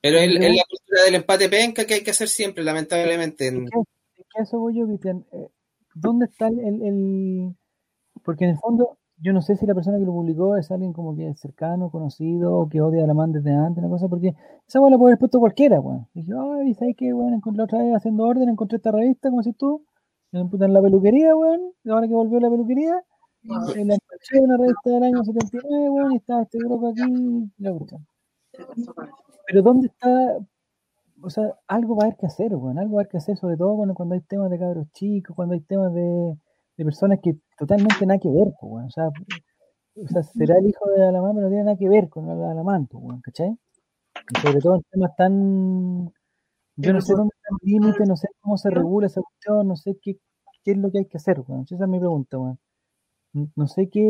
[0.00, 3.50] Pero es, la cultura del empate penca que hay que hacer siempre, lamentablemente.
[3.50, 3.82] ¿Qué,
[4.16, 5.26] qué eso voy yo, Cristian?
[5.32, 5.48] Eh,
[6.00, 7.56] ¿Dónde está el, el,
[8.24, 10.92] Porque en el fondo yo no sé si la persona que lo publicó es alguien
[10.92, 14.34] como que cercano, conocido, o que odia a la man desde antes, una cosa, porque
[14.66, 16.06] esa weá la puede haber puesto cualquiera, weón.
[16.14, 17.34] Dije, ay, ¿sabes qué, weón?
[17.34, 19.84] Encontré otra vez haciendo orden, encontré esta revista, como si tú,
[20.32, 23.02] en la peluquería, weón, ahora que volvió la peluquería,
[23.74, 27.70] en la encontré una revista del año 79, weón, y estaba este grupo aquí, la
[27.70, 27.96] gusta.
[29.46, 30.38] Pero ¿dónde está?
[31.22, 33.36] O sea, algo va a haber que hacer, weón, algo va a haber que hacer,
[33.36, 36.36] sobre todo cuando, cuando hay temas de cabros chicos, cuando hay temas de
[36.78, 40.88] de personas que totalmente nada que ver, pues, o, sea, o sea, será el hijo
[40.90, 43.58] de Alamán, pero no tiene nada que ver con Alamán, pues, ¿cachai?
[44.30, 46.12] Y sobre todo en temas tan...
[46.76, 49.76] Yo no sé dónde está el límite, no sé cómo se regula esa cuestión, no
[49.76, 50.18] sé qué,
[50.64, 51.64] qué es lo que hay que hacer, weón.
[51.64, 52.58] Esa es mi pregunta, weón.
[53.56, 54.00] No sé qué,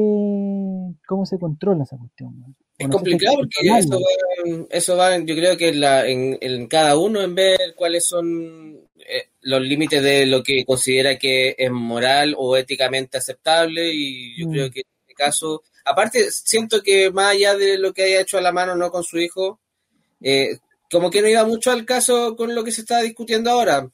[1.06, 2.56] cómo se controla esa cuestión.
[2.78, 6.96] Es complicado porque eso va, eso va, yo creo que en, la, en, en, cada
[6.96, 12.36] uno en ver cuáles son eh, los límites de lo que considera que es moral
[12.38, 14.52] o éticamente aceptable y yo mm.
[14.52, 18.38] creo que en este caso, aparte siento que más allá de lo que haya hecho
[18.38, 19.58] a la mano no con su hijo,
[20.20, 20.58] eh,
[20.90, 23.90] como que no iba mucho al caso con lo que se está discutiendo ahora.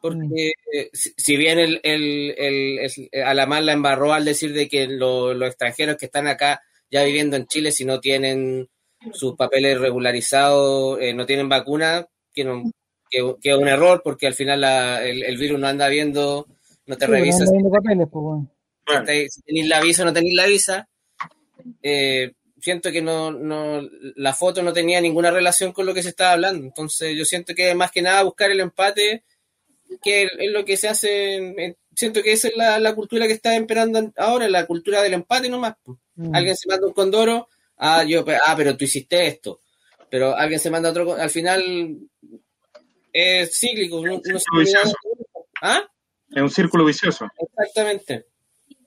[0.00, 0.96] Porque mm.
[1.16, 6.06] si bien el, el, el, Alamán la embarró al decir de que los extranjeros que
[6.06, 8.68] están acá ya viviendo en Chile, si no tienen
[9.12, 12.44] sus papeles regularizados, eh, no tienen vacuna, que,
[13.10, 16.46] que, es un error porque al final la, el, virus no anda viendo,
[16.86, 17.46] no te revisa.
[17.46, 20.88] si, papeles, pues, si tenéis la visa o no tenéis la visa.
[21.82, 23.80] Eh, siento que no, no,
[24.16, 26.64] la foto no tenía ninguna relación con lo que se estaba hablando.
[26.64, 29.24] Entonces yo siento que más que nada buscar el empate,
[30.02, 34.12] que es lo que se hace, siento que esa es la, cultura que está esperando
[34.16, 35.74] ahora, la cultura del empate nomás.
[36.14, 36.34] Mm.
[36.34, 39.60] Alguien se manda un condoro, ah, yo, ah, pero tú hiciste esto.
[40.08, 41.98] Pero alguien se manda otro, al final
[43.12, 44.02] es cíclico.
[45.62, 45.82] ¿Ah?
[46.30, 47.26] Es un círculo vicioso.
[47.38, 48.26] Exactamente.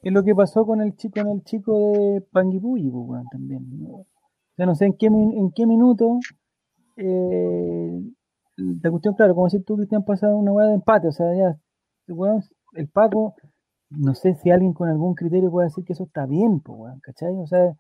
[0.02, 3.64] Es lo que pasó con el chico, con el chico de Panguipulli, pues, también.
[3.90, 4.06] O
[4.56, 6.20] sea, no sé en qué, en qué minuto
[6.98, 8.02] eh,
[8.58, 11.58] la cuestión, claro, como si tú, han pasado una hueá de empate, o sea, ya,
[12.74, 13.36] el Paco,
[13.90, 17.36] no sé si alguien con algún criterio puede decir que eso está bien, pues, ¿cachai?
[17.36, 17.74] O sea,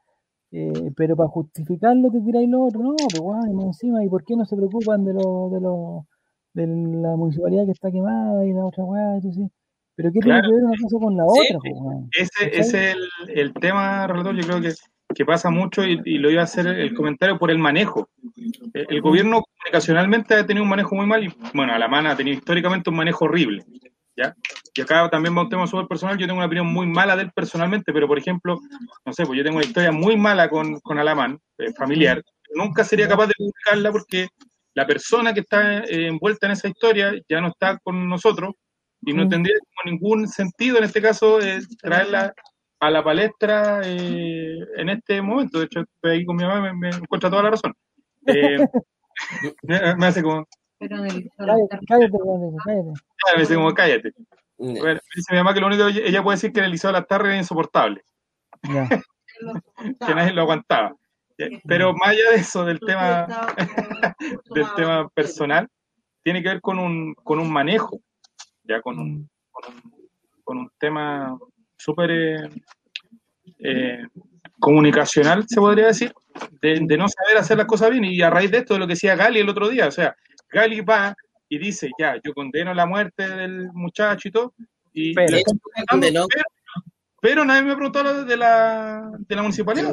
[0.51, 4.35] eh, pero para justificarlo te tiráis lo otro, no, pues, weón, encima, ¿y por qué
[4.35, 6.07] no se preocupan de lo, de lo,
[6.53, 9.51] de la municipalidad que está quemada y la otra weá, y sí?
[9.95, 11.59] Pero ¿qué tiene que ver una cosa con la otra?
[12.19, 12.97] ese, es el,
[13.35, 14.73] el, tema, relator, yo creo que,
[15.13, 18.09] que pasa mucho y, lo iba a hacer el comentario por el manejo.
[18.73, 22.89] El, gobierno comunicacionalmente ha tenido un manejo muy mal y, bueno, Alamán ha tenido históricamente
[22.89, 23.63] un manejo horrible.
[24.15, 24.35] ¿Ya?
[24.75, 27.23] Y acá también va un tema súper personal, yo tengo una opinión muy mala de
[27.23, 28.59] él personalmente, pero por ejemplo,
[29.05, 32.21] no sé, pues yo tengo una historia muy mala con, con Alamán, eh, familiar,
[32.53, 34.27] nunca sería capaz de publicarla porque
[34.75, 38.53] la persona que está eh, envuelta en esa historia ya no está con nosotros
[39.01, 42.33] y no tendría ningún sentido en este caso eh, traerla
[42.85, 45.59] a la palestra eh, en este momento.
[45.59, 47.73] De hecho, estoy ahí con mi mamá y me, encuentra toda la razón.
[48.25, 48.57] Eh,
[49.63, 50.45] me, hace como...
[50.79, 51.29] Cállate,
[51.87, 52.17] cállate,
[52.65, 52.93] cállate.
[53.35, 54.11] Me dice como, cállate.
[54.57, 54.79] Mm.
[54.79, 56.99] Bueno, dice mi mamá que lo único que ella puede decir que el Liceo de
[56.99, 58.03] las Tardes era insoportable.
[59.99, 60.95] que nadie lo aguantaba.
[61.65, 63.27] Pero más allá de eso, del tema,
[64.53, 65.67] del tema personal,
[66.23, 67.99] tiene que ver con un, con un manejo
[68.63, 69.29] ya con un,
[70.43, 71.37] con un, tema
[71.83, 72.49] súper eh,
[73.59, 74.07] eh,
[74.59, 76.13] comunicacional, se podría decir,
[76.61, 78.05] de, no saber hacer las cosas bien.
[78.05, 80.15] Y a raíz de esto, de lo que decía Gali el otro día, o sea,
[80.49, 81.15] Gali va
[81.49, 84.53] y dice, ya, yo condeno la muerte del muchacho y todo,
[84.93, 85.13] y
[87.21, 89.91] pero, nadie me preguntó de la, de la municipalidad.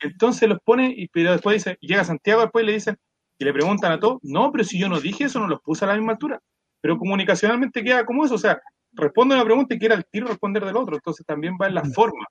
[0.00, 2.98] entonces los pone, y pero después dice, llega Santiago después le dicen,
[3.38, 5.84] y le preguntan a todos, no, pero si yo no dije eso, no los puse
[5.84, 6.40] a la misma altura
[6.82, 8.60] pero comunicacionalmente queda como eso, o sea,
[8.92, 11.84] responde una pregunta y quiere al tiro responder del otro, entonces también va en la
[11.84, 12.26] forma,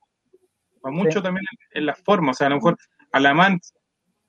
[0.86, 2.78] va mucho también en, la forma, o sea, a lo mejor
[3.12, 3.60] Alamán,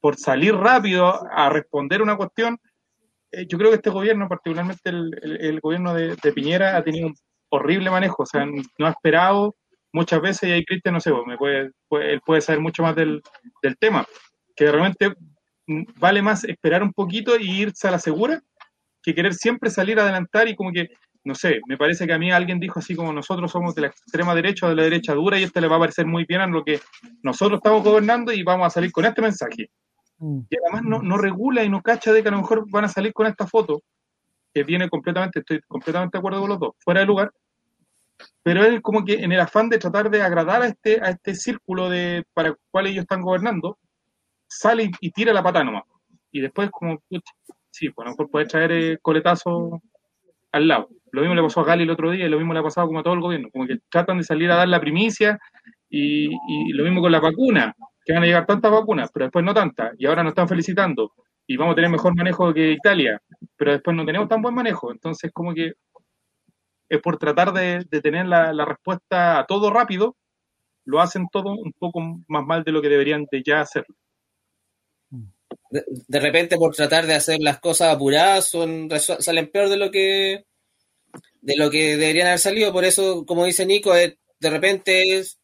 [0.00, 2.58] por salir rápido a responder una cuestión,
[3.30, 7.14] eh, yo creo que este gobierno, particularmente el, gobierno de, Piñera, ha tenido un
[7.50, 9.54] horrible manejo, o sea, no ha esperado
[9.92, 13.22] muchas veces, y ahí Cristian, no sé, me puede, él puede saber mucho más del,
[13.62, 14.06] del tema,
[14.56, 15.14] que realmente
[15.66, 18.42] vale más esperar un poquito y irse a la segura
[19.02, 20.88] que querer siempre salir a adelantar y como que,
[21.24, 23.86] no sé, me parece que a mí alguien dijo así como nosotros somos de la
[23.88, 26.40] extrema derecha o de la derecha dura y este le va a parecer muy bien
[26.40, 26.80] a lo que
[27.22, 29.70] nosotros estamos gobernando y vamos a salir con este mensaje.
[30.18, 30.40] Mm.
[30.50, 32.88] Y además no, no regula y no cacha de que a lo mejor van a
[32.88, 33.82] salir con esta foto,
[34.52, 37.30] que viene completamente, estoy completamente de acuerdo con los dos, fuera de lugar,
[38.42, 41.34] pero es como que en el afán de tratar de agradar a este, a este
[41.34, 43.78] círculo de para el cual ellos están gobernando,
[44.48, 45.84] sale y, tira la pata nomás.
[46.30, 47.02] Y después como,
[47.70, 49.82] sí, pues a lo mejor puede traer eh, coletazo
[50.52, 50.88] al lado.
[51.10, 52.86] Lo mismo le pasó a Gali el otro día y lo mismo le ha pasado
[52.86, 55.38] como a todo el gobierno, como que tratan de salir a dar la primicia
[55.90, 56.28] y,
[56.72, 57.74] lo mismo con la vacuna,
[58.04, 61.12] que van a llegar tantas vacunas, pero después no tantas, y ahora nos están felicitando
[61.46, 63.20] y vamos a tener mejor manejo que Italia,
[63.56, 65.74] pero después no tenemos tan buen manejo, entonces como que
[66.88, 70.16] es por tratar de, tener la, la, respuesta a todo rápido,
[70.84, 73.94] lo hacen todo un poco más mal de lo que deberían de ya hacerlo
[75.72, 80.44] de, repente por tratar de hacer las cosas apuradas son, salen peor de lo que
[81.40, 82.72] de lo que deberían haber salido.
[82.72, 85.40] Por eso, como dice Nico, de repente es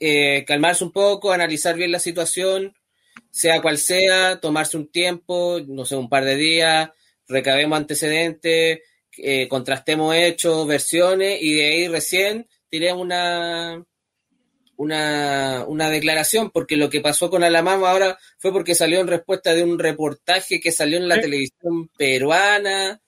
[0.00, 2.74] eh, calmarse un poco, analizar bien la situación,
[3.30, 6.90] sea cual sea, tomarse un tiempo, no sé, un par de días,
[7.26, 8.80] recabemos antecedentes,
[9.18, 13.84] eh, contrastemos hechos, versiones y de ahí recién tiremos una,
[14.76, 19.54] una, una declaración, porque lo que pasó con Alamama ahora fue porque salió en respuesta
[19.54, 23.00] de un reportaje que salió en la televisión peruana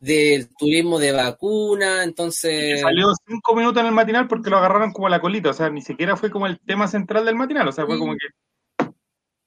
[0.00, 2.82] del turismo de vacuna, entonces...
[2.82, 5.70] salió cinco minutos en el matinal porque lo agarraron como a la colita, o sea,
[5.70, 8.88] ni siquiera fue como el tema central del matinal, o sea, fue como que...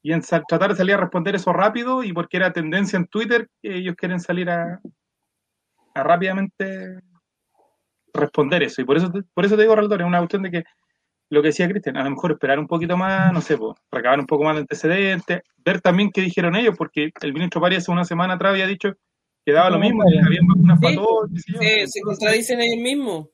[0.02, 3.50] Y en tratar de salir a responder eso rápido y porque era tendencia en Twitter,
[3.62, 4.80] ellos quieren salir a,
[5.94, 7.02] a rápidamente
[8.14, 8.82] responder eso.
[8.82, 10.64] Y por eso, por eso te digo, Relator, es una cuestión de que
[11.30, 14.20] lo que decía Cristian, a lo mejor esperar un poquito más, no sé, pues, recabar
[14.20, 17.92] un poco más de antecedentes, ver también qué dijeron ellos, porque el ministro Pari hace
[17.92, 18.94] una semana atrás había dicho
[19.46, 21.30] que daba lo mismo, que había vacunas para todos.
[21.36, 23.28] Sí, se contradicen ellos mismos.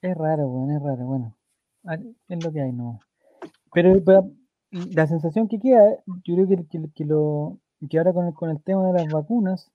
[0.00, 1.36] Es raro, bueno, es raro, bueno.
[2.28, 3.00] Es lo que hay, no.
[3.72, 3.94] Pero,
[4.70, 5.82] la sensación que queda,
[6.24, 7.58] yo creo que, que, lo,
[7.88, 9.70] que ahora con el, con el tema de las vacunas,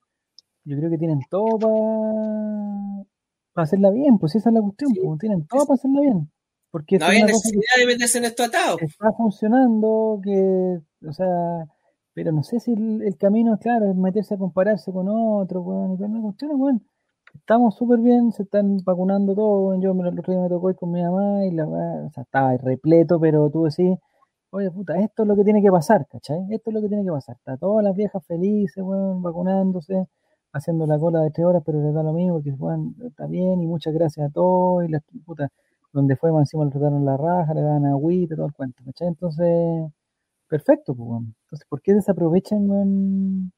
[0.64, 3.06] yo creo que tienen todo para
[3.56, 6.32] hacerla bien, pues esa es la cuestión, pues, tienen todo para hacerla bien.
[6.72, 8.78] Porque no hay necesidad de meterse en esto atado.
[8.80, 11.28] Está funcionando, que, o sea,
[12.14, 15.98] pero no sé si el, camino, claro, es meterse a compararse con otro, bueno, y
[15.98, 16.82] con una cuestión, bueno,
[17.36, 20.76] estamos súper bien, se están vacunando todos, yo me, el otro día me tocó ir
[20.76, 23.98] con mi mamá y la o sea, estaba repleto, pero tú decís,
[24.52, 26.40] oye puta, esto es lo que tiene que pasar, ¿cachai?
[26.52, 30.08] Esto es lo que tiene que pasar, está todas las viejas felices, bueno, vacunándose,
[30.54, 33.62] haciendo la cola de tres horas, pero les da lo mismo, porque bueno, está bien
[33.62, 35.50] y muchas gracias a todos, y las puta,
[35.94, 39.08] donde fue encima le trataron la raja, le dan agüita, todo el cuento, ¿cachai?
[39.10, 39.92] Entonces,
[40.48, 41.10] perfecto, pues.
[41.46, 43.52] Entonces, ¿por qué desaprovechan,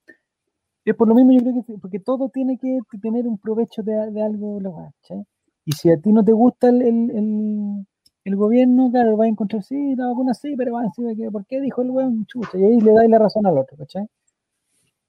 [0.85, 4.21] Es por lo mismo, yo creo que, porque todo tiene que tener un provecho de,
[4.21, 4.59] algo,
[5.01, 5.25] ¿cachai?
[5.65, 7.85] Y si a ti no te gusta el, el,
[8.25, 11.45] el, gobierno, claro, va a encontrar, sí, la vacuna sí, pero va a decir, ¿por
[11.45, 12.25] qué dijo el weón?
[12.25, 14.07] Chucha, y ahí le dais la razón al otro, ¿cachai?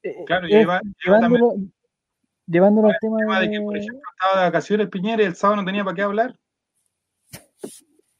[0.04, 1.54] Eh, claro, lleva, llevándolo,
[2.46, 3.50] llevándolo al tema, de...
[3.50, 6.38] que, por ejemplo, estaba de vacaciones Piñera y el sábado no tenía para qué hablar.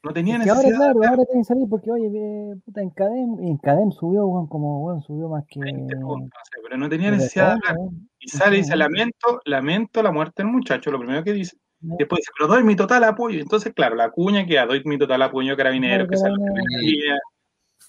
[0.01, 0.81] No tenía necesidad.
[0.81, 4.25] Ahora, claro, ahora tiene que salir porque, oye, eh, puta, en Cadem, en Cadem subió,
[4.25, 5.59] bueno, como, bueno, subió más que.
[5.59, 7.75] pero no tenía necesidad de hablar.
[8.19, 11.57] Y sale y dice, lamento, lamento la muerte del muchacho, lo primero que dice.
[11.79, 13.39] Después dice, pero doy mi total apoyo.
[13.39, 16.17] Entonces, claro, la cuña que doy mi total apoyo a carabineros, que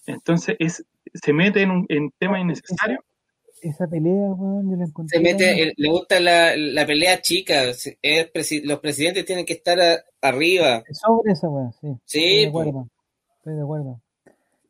[0.07, 3.03] Entonces, es, se mete en un en tema innecesario
[3.63, 5.19] esa pelea, weón, yo la encontré.
[5.19, 7.63] Se mete, le gusta la, la pelea chica.
[7.65, 8.31] Es
[8.65, 9.79] los presidentes tienen que estar
[10.21, 10.83] arriba.
[10.91, 11.89] Sobre esa weón, sí.
[12.05, 12.19] Sí.
[12.19, 12.89] Estoy de acuerdo.
[13.39, 14.01] Estoy de acuerdo.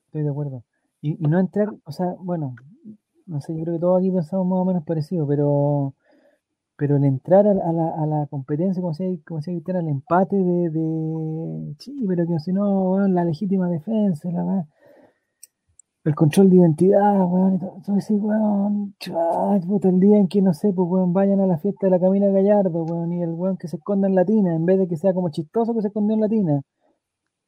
[0.06, 0.64] Estoy de acuerdo.
[1.02, 2.54] Y, y, no entrar, o sea, bueno,
[3.26, 5.94] no sé, yo creo que todos aquí pensamos más o menos parecido, pero
[6.78, 10.36] pero el entrar a, la, a la competencia, como se como se al el empate
[10.36, 14.66] de, de sí, pero que si no, la legítima defensa, la verdad
[16.06, 18.94] el control de identidad, weón, y todo, eso, weón,
[19.66, 21.98] puta, el día en que, no sé, pues, weón, vayan a la fiesta de la
[21.98, 24.96] Camila Gallardo, weón, y el weón que se esconda en Latina, en vez de que
[24.96, 26.62] sea como chistoso que se escondió en Latina.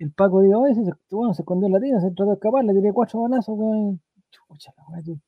[0.00, 0.82] El Paco dijo, oye, se,
[1.14, 4.72] bueno, se escondió en Latina, se trató de escapar, le tiré cuatro balazos, weón, chucha,
[4.88, 5.22] weón,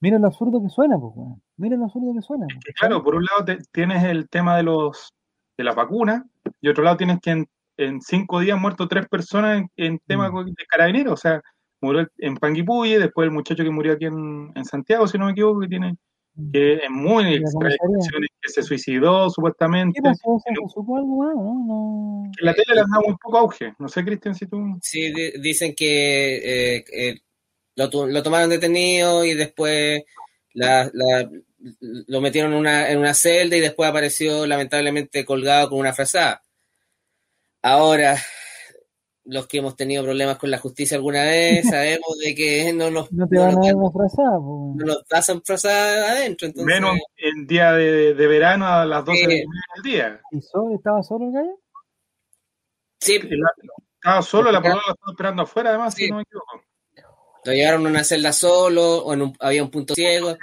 [0.00, 1.42] Mira lo absurdo que suena, pues, weón.
[1.56, 2.46] Mira lo absurdo que suena.
[2.46, 5.14] Pues, claro, por un lado tienes el tema de los
[5.56, 6.26] de la vacuna,
[6.60, 7.46] y otro lado tienes que
[7.76, 10.46] en, cinco días muerto tres personas en, en tema mm.
[10.46, 11.40] de carabineros, o sea,
[11.84, 15.60] murió en Panguipulli, después el muchacho que murió aquí en, Santiago, si no me equivoco,
[15.60, 15.96] que tiene
[16.52, 20.00] que es muy que se suicidó supuestamente.
[20.00, 20.36] ¿Qué pasó?
[20.44, 23.74] ¿Se supo algo No, la tele le ha dado muy poco auge.
[23.78, 24.76] No sé, Cristian, si tú.
[24.82, 27.20] Sí, dicen que eh, eh,
[27.76, 30.02] lo, tomaron detenido y después
[30.54, 36.42] lo metieron en una, en una celda y después apareció lamentablemente colgado con una frazada.
[37.62, 38.16] Ahora,
[39.26, 43.10] los que hemos tenido problemas con la justicia alguna vez, sabemos de que no nos,
[43.12, 46.46] no te van a dar una frazada, no nos pasan frazada adentro.
[46.46, 46.74] Entonces...
[46.74, 49.46] Menos en día de, de, verano a las 12 del
[49.82, 50.20] día.
[50.30, 51.60] ¿Y solo, estaba solo el gallo?
[53.00, 53.20] Sí.
[53.96, 56.62] estaba solo, la palabra la estaba esperando afuera, además, si no me equivoco.
[57.44, 60.34] Lo llevaron a una celda solo, o en un, había un punto ciego.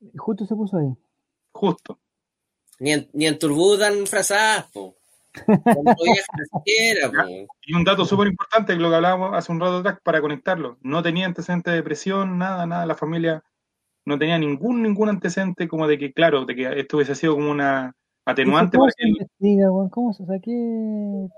[0.00, 0.88] Y justo se puso ahí.
[1.52, 2.00] Justo.
[2.80, 4.96] Ni en, ni en Turbú dan frazadas, po.
[7.66, 10.78] y un dato súper importante, lo que hablábamos hace un rato atrás, para conectarlo.
[10.82, 12.86] No tenía antecedentes de depresión, nada, nada.
[12.86, 13.42] La familia
[14.06, 17.50] no tenía ningún, ningún antecedente como de que, claro, de que esto hubiese sido como
[17.50, 17.94] una
[18.24, 18.78] atenuante.
[18.78, 21.28] ¿Cómo se investiga, ¿Cómo se saque?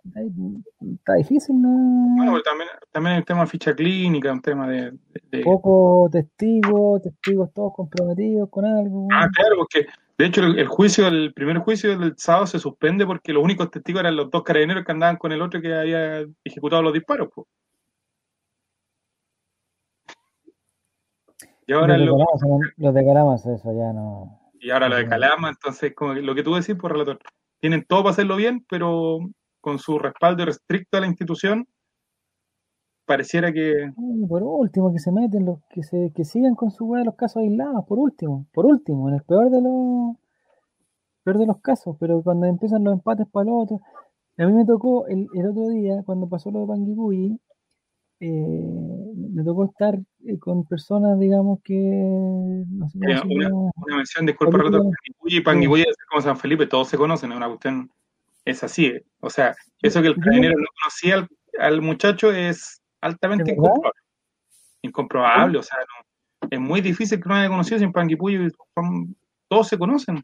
[0.95, 1.69] Está difícil, ¿no?
[2.17, 4.93] Bueno, también, también el tema de ficha clínica, un tema de...
[5.31, 5.41] de...
[5.43, 9.09] Poco testigos, testigos todos comprometidos con algo.
[9.13, 9.87] Ah, claro, porque
[10.19, 14.01] de hecho, el, juicio, el primer juicio del sábado se suspende porque los únicos testigos
[14.01, 17.29] eran los dos carabineros que andaban con el otro que había ejecutado los disparos.
[21.67, 22.17] Y ahora lo,
[22.77, 24.41] de Calama, eso ya no.
[24.59, 27.19] Y ahora lo de Calama, entonces, como lo que tú decís, por relator,
[27.61, 29.19] tienen todo para hacerlo bien, pero
[29.61, 31.67] con su respaldo restricto a la institución,
[33.07, 33.93] pareciera que.
[34.29, 37.43] por último, que se meten, los, que se que sigan con su de los casos
[37.43, 40.17] aislados, por último, por último, en el peor de los
[41.25, 43.81] peor de los casos, pero cuando empiezan los empates para los otros.
[44.39, 47.41] A mí me tocó el, el otro día, cuando pasó lo de Panguipulli,
[48.21, 51.75] eh, me tocó estar eh, con personas, digamos, que.
[51.75, 56.99] No sé una, una, mención, disculpa, Panguipulli y Panguipulli es como San Felipe, todos se
[56.99, 57.91] conocen, es una cuestión.
[58.45, 61.29] Es así, o sea, eso que el carabinero no conocía al,
[61.59, 64.01] al muchacho es altamente incomprobable.
[64.83, 65.79] Incomprobable, o sea,
[66.51, 68.51] es muy difícil que no haya conocido sin Panguipulli,
[69.49, 70.23] todos se conocen.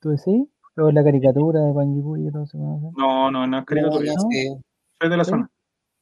[0.00, 0.48] ¿Tú decís?
[0.76, 2.92] ¿O la caricatura de Panguipulli todos se conocen?
[2.96, 4.12] No, no, no es caricatura.
[4.14, 4.60] No,
[5.00, 5.50] Soy de la zona.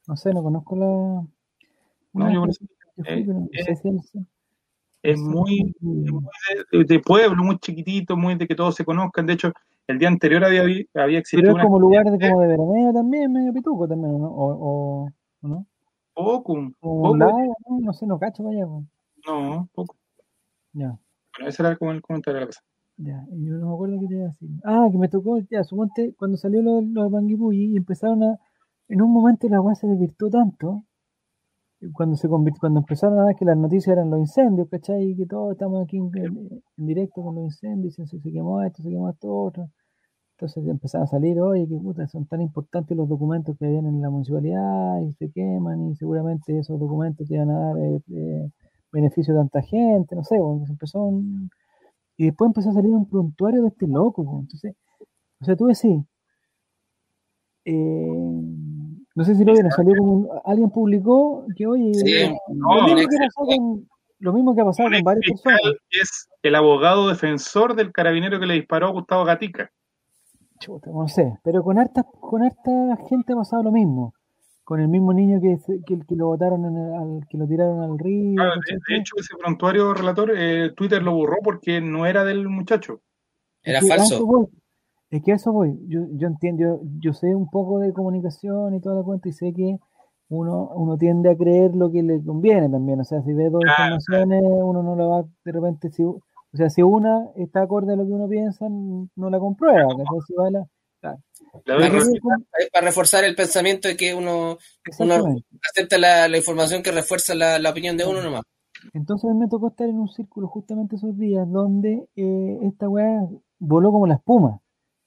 [0.07, 1.27] No sé, no conozco la.
[2.13, 2.45] No, yo
[5.03, 5.73] es, muy,
[6.71, 9.25] de, pueblo, muy chiquitito, muy de que todos se conozcan.
[9.25, 9.53] De hecho,
[9.85, 10.63] el día anterior había,
[10.95, 11.53] había existido.
[11.53, 14.27] Pero es como lugar de, como de veraneo también, medio pituco también, ¿no?
[14.27, 15.05] O,
[15.41, 15.65] o ¿no?
[16.17, 17.15] Poco, poco.
[17.15, 17.31] ¿no?
[17.79, 18.65] no sé, no cacho, vaya.
[18.65, 19.95] No, poco.
[20.73, 20.97] Ya.
[21.37, 22.61] Bueno, ese era como el comentario de la cosa.
[22.97, 24.49] Ya, yo no me acuerdo qué te iba a decir.
[24.65, 28.39] Ah, que me tocó, ya, suponte, cuando salió lo, lo de Panguipulli y empezaron a.
[28.87, 30.85] En un momento la agua se desvirtuó tanto
[31.93, 35.11] cuando se cuando empezaron a ver que las noticias eran los incendios, ¿cachai?
[35.11, 38.89] Y que todos estamos aquí en, directo con los incendios, se, se, quemó esto, se
[38.89, 39.69] quemó esto otro.
[40.39, 43.99] Entonces empezaron a salir, oye, que puta, son tan importantes los documentos que habían en
[44.03, 48.51] la municipalidad y se queman y seguramente esos documentos te iban a dar eh, eh,
[48.91, 51.11] beneficio a tanta gente, no sé, se empezó
[52.17, 54.75] y después empezó a salir un prontuario de este loco, entonces,
[55.41, 56.05] o sea, tú decís,
[57.65, 57.73] eh,
[59.15, 61.93] no sé si lo vieron, salió como alguien publicó que oye,
[64.19, 65.61] lo, mismo que ha pasado con varias personas.
[65.89, 69.71] Es el abogado defensor del carabinero que le disparó a Gustavo Gatica.
[70.59, 74.13] Chuta, no sé, pero con harta, con harta gente ha pasado lo mismo.
[74.63, 78.41] Con el mismo niño que, que, que lo botaron, al, que lo tiraron al río.
[78.41, 83.01] de, hecho, ese prontuario relator, eh, Twitter lo borró porque no era del muchacho.
[83.63, 84.49] Era falso.
[85.09, 85.79] Es que a eso voy.
[85.87, 89.53] Yo, yo entiendo, yo, sé un poco de comunicación y toda la cuenta y sé
[89.53, 89.77] que
[90.29, 92.99] uno, uno tiende a creer lo que le conviene también.
[92.99, 96.03] O sea, si ve dos informaciones, uno no la va de repente, si,
[96.53, 99.87] o sea, si una está acorde a lo que uno piensa, no la comprueba.
[100.25, 100.67] Si va la,
[102.73, 104.57] para reforzar el pensamiento de que uno,
[104.99, 105.35] uno
[105.69, 108.43] acepta la, la, información que refuerza la, la, opinión de uno nomás.
[108.93, 113.27] Entonces me tocó estar en un círculo justamente esos días donde eh, esta weá
[113.59, 114.61] voló como la espuma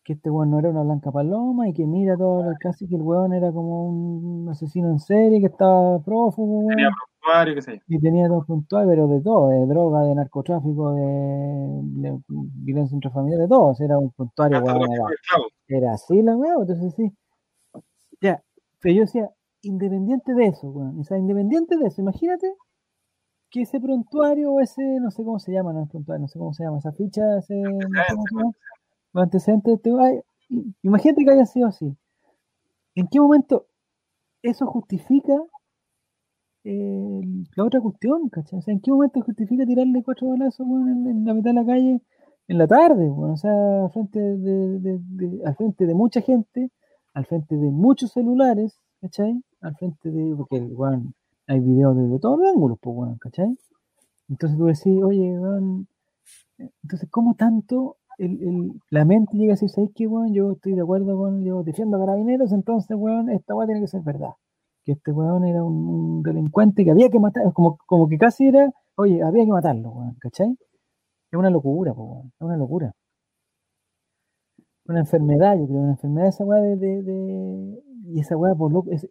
[0.05, 3.03] que este weón no era una blanca paloma y que mira todo, casi que el
[3.03, 6.69] weón era como un asesino en serie que estaba prófugo,
[7.21, 7.83] prontuario, qué sé yo.
[7.89, 13.49] Y tenía dos puntuales, pero de todo, de droga, de narcotráfico, de, violencia intrafamiliar, de
[13.49, 13.75] todo.
[13.79, 14.63] Era un puntuario,
[15.69, 17.13] era, así la weón, entonces sí.
[18.21, 18.43] Ya,
[18.81, 19.31] pero yo decía,
[19.63, 22.55] independiente de eso, weón, o sea, independiente de eso, imagínate
[23.51, 26.55] que ese prontuario o ese, no sé cómo se llama, no, prontuario, no sé cómo
[26.55, 28.53] se llama, esa ficha, ese, no
[29.13, 30.25] los antecedentes de
[30.83, 31.97] imagínate que haya sido así.
[32.95, 33.67] ¿En qué momento
[34.43, 35.35] eso justifica
[36.65, 38.59] la otra cuestión, ¿cachai?
[38.59, 42.03] O sea, ¿en qué momento justifica tirarle cuatro balazos en, la mitad de la calle
[42.49, 43.09] en la tarde?
[43.09, 45.01] O sea, al frente de,
[45.45, 46.71] al frente de mucha gente,
[47.15, 49.43] al frente de muchos celulares, ¿cachai?
[49.61, 51.13] Al frente de, porque bueno,
[51.47, 53.57] hay videos desde todos los ángulos, pues, bueno, ¿cachai?
[54.29, 55.87] Entonces tú decís, oye, bueno,
[56.83, 57.97] entonces, ¿cómo tanto
[58.91, 60.35] la mente llega a decir, ¿sabes qué, weón?
[60.35, 63.89] Yo estoy de acuerdo con, yo defiendo a carabineros, entonces, weón, esta weón tiene que
[63.89, 64.35] ser verdad.
[64.85, 68.71] Que este weón era un, delincuente que había que matar, como, como que casi era,
[68.97, 70.57] oye, había que matarlo, weón, ¿cachai?
[71.33, 72.93] Es una locura, weón, es una locura.
[74.87, 78.91] Una enfermedad, yo creo, una enfermedad esa weá de, de, y esa weá, por loco,
[78.91, 79.09] ese,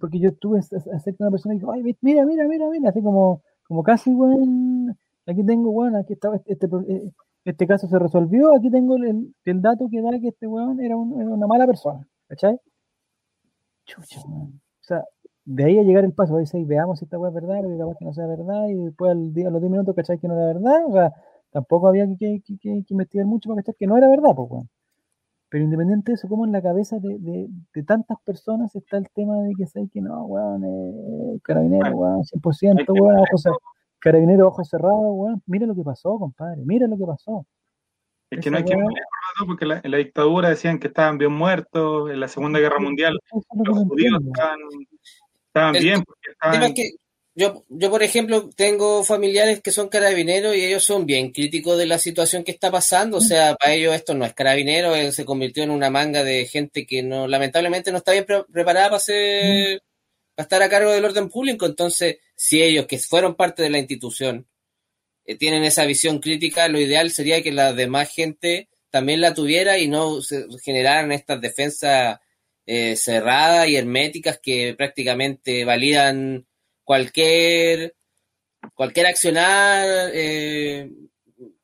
[0.00, 3.02] porque yo estuve cerca de una persona y dijo, ay, mira, mira, mira, mira, así
[3.02, 4.96] como, como casi, weón,
[5.26, 7.12] aquí tengo, weón, aquí estaba este, este, eh,
[7.44, 10.96] este caso se resolvió, aquí tengo el, el dato que da que este weón era,
[10.96, 12.58] una mala persona, ¿cachai?
[13.90, 14.50] Chucha, O
[14.80, 15.04] sea,
[15.44, 17.96] de ahí a llegar el paso, ahí veamos si esta weá es verdad, porque capaz
[17.98, 20.18] que no sea verdad, y después al día, a los 10 minutos, ¿cachai?
[20.18, 21.12] Que no era verdad, o sea,
[21.50, 24.68] tampoco había que, que, que, investigar mucho para cachar que no era verdad, pues weón.
[25.48, 29.08] Pero independiente de eso, como en la cabeza de, de, de tantas personas está el
[29.10, 33.24] tema de que sé que no, weón, eh, carabinero, weón, 100%, weón,
[33.98, 35.42] Carabinero ojos cerrados, weón.
[35.46, 36.62] Mira lo que pasó, compadre.
[36.64, 37.46] Mira lo que pasó.
[38.30, 38.74] Es que no hay que
[39.46, 43.78] porque en la dictadura decían que estaban bien muertos, en la Segunda Guerra Mundial los
[43.88, 44.20] judíos
[45.46, 46.02] estaban, bien.
[46.04, 46.74] Porque estaban...
[46.74, 46.90] que
[47.34, 51.86] yo, yo, por ejemplo, tengo familiares que son carabineros y ellos son bien críticos de
[51.86, 53.18] la situación que está pasando.
[53.18, 56.46] O sea, para ellos esto no es carabinero, eh, se convirtió en una manga de
[56.46, 59.82] gente que no lamentablemente no está bien preparada para ser
[60.36, 61.66] estar a cargo del orden público.
[61.66, 64.46] Entonces, si ellos que fueron parte de la institución
[65.30, 69.78] eh, tienen esa visión crítica, lo ideal sería que la demás gente también la tuviera
[69.78, 72.18] y no se generaran estas defensas
[72.66, 76.46] eh, cerradas y herméticas que prácticamente validan
[76.82, 77.94] cualquier
[78.74, 80.90] cualquier accionar eh,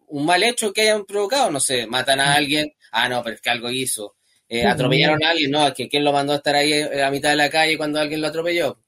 [0.09, 3.43] un mal hecho que hayan provocado, no sé, matan a alguien, ah no, pero es
[3.43, 4.15] que algo hizo,
[4.49, 5.75] eh, atropellaron a alguien, ¿no?
[5.75, 8.29] Que quién lo mandó a estar ahí a mitad de la calle cuando alguien lo
[8.29, 8.79] atropelló.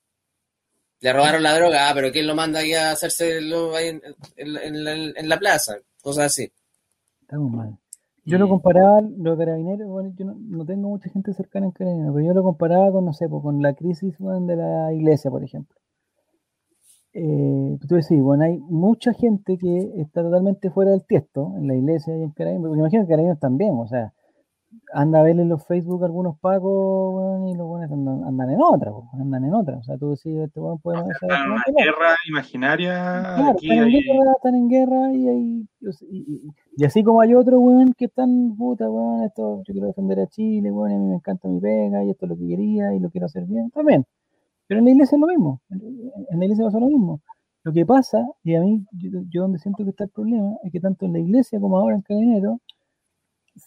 [1.01, 3.39] Le robaron la droga, ah, pero ¿quién lo manda ahí a hacerse
[3.77, 4.01] ahí
[4.37, 5.77] en, la plaza?
[6.03, 6.51] Cosas así.
[7.21, 7.79] Estamos mal.
[8.25, 12.27] Yo lo comparaba, los carabineros, bueno, yo no, tengo mucha gente cercana en carabineros, pero
[12.27, 15.77] yo lo comparaba con, no sé, pues, con la crisis de la iglesia, por ejemplo.
[17.15, 21.75] Eh, tú decís, bueno, hay mucha gente que está totalmente fuera del tiesto en la
[21.75, 24.13] iglesia y en carabineros, porque imagino que carabineros también, o sea,
[24.93, 29.45] anda a ver en los Facebook algunos pacos, y los buenos andan, en otra, andan
[29.45, 29.77] en otra.
[29.79, 32.93] O sea, tú decís, este bueno puede Están en una guerra imaginaria.
[33.37, 35.69] Claro, están, en guerra, están en guerra y,
[36.11, 40.21] y, y, así como hay otros, weón, que están, puta, weón, esto, yo quiero defender
[40.21, 42.95] a Chile, weón, a mí me encanta mi pega y esto es lo que quería
[42.95, 44.05] y lo quiero hacer bien, también.
[44.67, 47.21] Pero en la iglesia es lo mismo, en la iglesia pasa lo mismo.
[47.65, 50.73] Lo que pasa, y a mí, yo, yo donde siento que está el problema, es
[50.73, 52.61] que tanto en la iglesia como ahora en Cadinero,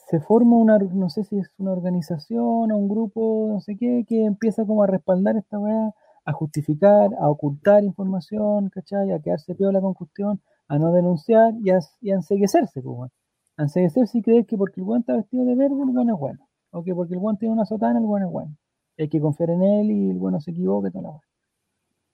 [0.09, 4.05] se forma una, no sé si es una organización o un grupo, no sé qué,
[4.07, 5.93] que empieza como a respaldar esta weá,
[6.25, 9.11] a justificar, a ocultar información, ¿cachai?
[9.11, 13.11] A quedarse peor la concuestión, a no denunciar y a, y a enseguecerse, pues,
[13.57, 16.47] enseguecerse y creer que porque el weón está vestido de verde, el bueno es bueno.
[16.71, 18.55] O que porque el weón tiene una sotana, el bueno es bueno.
[18.97, 21.21] Hay que confiar en él y el bueno se equivoque, toda la weá.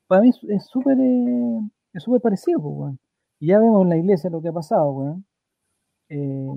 [0.08, 1.60] Para mí es súper eh,
[1.94, 2.95] es súper parecido, pues,
[3.40, 5.26] Y ya vemos en la iglesia lo que ha pasado, weón.
[6.10, 6.48] Eh,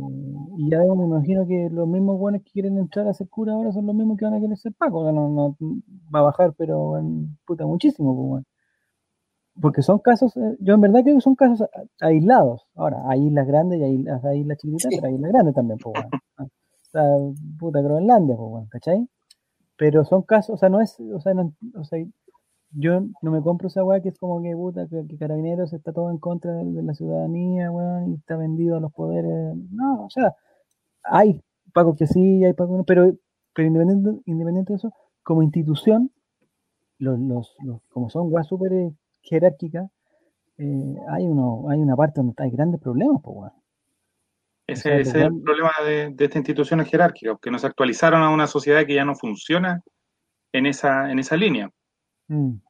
[0.58, 3.72] y ya me imagino que los mismos buenos que quieren entrar a ser cura ahora
[3.72, 5.00] son los mismos que van a querer ser Paco.
[5.00, 5.56] O no, no,
[6.14, 8.14] va a bajar, pero en, puta, muchísimo.
[8.30, 8.44] Pues,
[9.60, 11.68] Porque son casos, eh, yo en verdad creo que son casos
[12.00, 12.66] aislados.
[12.74, 15.94] Ahora, hay islas grandes y hay, hay islas chiquititas, pero hay islas grandes también, pues,
[16.38, 17.02] O sea,
[17.58, 19.08] puta Groenlandia, pues, ¿cachai?
[19.76, 21.98] Pero son casos, o sea, no es, o sea, no, o sea,
[22.72, 26.10] yo no me compro esa weá que es como que puta, que, Carabineros está todo
[26.10, 29.56] en contra de, la ciudadanía, weón, y está vendido a los poderes.
[29.70, 30.34] No, o sea,
[31.02, 31.40] hay
[31.72, 33.12] pagos que sí, hay pagos que no, pero,
[33.54, 34.92] pero independiente, independiente de eso,
[35.22, 36.12] como institución,
[36.98, 38.92] los, los, los como son weas súper
[39.22, 39.90] jerárquicas,
[40.58, 43.52] eh, hay uno, hay una parte donde hay grandes problemas, pues weón.
[44.66, 48.86] Ese, es el problema de, de estas instituciones jerárquicas, que nos actualizaron a una sociedad
[48.86, 49.82] que ya no funciona
[50.52, 51.72] en esa, en esa línea.
[52.30, 52.60] Mm.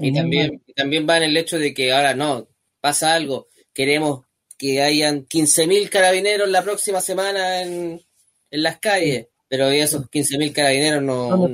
[0.00, 2.48] y también, también va en el hecho de que ahora no,
[2.80, 4.26] pasa algo, queremos
[4.58, 8.02] que hayan 15.000 carabineros la próxima semana en,
[8.50, 11.48] las calles, pero esos 15.000 carabineros no,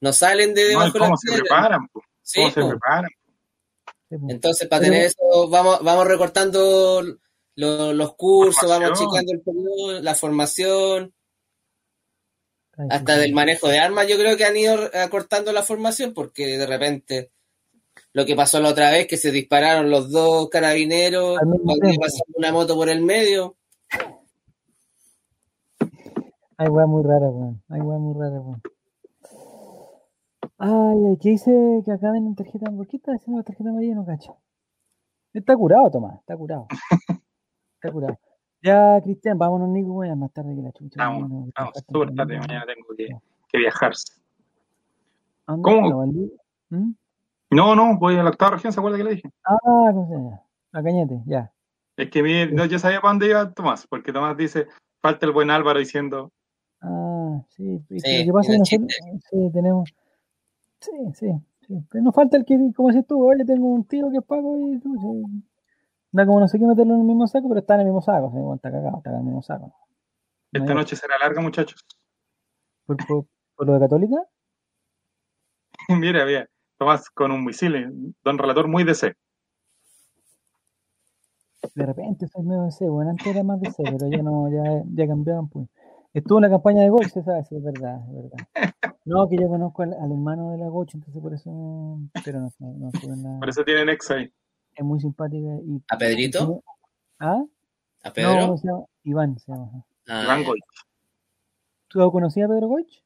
[0.00, 1.88] no, salen de debajo ¿Cómo se preparan?
[1.92, 3.10] ¿Cómo se preparan?
[4.28, 7.02] Entonces, para tener eso, vamos, vamos recortando
[7.56, 11.14] los cursos, vamos checando el la formación,
[12.90, 16.66] hasta del manejo de armas, yo creo que han ido acortando la formación porque de
[16.66, 17.30] repente
[18.12, 22.76] lo que pasó la otra vez, que se dispararon los dos carabineros, pasando una moto
[22.76, 23.56] por el medio.
[26.56, 27.62] Hay weá muy rara, weón.
[27.68, 28.62] Hay weá muy rara, weón.
[30.58, 32.70] Ay, ¿qué dice que acá ven tarjeta?
[32.70, 33.96] ¿Por qué está diciendo la tarjeta amarilla?
[33.96, 34.38] No cacho.
[35.32, 36.68] Está curado, Tomás, está curado.
[37.80, 38.18] Está curado.
[38.64, 40.94] Ya, Cristian, vámonos, Nico, voy a más tarde que la chucha.
[40.96, 43.08] Vamos, vamos, súper tarde, mañana tengo que,
[43.46, 43.92] que viajar.
[45.44, 46.06] ¿Cómo?
[46.70, 46.92] ¿Mm?
[47.50, 49.30] No, no, voy a la octava región, ¿se acuerda que le dije?
[49.44, 50.40] Ah, no sé,
[50.72, 51.52] a Cañete, ya.
[51.98, 54.66] Es que mi, no, yo sabía para dónde iba Tomás, porque Tomás dice,
[55.02, 56.32] falta el buen Álvaro diciendo.
[56.80, 58.52] Ah, sí, sí, ¿qué pasa?
[58.52, 58.90] Que nosotros,
[59.30, 59.94] sí, tenemos.
[60.80, 61.26] Sí, sí,
[61.66, 61.84] sí.
[61.90, 64.56] Pero nos falta el que, como dices tú, oye, tengo un tío que es Paco
[64.72, 65.42] y tú, sí.
[66.14, 68.00] Da como no sé qué meterlo en el mismo saco, pero está en el mismo
[68.00, 68.30] saco.
[68.30, 68.38] ¿sí?
[68.54, 69.74] Está cagado, está en el mismo saco.
[70.52, 71.84] Esta noche será larga, muchachos.
[72.86, 74.16] ¿Por, lo de Católica?
[75.88, 76.48] mira, mira.
[76.78, 79.12] Tomás con un misil, don relator muy DC.
[81.74, 85.08] De repente soy medio DC, bueno, antes era más DC, pero ya no, ya, ya
[85.08, 85.68] cambiaron, pues.
[86.12, 88.46] Estuvo en la campaña de Goch, se sabe, sí, es verdad, es verdad.
[89.06, 91.50] No, que yo conozco al, hermano de la Goch, entonces por eso,
[92.24, 93.40] pero no, no, no.
[93.40, 94.32] Por eso tienen ex ahí
[94.74, 95.48] es muy simpática.
[95.64, 96.62] Y, ¿A Pedrito?
[97.18, 97.44] ¿Ah?
[98.02, 98.46] ¿A Pedro?
[98.46, 99.84] No, se llama Iván se llama.
[100.08, 100.64] Ah, Iván Goich.
[101.88, 103.02] ¿Tú lo conocías a Pedro Goich?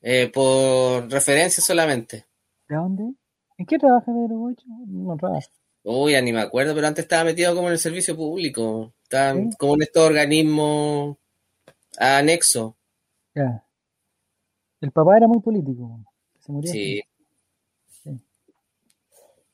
[0.00, 2.26] Eh, por referencia solamente.
[2.68, 3.12] ¿De dónde?
[3.58, 4.62] ¿En qué trabaja Pedro Goich?
[4.66, 5.48] No trabaja.
[5.84, 8.92] Uy, ya ni me acuerdo, pero antes estaba metido como en el servicio público.
[9.02, 11.16] Estaba como en estos organismos
[11.98, 12.74] anexos.
[13.34, 13.64] Ya.
[14.80, 16.00] El papá era muy político.
[16.40, 16.72] Se murió.
[16.72, 17.02] Sí.
[18.02, 18.20] sí.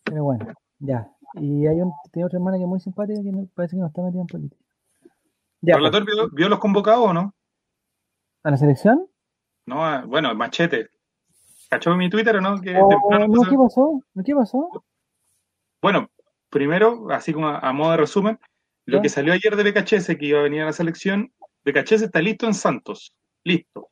[0.05, 1.11] Pero bueno, ya.
[1.35, 4.03] Y hay un, tiene otra hermana que es muy simpática que parece que no está
[4.03, 4.65] metida en política.
[5.61, 6.05] Ya, ¿El pues.
[6.05, 7.35] vio, vio, los convocados o no?
[8.45, 9.07] ¿A la selección?
[9.67, 10.91] No, bueno, machete.
[11.69, 12.61] ¿Cachó mi Twitter o no?
[12.61, 12.89] Que oh,
[13.29, 14.03] no, ¿qué pasó?
[14.25, 14.85] ¿Qué pasó?
[15.83, 16.11] Bueno,
[16.49, 18.39] primero, así como a, modo de resumen,
[18.87, 21.31] lo que salió ayer de BKHS que iba a venir a la selección,
[21.65, 23.15] BKHS está listo en Santos.
[23.45, 23.91] Listo.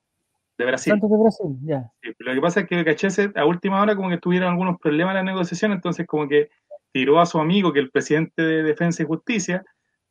[0.57, 0.93] De Brasil.
[0.93, 1.93] Santos de Brasil, ya.
[2.19, 5.27] lo que pasa es que BKHS a última hora como que tuvieron algunos problemas en
[5.27, 6.49] la negociación, entonces como que
[6.97, 9.63] tiró a su amigo, que es el presidente de Defensa y Justicia,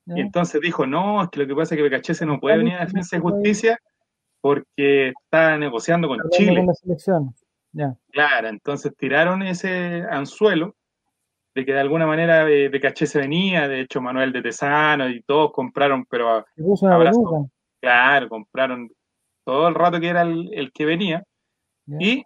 [0.05, 2.75] Y entonces dijo, no, es que lo que pasa es que Becachese no puede venir
[2.75, 3.79] a Defensa de Justicia
[4.39, 6.57] porque está negociando con Chile.
[6.57, 7.35] Con la selección.
[8.11, 10.75] Claro, entonces tiraron ese anzuelo
[11.55, 15.53] de que de alguna manera de, se venía, de hecho Manuel de Tesano y todos
[15.53, 16.45] compraron, pero
[17.81, 18.91] claro, compraron
[19.43, 21.23] todo el rato que era el, que venía.
[21.99, 22.23] Y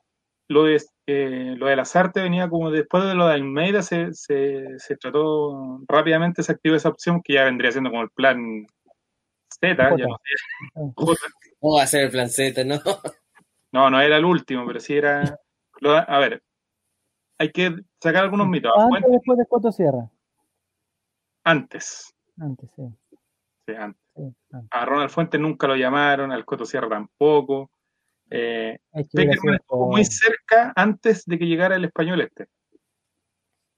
[0.50, 0.82] lo de,
[1.12, 4.98] eh, lo de las artes venía como después de lo de Almeida, se, se, se,
[4.98, 8.68] trató rápidamente, se activó esa opción que ya vendría siendo como el plan
[9.50, 9.98] Z.
[9.98, 12.80] Ya no, ¿Cómo va a ser el plan Z, no?
[13.72, 15.40] No, no era el último, pero sí era.
[15.84, 16.42] a ver,
[17.38, 18.72] hay que sacar algunos mitos.
[18.76, 20.10] ¿Antes después de Coto Sierra?
[21.44, 22.16] Antes.
[22.40, 22.84] Antes, sí.
[23.68, 24.02] Sí, antes.
[24.72, 27.70] A Ronald Fuentes nunca lo llamaron, al Coto Sierra tampoco.
[28.32, 32.48] Eh, estuvo muy cerca antes de que llegara el español este.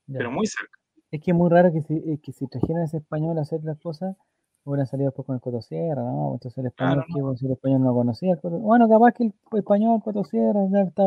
[0.07, 0.77] Pero muy cerca.
[1.11, 3.79] Es que es muy raro que si, que si trajeran ese español a hacer las
[3.79, 4.15] cosas,
[4.63, 6.33] hubieran salido después con el Cotosierra, ¿no?
[6.33, 10.01] Entonces el español, que, si el español no conocía el Bueno, capaz que el español
[10.03, 11.03] Cotosierra ya está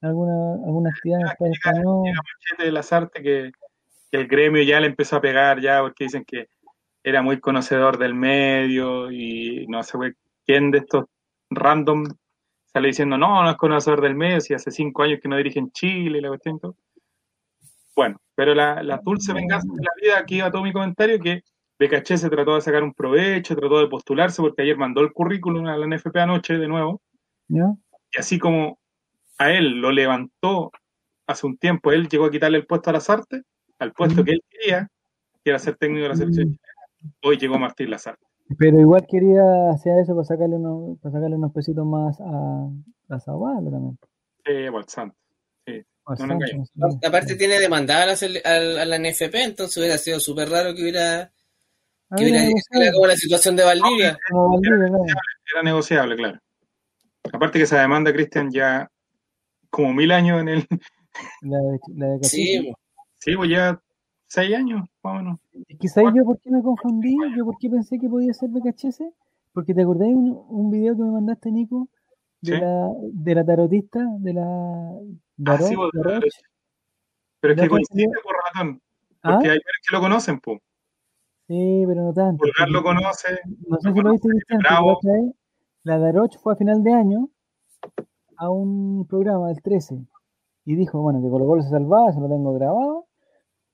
[0.00, 2.04] alguna, alguna actividad en español.
[2.04, 3.52] Llega de las artes que,
[4.10, 6.48] que, el gremio ya le empezó a pegar ya porque dicen que
[7.02, 9.96] era muy conocedor del medio y no sé
[10.44, 11.04] quién de estos
[11.50, 12.04] random
[12.72, 15.70] sale diciendo no, no es conocedor del si hace cinco años que no dirige en
[15.72, 16.76] Chile y la cuestión todo.
[17.96, 21.42] Bueno, pero la, la dulce venganza de la vida, aquí va todo mi comentario, que
[21.78, 25.66] BKC se trató de sacar un provecho, trató de postularse, porque ayer mandó el currículum
[25.66, 27.02] a la NFP anoche de nuevo.
[27.48, 28.78] Y así como
[29.38, 30.70] a él lo levantó
[31.26, 33.42] hace un tiempo, él llegó a quitarle el puesto a Lazarte,
[33.78, 34.88] al puesto que él quería,
[35.42, 37.14] que era ser técnico de la selección chilena.
[37.22, 38.29] Hoy llegó Martín Lazarte.
[38.58, 42.68] Pero igual quería hacer eso para sacarle unos, para sacarle unos pesitos más a,
[43.08, 43.98] a Zavala también.
[44.44, 45.18] Sí, o Santos.
[45.66, 45.84] Sí.
[47.06, 51.30] Aparte tiene demandada a la, a la NFP, entonces hubiera sido súper raro que hubiera
[52.16, 54.18] que era, como la situación de Valdivia.
[55.52, 56.40] era, negociable, claro.
[57.32, 58.90] Aparte que esa demanda, Cristian, ya
[59.68, 60.66] como mil años en el.
[61.42, 61.58] La
[61.88, 62.72] de, sí,
[63.18, 63.80] sí, pues ya
[64.30, 65.40] seis años, vámonos.
[65.78, 69.02] Quizás yo por qué me confundí, yo por qué pensé que podía ser BKHS,
[69.52, 71.88] porque te acordás un, un video que me mandaste, Nico,
[72.40, 74.92] de, la, de la tarotista, de la.
[75.46, 75.74] Ah, sí,
[77.40, 78.80] Pero es que coincide por ratón.
[79.22, 79.52] Porque ¿Ah?
[79.52, 80.60] hay que lo conocen, pues.
[81.48, 82.42] Sí, pero no tanto.
[82.44, 83.40] Pulgar lo conoce.
[83.66, 85.00] No sé si lo viste, Bravo.
[85.82, 87.28] La Daroch fue a final de año
[88.36, 89.98] a un programa del 13
[90.66, 93.06] y dijo, bueno, que Colo Colo se salvaba, se lo tengo grabado,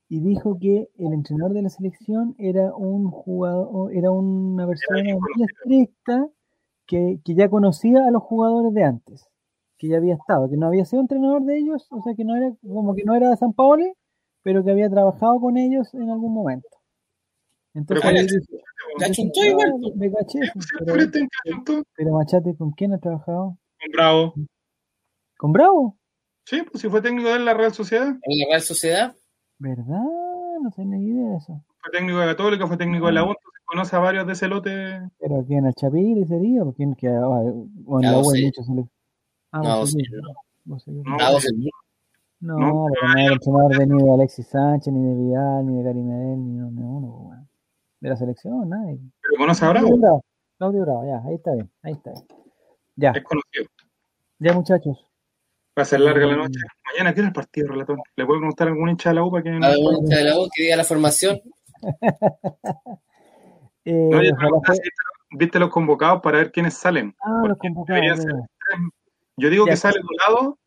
[0.09, 5.45] y dijo que el entrenador de la selección era un jugador, era una persona muy
[5.45, 6.27] estricta
[6.85, 9.27] que, que, ya conocía a los jugadores de antes,
[9.77, 12.35] que ya había estado, que no había sido entrenador de ellos, o sea que no
[12.35, 13.83] era, como que no era de San Paolo,
[14.43, 16.69] pero que había trabajado con ellos en algún momento.
[17.73, 19.73] Entonces, pero igual.
[19.95, 20.39] Me caché,
[20.83, 23.57] pero, pero, Machate, ¿con quién ha trabajado?
[23.79, 24.33] Con Bravo.
[25.37, 25.97] ¿Con Bravo?
[26.45, 28.07] Sí, pues si fue técnico de la Real Sociedad.
[28.07, 29.15] ¿En la Real Sociedad?
[29.59, 30.03] ¿Verdad?
[30.61, 31.63] No tenía ni idea de eso.
[31.79, 34.47] Fue técnico de Católica, fue técnico de la U, se conoce a varios de ese
[34.47, 34.69] lote.
[35.19, 35.65] ¿Pero quién?
[35.65, 36.63] ¿El Chapir sería?
[36.63, 36.95] ¿O quién?
[36.95, 38.67] Que, ah, o en la U hay muchos.
[39.51, 40.03] Ah, no, sí.
[40.65, 40.77] No,
[42.39, 45.77] no, no, porque no era el de ni de Alexis Sánchez, ni de Vidal, ni
[45.77, 47.47] de Gary Medel, ni de uno,
[47.99, 48.99] de la selección, nadie.
[49.21, 50.23] ¿Pero conoce a Bravo?
[50.57, 52.25] Claudio Bravo, ya, ahí está bien, ahí está bien.
[52.95, 53.11] Ya.
[53.11, 53.65] Es conocido.
[54.39, 55.06] Ya, muchachos.
[55.77, 56.59] Va a ser larga la noche.
[56.85, 57.99] Mañana tiene el partido, relator.
[58.15, 59.49] ¿Le puedo preguntar a algún hincha de la U para que...
[59.49, 61.39] ¿Algún hincha de la U que diga la formación?
[63.85, 64.21] eh, no,
[65.31, 67.15] viste los convocados para ver quiénes salen.
[67.21, 68.25] Ah, los convocados.
[69.37, 70.57] Yo digo que sale un lado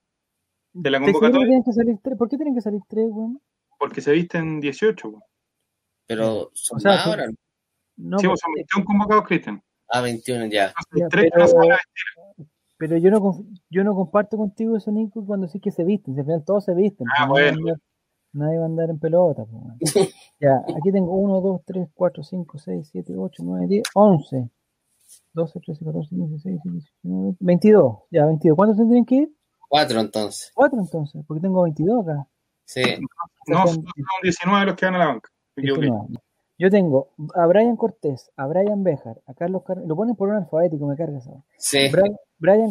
[0.72, 1.60] de la convocatoria.
[2.16, 3.36] ¿Por qué tienen que salir tres, güey?
[3.78, 5.22] Porque se visten 18, güey.
[6.06, 7.26] Pero son o sea, ahora.
[7.96, 9.62] No, sí, pues, son 21 convocados, Cristian.
[9.88, 10.72] Ah, 21 ya.
[11.10, 11.46] pero,
[12.80, 16.18] pero, yo no yo no comparto contigo eso, Nico, cuando sí que se visten.
[16.18, 17.06] al final todos se visten.
[17.14, 17.74] Ah, bueno.
[18.32, 19.44] Nadie va a andar en pelota.
[19.44, 19.54] Pues,
[20.40, 24.50] ya, aquí tengo 1, 2, 3, 4, 5, 6, 7, 8, 9, 10, 11.
[25.34, 27.98] 12, 13, 14, 15, 16, 17, 19, 22.
[28.10, 28.56] Ya, 22.
[28.56, 29.34] ¿Cuántos tendrían que ir?
[29.68, 30.50] 4 entonces.
[30.54, 32.26] 4 entonces, porque tengo 22 acá.
[32.64, 32.82] Sí.
[33.46, 33.84] No, son
[34.22, 35.28] 19 los que van a la banca.
[36.58, 40.36] Yo tengo a Brian Cortés, a Brian Bejar, a Carlos Carmona, lo ponen por un
[40.36, 41.44] alfabético, me carga eso.
[41.90, 42.16] Brian,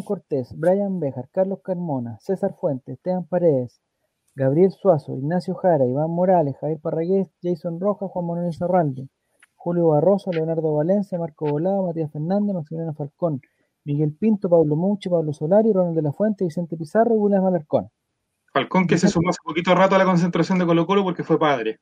[0.04, 3.80] Cortés, Brian Bejar, Carlos Carmona, César Fuentes, Esteban Paredes,
[4.34, 9.08] Gabriel Suazo, Ignacio Jara, Iván Morales, Javier Parragués, Jason Rojas, Juan Manuel Zarralde,
[9.54, 13.40] Julio Barroso, Leonardo Valencia, Marco Volado, Matías Fernández, Maximiliano Falcón,
[13.84, 17.90] Miguel Pinto, Pablo Mucho, Pablo Solari, Ronald de la Fuente, Vicente Pizarro y William Malarcón.
[18.52, 21.38] Falcón que se sumó hace poquito rato a la concentración de Colo Colo porque fue
[21.38, 21.78] padre.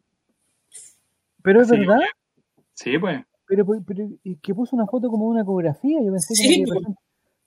[1.43, 2.01] ¿Pero es verdad?
[2.75, 3.23] Sí, pues.
[3.47, 4.07] Pero, pero,
[4.43, 6.03] que puso una foto como de una ecografía.
[6.03, 6.65] Yo pensé que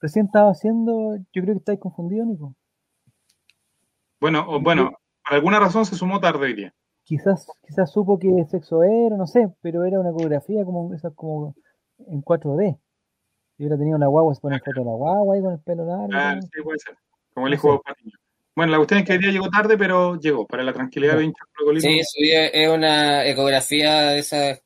[0.02, 1.18] recién, estaba haciendo.
[1.32, 2.56] Yo creo que estáis confundido, Nico.
[4.20, 4.92] Bueno, bueno,
[5.24, 6.74] por alguna razón se sumó tarde hoy día.
[7.04, 11.56] Quizás, quizás supo que sexo era, no sé, pero era una ecografía como esas como
[12.08, 12.78] en 4D.
[13.58, 15.86] Si hubiera tenido la guagua, se pone foto de la guagua ahí con el pelo
[15.86, 16.10] largo.
[16.14, 16.96] Ah, sí, puede ser.
[17.34, 18.12] Como el hijo de
[18.56, 21.26] Bueno, la cuestión es que hoy día llegó tarde, pero llegó, para la tranquilidad de
[21.26, 21.48] hinchas
[21.80, 24.60] Sí, es una ecografía de esa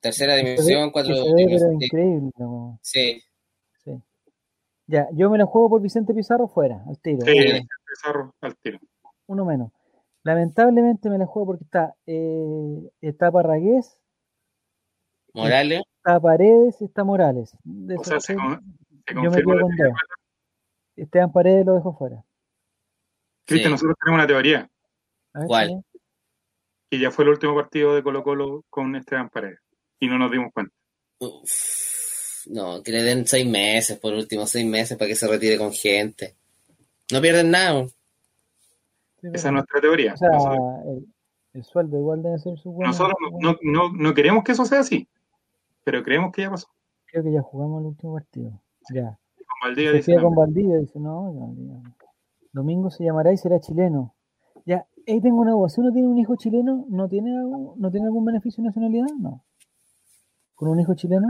[0.00, 1.82] tercera dimensión, cuatro dimensiones.
[1.82, 2.30] increíble.
[2.82, 3.12] Sí.
[3.12, 3.22] sí.
[4.86, 7.20] Ya, yo me la juego por Vicente Pizarro fuera, al tiro.
[7.24, 8.78] Sí, Vicente Pizarro al tiro.
[9.26, 9.72] Uno menos.
[10.22, 14.00] Lamentablemente me la juego porque está, eh, está Parragués.
[15.32, 15.82] Morales.
[15.96, 17.56] Está Paredes y está Morales.
[17.96, 19.92] o sea, se, yo me quedo con dos.
[20.96, 22.24] Esteban Paredes lo dejo fuera.
[23.44, 24.68] Cristian, nosotros tenemos una teoría.
[25.46, 25.84] ¿Cuál?
[26.90, 29.60] Que ya fue el último partido de Colo Colo con Esteban Paredes
[30.00, 30.72] y no nos dimos cuenta.
[32.46, 35.72] No, que le den seis meses, por último, seis meses para que se retire con
[35.72, 36.34] gente.
[37.12, 37.86] No pierden nada.
[39.22, 40.14] Esa es nuestra teoría.
[40.14, 40.28] O sea,
[41.52, 42.90] el, sueldo igual debe ser su bueno.
[42.90, 45.08] Nosotros no, no, no, queremos que eso sea así,
[45.84, 46.68] pero creemos que ya pasó.
[47.06, 48.60] Creo que ya jugamos el último partido.
[48.92, 49.18] Ya.
[49.36, 50.20] Con Valdivia dice.
[50.20, 51.54] con Valdivia, dice, no,
[52.52, 54.14] Domingo se llamará y será chileno.
[54.64, 55.68] Ya, ahí tengo una duda.
[55.68, 59.06] Si uno tiene un hijo chileno, ¿no tiene, ¿no tiene algún beneficio de nacionalidad?
[59.18, 59.42] No
[60.56, 61.28] con un hijo chileno?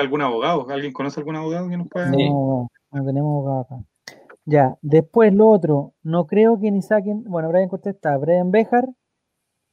[0.00, 0.68] ¿Algún abogado?
[0.68, 2.10] ¿Alguien conoce algún abogado que nos pueda.?
[2.10, 3.76] No, no, tenemos abogado acá.
[4.44, 7.24] Ya, después lo otro, no creo que ni saquen.
[7.24, 8.86] Bueno, Brian contesta, Brian Bejar.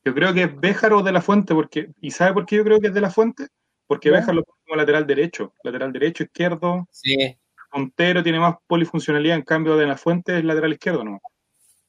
[0.06, 1.92] Yo creo que es Bejar o de la Fuente, porque.
[2.02, 3.48] ¿Y sabe por qué yo creo que es de la Fuente?
[3.88, 5.54] Porque Bejar lo pone como lateral derecho.
[5.64, 6.88] Lateral derecho, izquierdo.
[6.92, 7.38] Sí.
[7.74, 11.20] Montero tiene más polifuncionalidad, en cambio de la Fuente es lateral izquierdo, ¿no?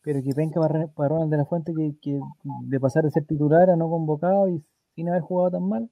[0.02, 0.60] Pero que venga
[0.94, 2.20] para Ronald de la Fuente que,
[2.62, 4.62] de pasar de ser titular a no convocado y
[4.94, 5.90] sin haber jugado tan mal.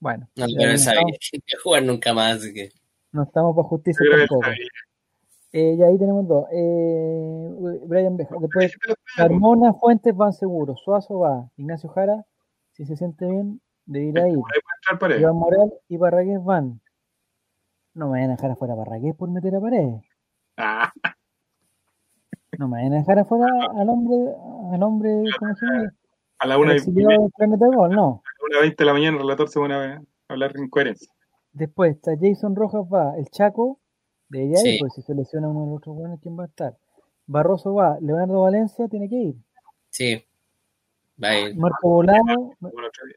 [0.00, 0.28] Bueno.
[0.36, 2.70] No, pero no sabía que jugar nunca más, así que.
[3.12, 4.48] No estamos para justicia tampoco.
[5.52, 6.46] Eh, y ahí tenemos dos.
[6.52, 8.36] Eh, Brian Beja.
[8.40, 8.76] Después,
[9.16, 10.80] Carmona, Fuentes van seguros.
[10.84, 11.48] Suazo va.
[11.56, 12.24] Ignacio Jara,
[12.72, 14.34] si se siente bien, de ir ahí.
[15.18, 16.80] Iván Moral y Barragués van.
[17.94, 19.88] No me vayan a dejar afuera Barragués por meter a pared.
[20.58, 20.92] Ah.
[22.58, 23.46] No me vayan a dejar afuera
[23.76, 24.16] al hombre,
[24.72, 25.92] al hombre, ¿cómo se llama?
[26.40, 28.22] A la una y gol, no.
[28.40, 31.10] A la 20 de la mañana el relator se pone a hablar en coherencia.
[31.52, 33.80] Después está Jason Rojas va, el Chaco,
[34.28, 34.76] de ella sí.
[34.80, 36.76] pues si se lesiona uno de los otros buenos, ¿quién va a estar?
[37.26, 39.34] Barroso va, Leonardo Valencia tiene que ir.
[39.90, 40.24] Sí.
[41.22, 41.56] Va a ir.
[41.56, 42.52] Marco Volado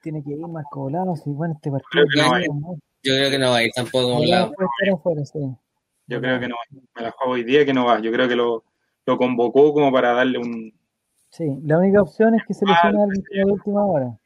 [0.02, 2.06] tiene que ir Marco Volado, si bueno este partido.
[3.04, 4.24] Yo creo que no va a ir tampoco.
[6.08, 6.82] Yo creo que no va.
[6.96, 8.00] Me la juego hoy día que no va.
[8.00, 8.64] Yo creo que lo,
[9.06, 10.74] lo convocó como para darle un,
[11.32, 14.20] Sí, la única opción es que se lesione a alguien de última hora.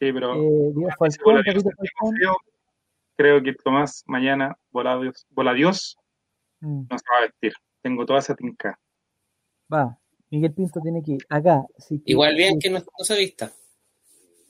[0.00, 0.34] Sí, pero.
[0.34, 1.42] Eh, Falcón,
[3.16, 5.98] Creo que Tomás mañana, vola Dios, vola Dios
[6.60, 6.82] mm.
[6.88, 7.52] no se va a vestir.
[7.82, 8.78] Tengo toda esa tinca.
[9.72, 9.98] Va,
[10.30, 11.26] Miguel Pinto tiene que ir.
[11.28, 11.66] Acá.
[12.04, 13.52] Igual bien que no, se vista.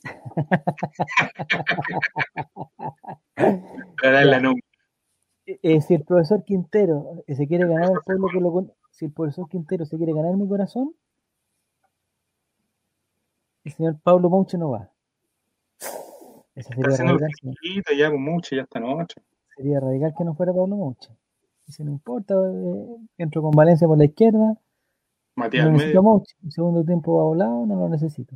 [4.01, 4.53] Para la no.
[5.47, 9.11] Eh, eh, si el profesor Quintero se quiere ganar el pueblo que lo si el
[9.11, 10.93] profesor Quintero se quiere ganar mi corazón,
[13.63, 14.91] el señor Pablo Mouche no va.
[16.63, 17.97] Sería radical.
[17.97, 19.21] ya con Mouche ya esta noche.
[19.55, 21.09] Sería radical que no fuera Pablo Mouche.
[21.65, 24.57] Dice, no importa, eh, entro con Valencia por la izquierda.
[25.35, 26.23] Matías no necesito.
[26.43, 28.35] El segundo tiempo va volado, no lo necesito.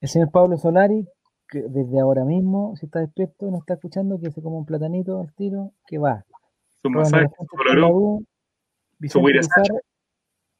[0.00, 1.06] El señor Pablo Solari,
[1.48, 4.66] que desde ahora mismo, si está despierto y no está escuchando, que se come un
[4.66, 6.24] platanito al tiro, que va.
[6.82, 7.46] Su masaje, su,
[9.08, 9.20] su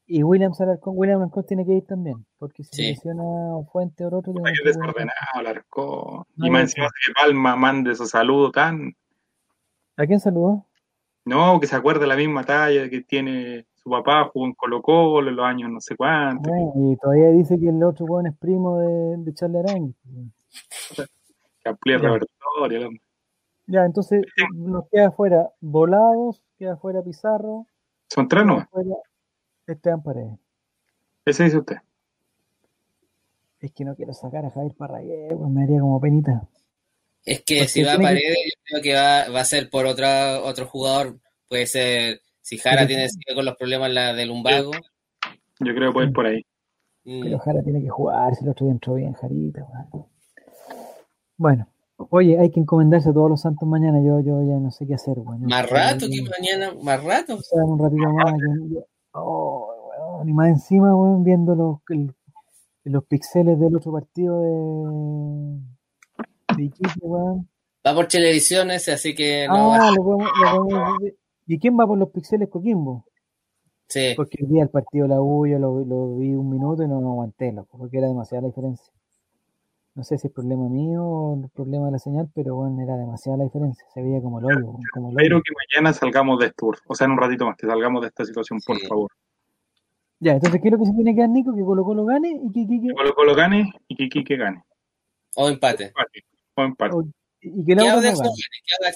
[0.07, 2.83] y William Alarcón, William Alarcón tiene que ir también, porque si sí.
[2.89, 3.23] lesiona
[3.73, 4.33] Fuente o otro.
[4.45, 6.25] Hay que desordenado Alarcón.
[6.37, 8.95] y más encima que Palma mande esos saludos tan.
[9.97, 10.67] ¿A quién saludó?
[11.25, 15.31] No, que se acuerde la misma talla que tiene su papá, jugó en Colo Colo
[15.31, 16.53] en los años no sé cuántos.
[16.75, 19.95] y todavía dice que el otro weón es primo de, de Charlie
[21.63, 22.91] que amplía el repertorio,
[23.67, 24.25] Ya, entonces
[24.55, 27.67] nos queda afuera Volados, queda afuera Pizarro.
[28.09, 28.67] Son tres, ¿no?
[29.67, 30.39] Esteban Paredes.
[31.25, 31.77] Ese dice usted.
[33.61, 36.47] Es que no quiero sacar a Javier Parragués, pues me haría como penita.
[37.25, 40.43] Es que si va a Paredes, yo creo que va, va a ser por otra,
[40.43, 41.19] otro jugador.
[41.49, 44.73] Puede ser, si Jara tiene sigue con los problemas la del lumbago.
[45.61, 46.45] Yo creo que puede ir por ahí.
[47.05, 47.23] Mm.
[47.23, 49.67] Pero Jara tiene que jugar, si el otro día entró bien, Jarita.
[51.39, 51.67] Bueno,
[51.97, 53.99] oye, hay que encomendarse a todos los santos mañana.
[54.05, 55.17] Yo, yo ya no sé qué hacer.
[55.17, 57.37] Bueno, más rato que mañana, más rato.
[57.37, 58.35] O sea, un ratito más.
[58.71, 61.79] Yo, Oh, y más encima, weón, viendo los,
[62.85, 65.61] los pixeles del otro partido de.
[67.87, 69.73] Va por televisiones, así que no.
[69.73, 69.93] Ah,
[71.47, 73.05] ¿Y quién va por los pixeles Coquimbo?
[73.89, 74.15] Sí.
[74.17, 77.01] Porque el día del partido la U yo lo, lo, vi un minuto y no
[77.01, 78.94] lo aguanté, loco, porque era demasiada la diferencia.
[79.95, 82.97] No sé si es problema mío o el problema de la señal, pero bueno, era
[82.97, 83.87] demasiada la diferencia.
[83.95, 84.79] Se veía como el hoyo.
[84.93, 88.03] Como Espero que mañana salgamos de esto, o sea, en un ratito más, que salgamos
[88.03, 89.11] de esta situación, por favor.
[90.19, 91.55] Ya, entonces, ¿qué es lo que se tiene que dar, Nico?
[91.55, 92.93] Que Colo Colo gane y que Quique...
[92.95, 94.65] Colo Colo gane y que Quique gane.
[95.37, 95.93] O empate.
[96.57, 96.97] O empate.
[97.41, 98.35] y que Audax no gane.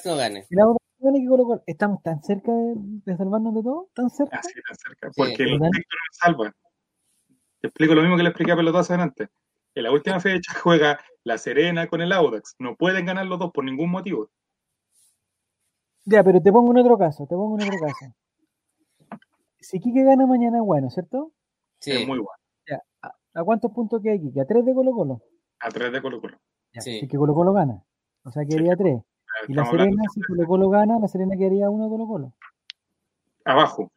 [0.03, 0.45] Que no gane.
[0.49, 1.63] Que no gane que Colo Colo.
[1.65, 2.73] Estamos tan cerca de,
[3.05, 4.37] de, salvarnos de todo, tan cerca.
[4.37, 5.11] Así, tan cerca.
[5.15, 5.43] Porque sí.
[5.43, 6.55] el Víctor nos salva.
[7.61, 9.29] Te explico lo mismo que le expliqué a Pelotazo antes.
[9.79, 12.55] En la última fecha juega La Serena con el Audax.
[12.59, 14.29] No pueden ganar los dos por ningún motivo.
[16.03, 18.13] Ya, pero te pongo en otro caso, te pongo en otro caso.
[19.61, 21.31] Si Quique gana mañana es bueno, ¿cierto?
[21.79, 21.91] Sí.
[21.91, 22.39] Es muy bueno.
[22.67, 22.81] Ya.
[23.01, 24.41] ¿A, ¿A, cuántos puntos queda Quique?
[24.41, 25.21] ¿A tres de Colo Colo?
[25.59, 26.37] A tres de Colo Colo.
[26.73, 27.07] Ya, sí.
[27.07, 27.81] que Colo Colo gana.
[28.23, 28.77] O sea, quedaría sí.
[28.79, 29.01] tres.
[29.47, 32.33] Y la Serena, si Colo Colo gana, la Serena quedaría uno de Colo Colo.
[33.45, 33.91] Abajo.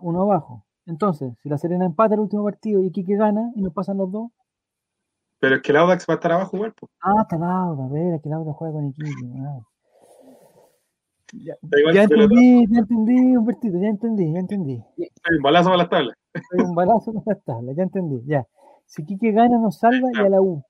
[0.00, 0.64] Uno abajo.
[0.86, 4.10] Entonces, si la Serena empata el último partido y Quique gana y nos pasan los
[4.10, 4.30] dos.
[5.40, 6.74] Pero es que el Audax va a estar abajo igual.
[6.78, 6.90] Pues.
[7.00, 9.10] Ah, está el Audax, a ver, es que el Audax juega con Iquique.
[9.40, 9.60] Ah.
[11.34, 11.54] Ya,
[11.92, 14.82] ya entendí, ya entendí, Humbertito, ya entendí, ya entendí.
[14.96, 16.16] Soy un balazo para las tablas.
[16.50, 18.46] Soy un balazo para las tablas, ya entendí, ya.
[18.86, 20.22] Si Quique gana, nos salva ya.
[20.22, 20.64] y a la U.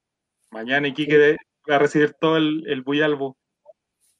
[0.51, 1.37] Mañana Iquique
[1.71, 3.37] va a recibir todo el, el buyalbo.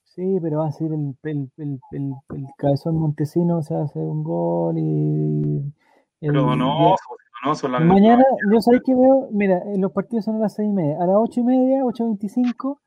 [0.05, 3.99] Sí, pero va a ser el, el, el, el, el cabezón montesino, o sea, hace
[3.99, 5.73] un gol y...
[6.21, 6.97] Pero no,
[7.45, 10.69] no, son las Mañana, yo sabéis que veo, mira, los partidos son a las seis
[10.69, 12.81] y media, a las ocho y media, ocho veinticinco,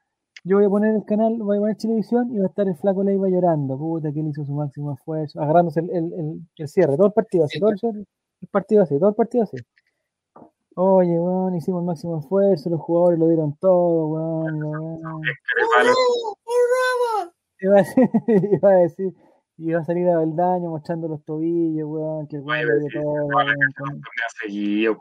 [0.43, 2.75] yo voy a poner el canal, voy a poner televisión y va a estar el
[2.75, 6.67] flaco Leiva llorando, puta, que él hizo su máximo esfuerzo, agarrándose el, el, el, el
[6.67, 7.77] cierre, todo el partido así, todo el,
[8.41, 9.57] el, partido así, todo el partido así.
[10.75, 14.63] Oye, weón, hicimos el máximo esfuerzo, los jugadores lo dieron todo, weón.
[14.63, 15.21] weón.
[17.61, 19.13] Iba, a decir,
[19.61, 22.79] iba a decir, iba a salir a Beldaño mostrando los tobillos, weón, que el weón
[22.79, 23.25] dio todo.
[23.27, 24.01] Weón, con...
[24.41, 24.97] seguido,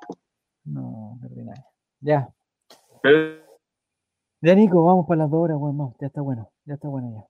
[0.65, 1.65] no, ordinario.
[2.01, 2.29] Ya.
[3.03, 3.41] Pero...
[4.43, 7.13] Ya, Nico, vamos para las dos horas, weón, no, ya está bueno, ya está bueno
[7.13, 7.27] ya.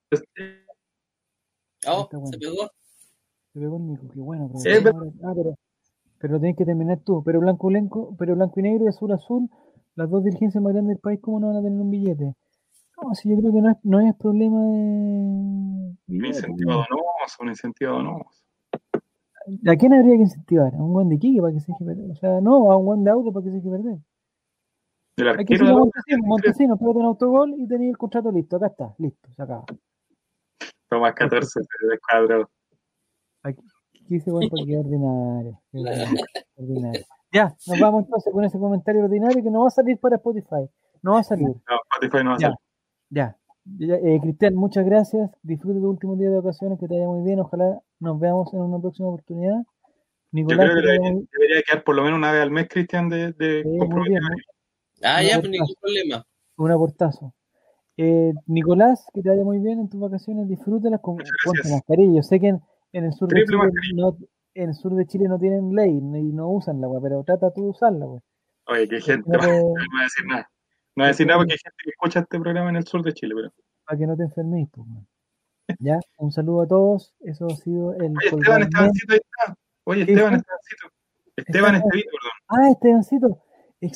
[1.88, 2.70] Oh, ya se pegó.
[3.52, 4.48] Se pegó el Nico, qué bueno.
[4.48, 5.12] Pero sí, pero...
[5.24, 5.54] Ah, pero,
[6.18, 7.22] pero lo tenés que terminar tú.
[7.24, 9.48] Pero blanco, blanco, pero blanco y negro y azul, azul,
[9.96, 12.34] las dos dirigencias más grandes del país, ¿cómo no van a tener un billete?
[13.02, 15.96] No, si yo creo que no es, no es problema de.
[16.08, 16.84] Un incentivo
[17.20, 18.44] donoso, un incentivo donoso.
[19.66, 20.74] ¿A quién habría que incentivar?
[20.74, 22.10] ¿A un buen de Quique para que se deje perder?
[22.10, 23.98] O sea, no, a un buen de auto para que se deje perder.
[25.16, 28.56] El Aquí arquero de Montesino, Montesino, pégate un autogol y tenéis el contrato listo.
[28.56, 29.64] Acá está, listo, se acaba.
[30.88, 32.50] Toma 14 de cuadro.
[33.42, 33.62] Aquí,
[34.04, 35.60] aquí se vuelve porque es ordinario.
[36.56, 37.04] ordinario.
[37.32, 40.68] Ya, nos vamos entonces con ese comentario ordinario que no va a salir para Spotify.
[41.02, 41.46] No va a salir.
[41.46, 42.58] No, Spotify no va a ya, salir.
[43.10, 43.39] Ya.
[43.80, 45.30] Eh, Cristian, muchas gracias.
[45.42, 47.40] Disfrute tu último día de vacaciones, que te vaya muy bien.
[47.40, 49.62] Ojalá nos veamos en una próxima oportunidad.
[50.32, 51.28] Nicolás, Yo creo que debería, muy...
[51.32, 53.64] debería, quedar por lo menos una vez al mes, Cristian, de, de
[55.02, 56.26] Ah, ya, pues ningún problema.
[56.56, 57.34] Un aportazo.
[57.96, 62.16] Eh, Nicolás, que te vaya muy bien en tus vacaciones, disfrútalas con mascarilla.
[62.16, 62.60] Yo sé que en,
[62.92, 63.58] en, el sur de Chile
[63.94, 64.16] no,
[64.54, 67.62] en el sur de Chile no tienen ley y no usan la pero trata tú
[67.62, 68.20] de usarla, wey.
[68.66, 69.46] Oye, qué gente, no, te...
[69.46, 70.50] no voy a decir nada.
[70.96, 73.02] No voy a decir nada porque hay gente que escucha este programa en el sur
[73.02, 73.52] de Chile, pero.
[73.84, 75.06] Para que no te enfermes, pues, man.
[75.78, 77.14] Ya, un saludo a todos.
[77.20, 78.12] Eso ha sido el.
[78.16, 79.56] Oye, Esteban Estebancito ahí está.
[79.84, 80.88] Oye, Esteban Estebancito.
[81.36, 82.32] Esteban Estevito, perdón.
[82.48, 83.42] Ah, Estebancito.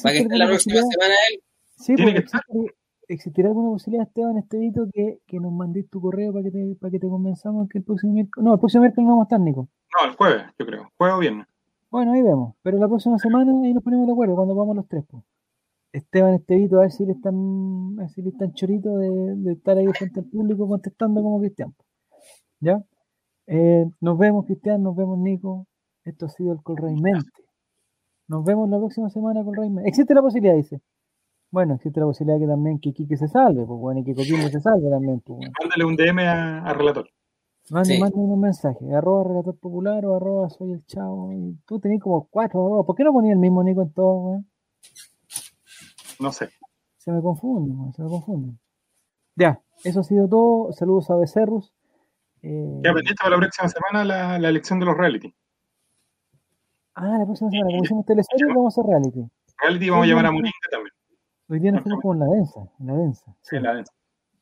[0.03, 1.43] Para que esté la próxima semana él.
[1.77, 2.75] Sí, porque existe,
[3.09, 6.91] existirá alguna posibilidad, Esteban Estevito, que, que nos mandéis tu correo para que te, para
[6.91, 8.45] que te convenzamos que el próximo miércoles.
[8.45, 9.69] No, el próximo miércoles no vamos a estar, Nico.
[9.95, 10.91] No, el jueves, yo creo.
[10.97, 11.47] Jueves o viernes.
[11.91, 12.55] Bueno, ahí vemos.
[12.63, 15.05] Pero la próxima semana ahí nos ponemos de acuerdo cuando vamos los tres.
[15.09, 15.23] Pues.
[15.95, 17.35] Esteban Estevito, a ver si le están,
[17.99, 21.39] a ver si le están choritos de, de, estar ahí frente al público contestando como
[21.39, 21.73] Cristian.
[22.59, 22.83] ¿Ya?
[23.47, 25.69] Eh, nos vemos, Cristian, nos vemos, Nico.
[26.03, 27.31] Esto ha sido el Colrey Mente.
[28.27, 29.89] Nos vemos la próxima semana con Mente.
[29.89, 30.81] Existe la posibilidad, dice.
[31.53, 34.49] Bueno, existe la posibilidad que también que Kike se salve, pues bueno, y que Coquimbo
[34.49, 35.21] se salve también.
[35.21, 35.53] Pues, bueno.
[35.61, 37.09] Mándale un DM a, a Relator.
[37.71, 38.03] Mande, sí.
[38.15, 41.33] un mensaje, arroba relator popular o arroba soy el chavo.
[41.33, 42.85] Y tú tenés como cuatro arroba.
[42.85, 44.47] ¿Por qué no ponías el mismo Nico en todo, weón?
[46.21, 46.51] No sé.
[46.99, 48.55] Se me confunde, se me confunde.
[49.37, 50.73] Ya, eso ha sido todo.
[50.73, 51.73] Saludos a Becerrus.
[52.43, 52.81] Eh...
[52.85, 55.35] Ya pendiente para la próxima semana la, la elección de los reality.
[56.95, 59.29] Ah, la próxima semana, como hicimos teleserie, vamos a hacer reality.
[59.59, 60.93] Reality vamos a llamar a Muringa también.
[61.49, 63.37] Hoy día nos fuimos con la densa, en la densa.
[63.43, 63.93] Sí, en la densa.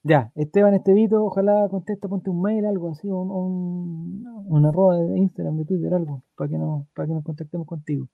[0.05, 5.19] Ya, Esteban Estevito, ojalá contesta, ponte un mail, algo así, un, un, un arroba de
[5.19, 8.09] Instagram, de Twitter, algo, para que nos, para que nos contactemos contigo.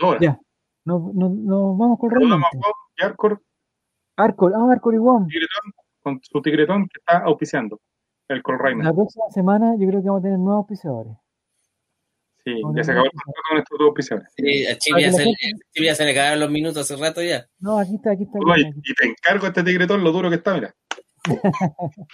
[0.00, 0.18] Ahora.
[0.20, 0.40] Ya,
[0.84, 2.58] nos, nos, nos vamos con realmente.
[3.02, 3.42] Arcor.
[4.16, 5.26] Arcor, ah, Arcor y Juan.
[6.00, 7.80] con su tigretón que está auspiciando
[8.28, 8.84] el Colraima.
[8.84, 11.12] La próxima semana yo creo que vamos a tener nuevos auspiciadores.
[12.44, 14.32] Sí, ya se acabó el contrato con estos dos auspiciadores.
[14.36, 17.46] Sí, a Chivia se, se, le cagaron los minutos hace rato ya.
[17.58, 18.38] No, aquí está, aquí está.
[18.58, 20.74] Y te encargo este tigretón lo duro que está, mira.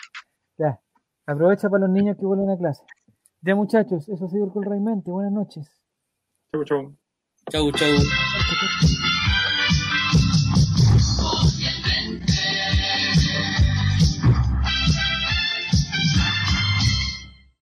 [0.59, 0.81] ya,
[1.27, 2.83] aprovecha para los niños que vuelven a clase.
[3.43, 5.11] Ya muchachos, eso ha sido el Colraimente.
[5.13, 5.71] Buenas noches.
[6.53, 6.97] Chau, chau.
[7.51, 9.13] Chau, chau.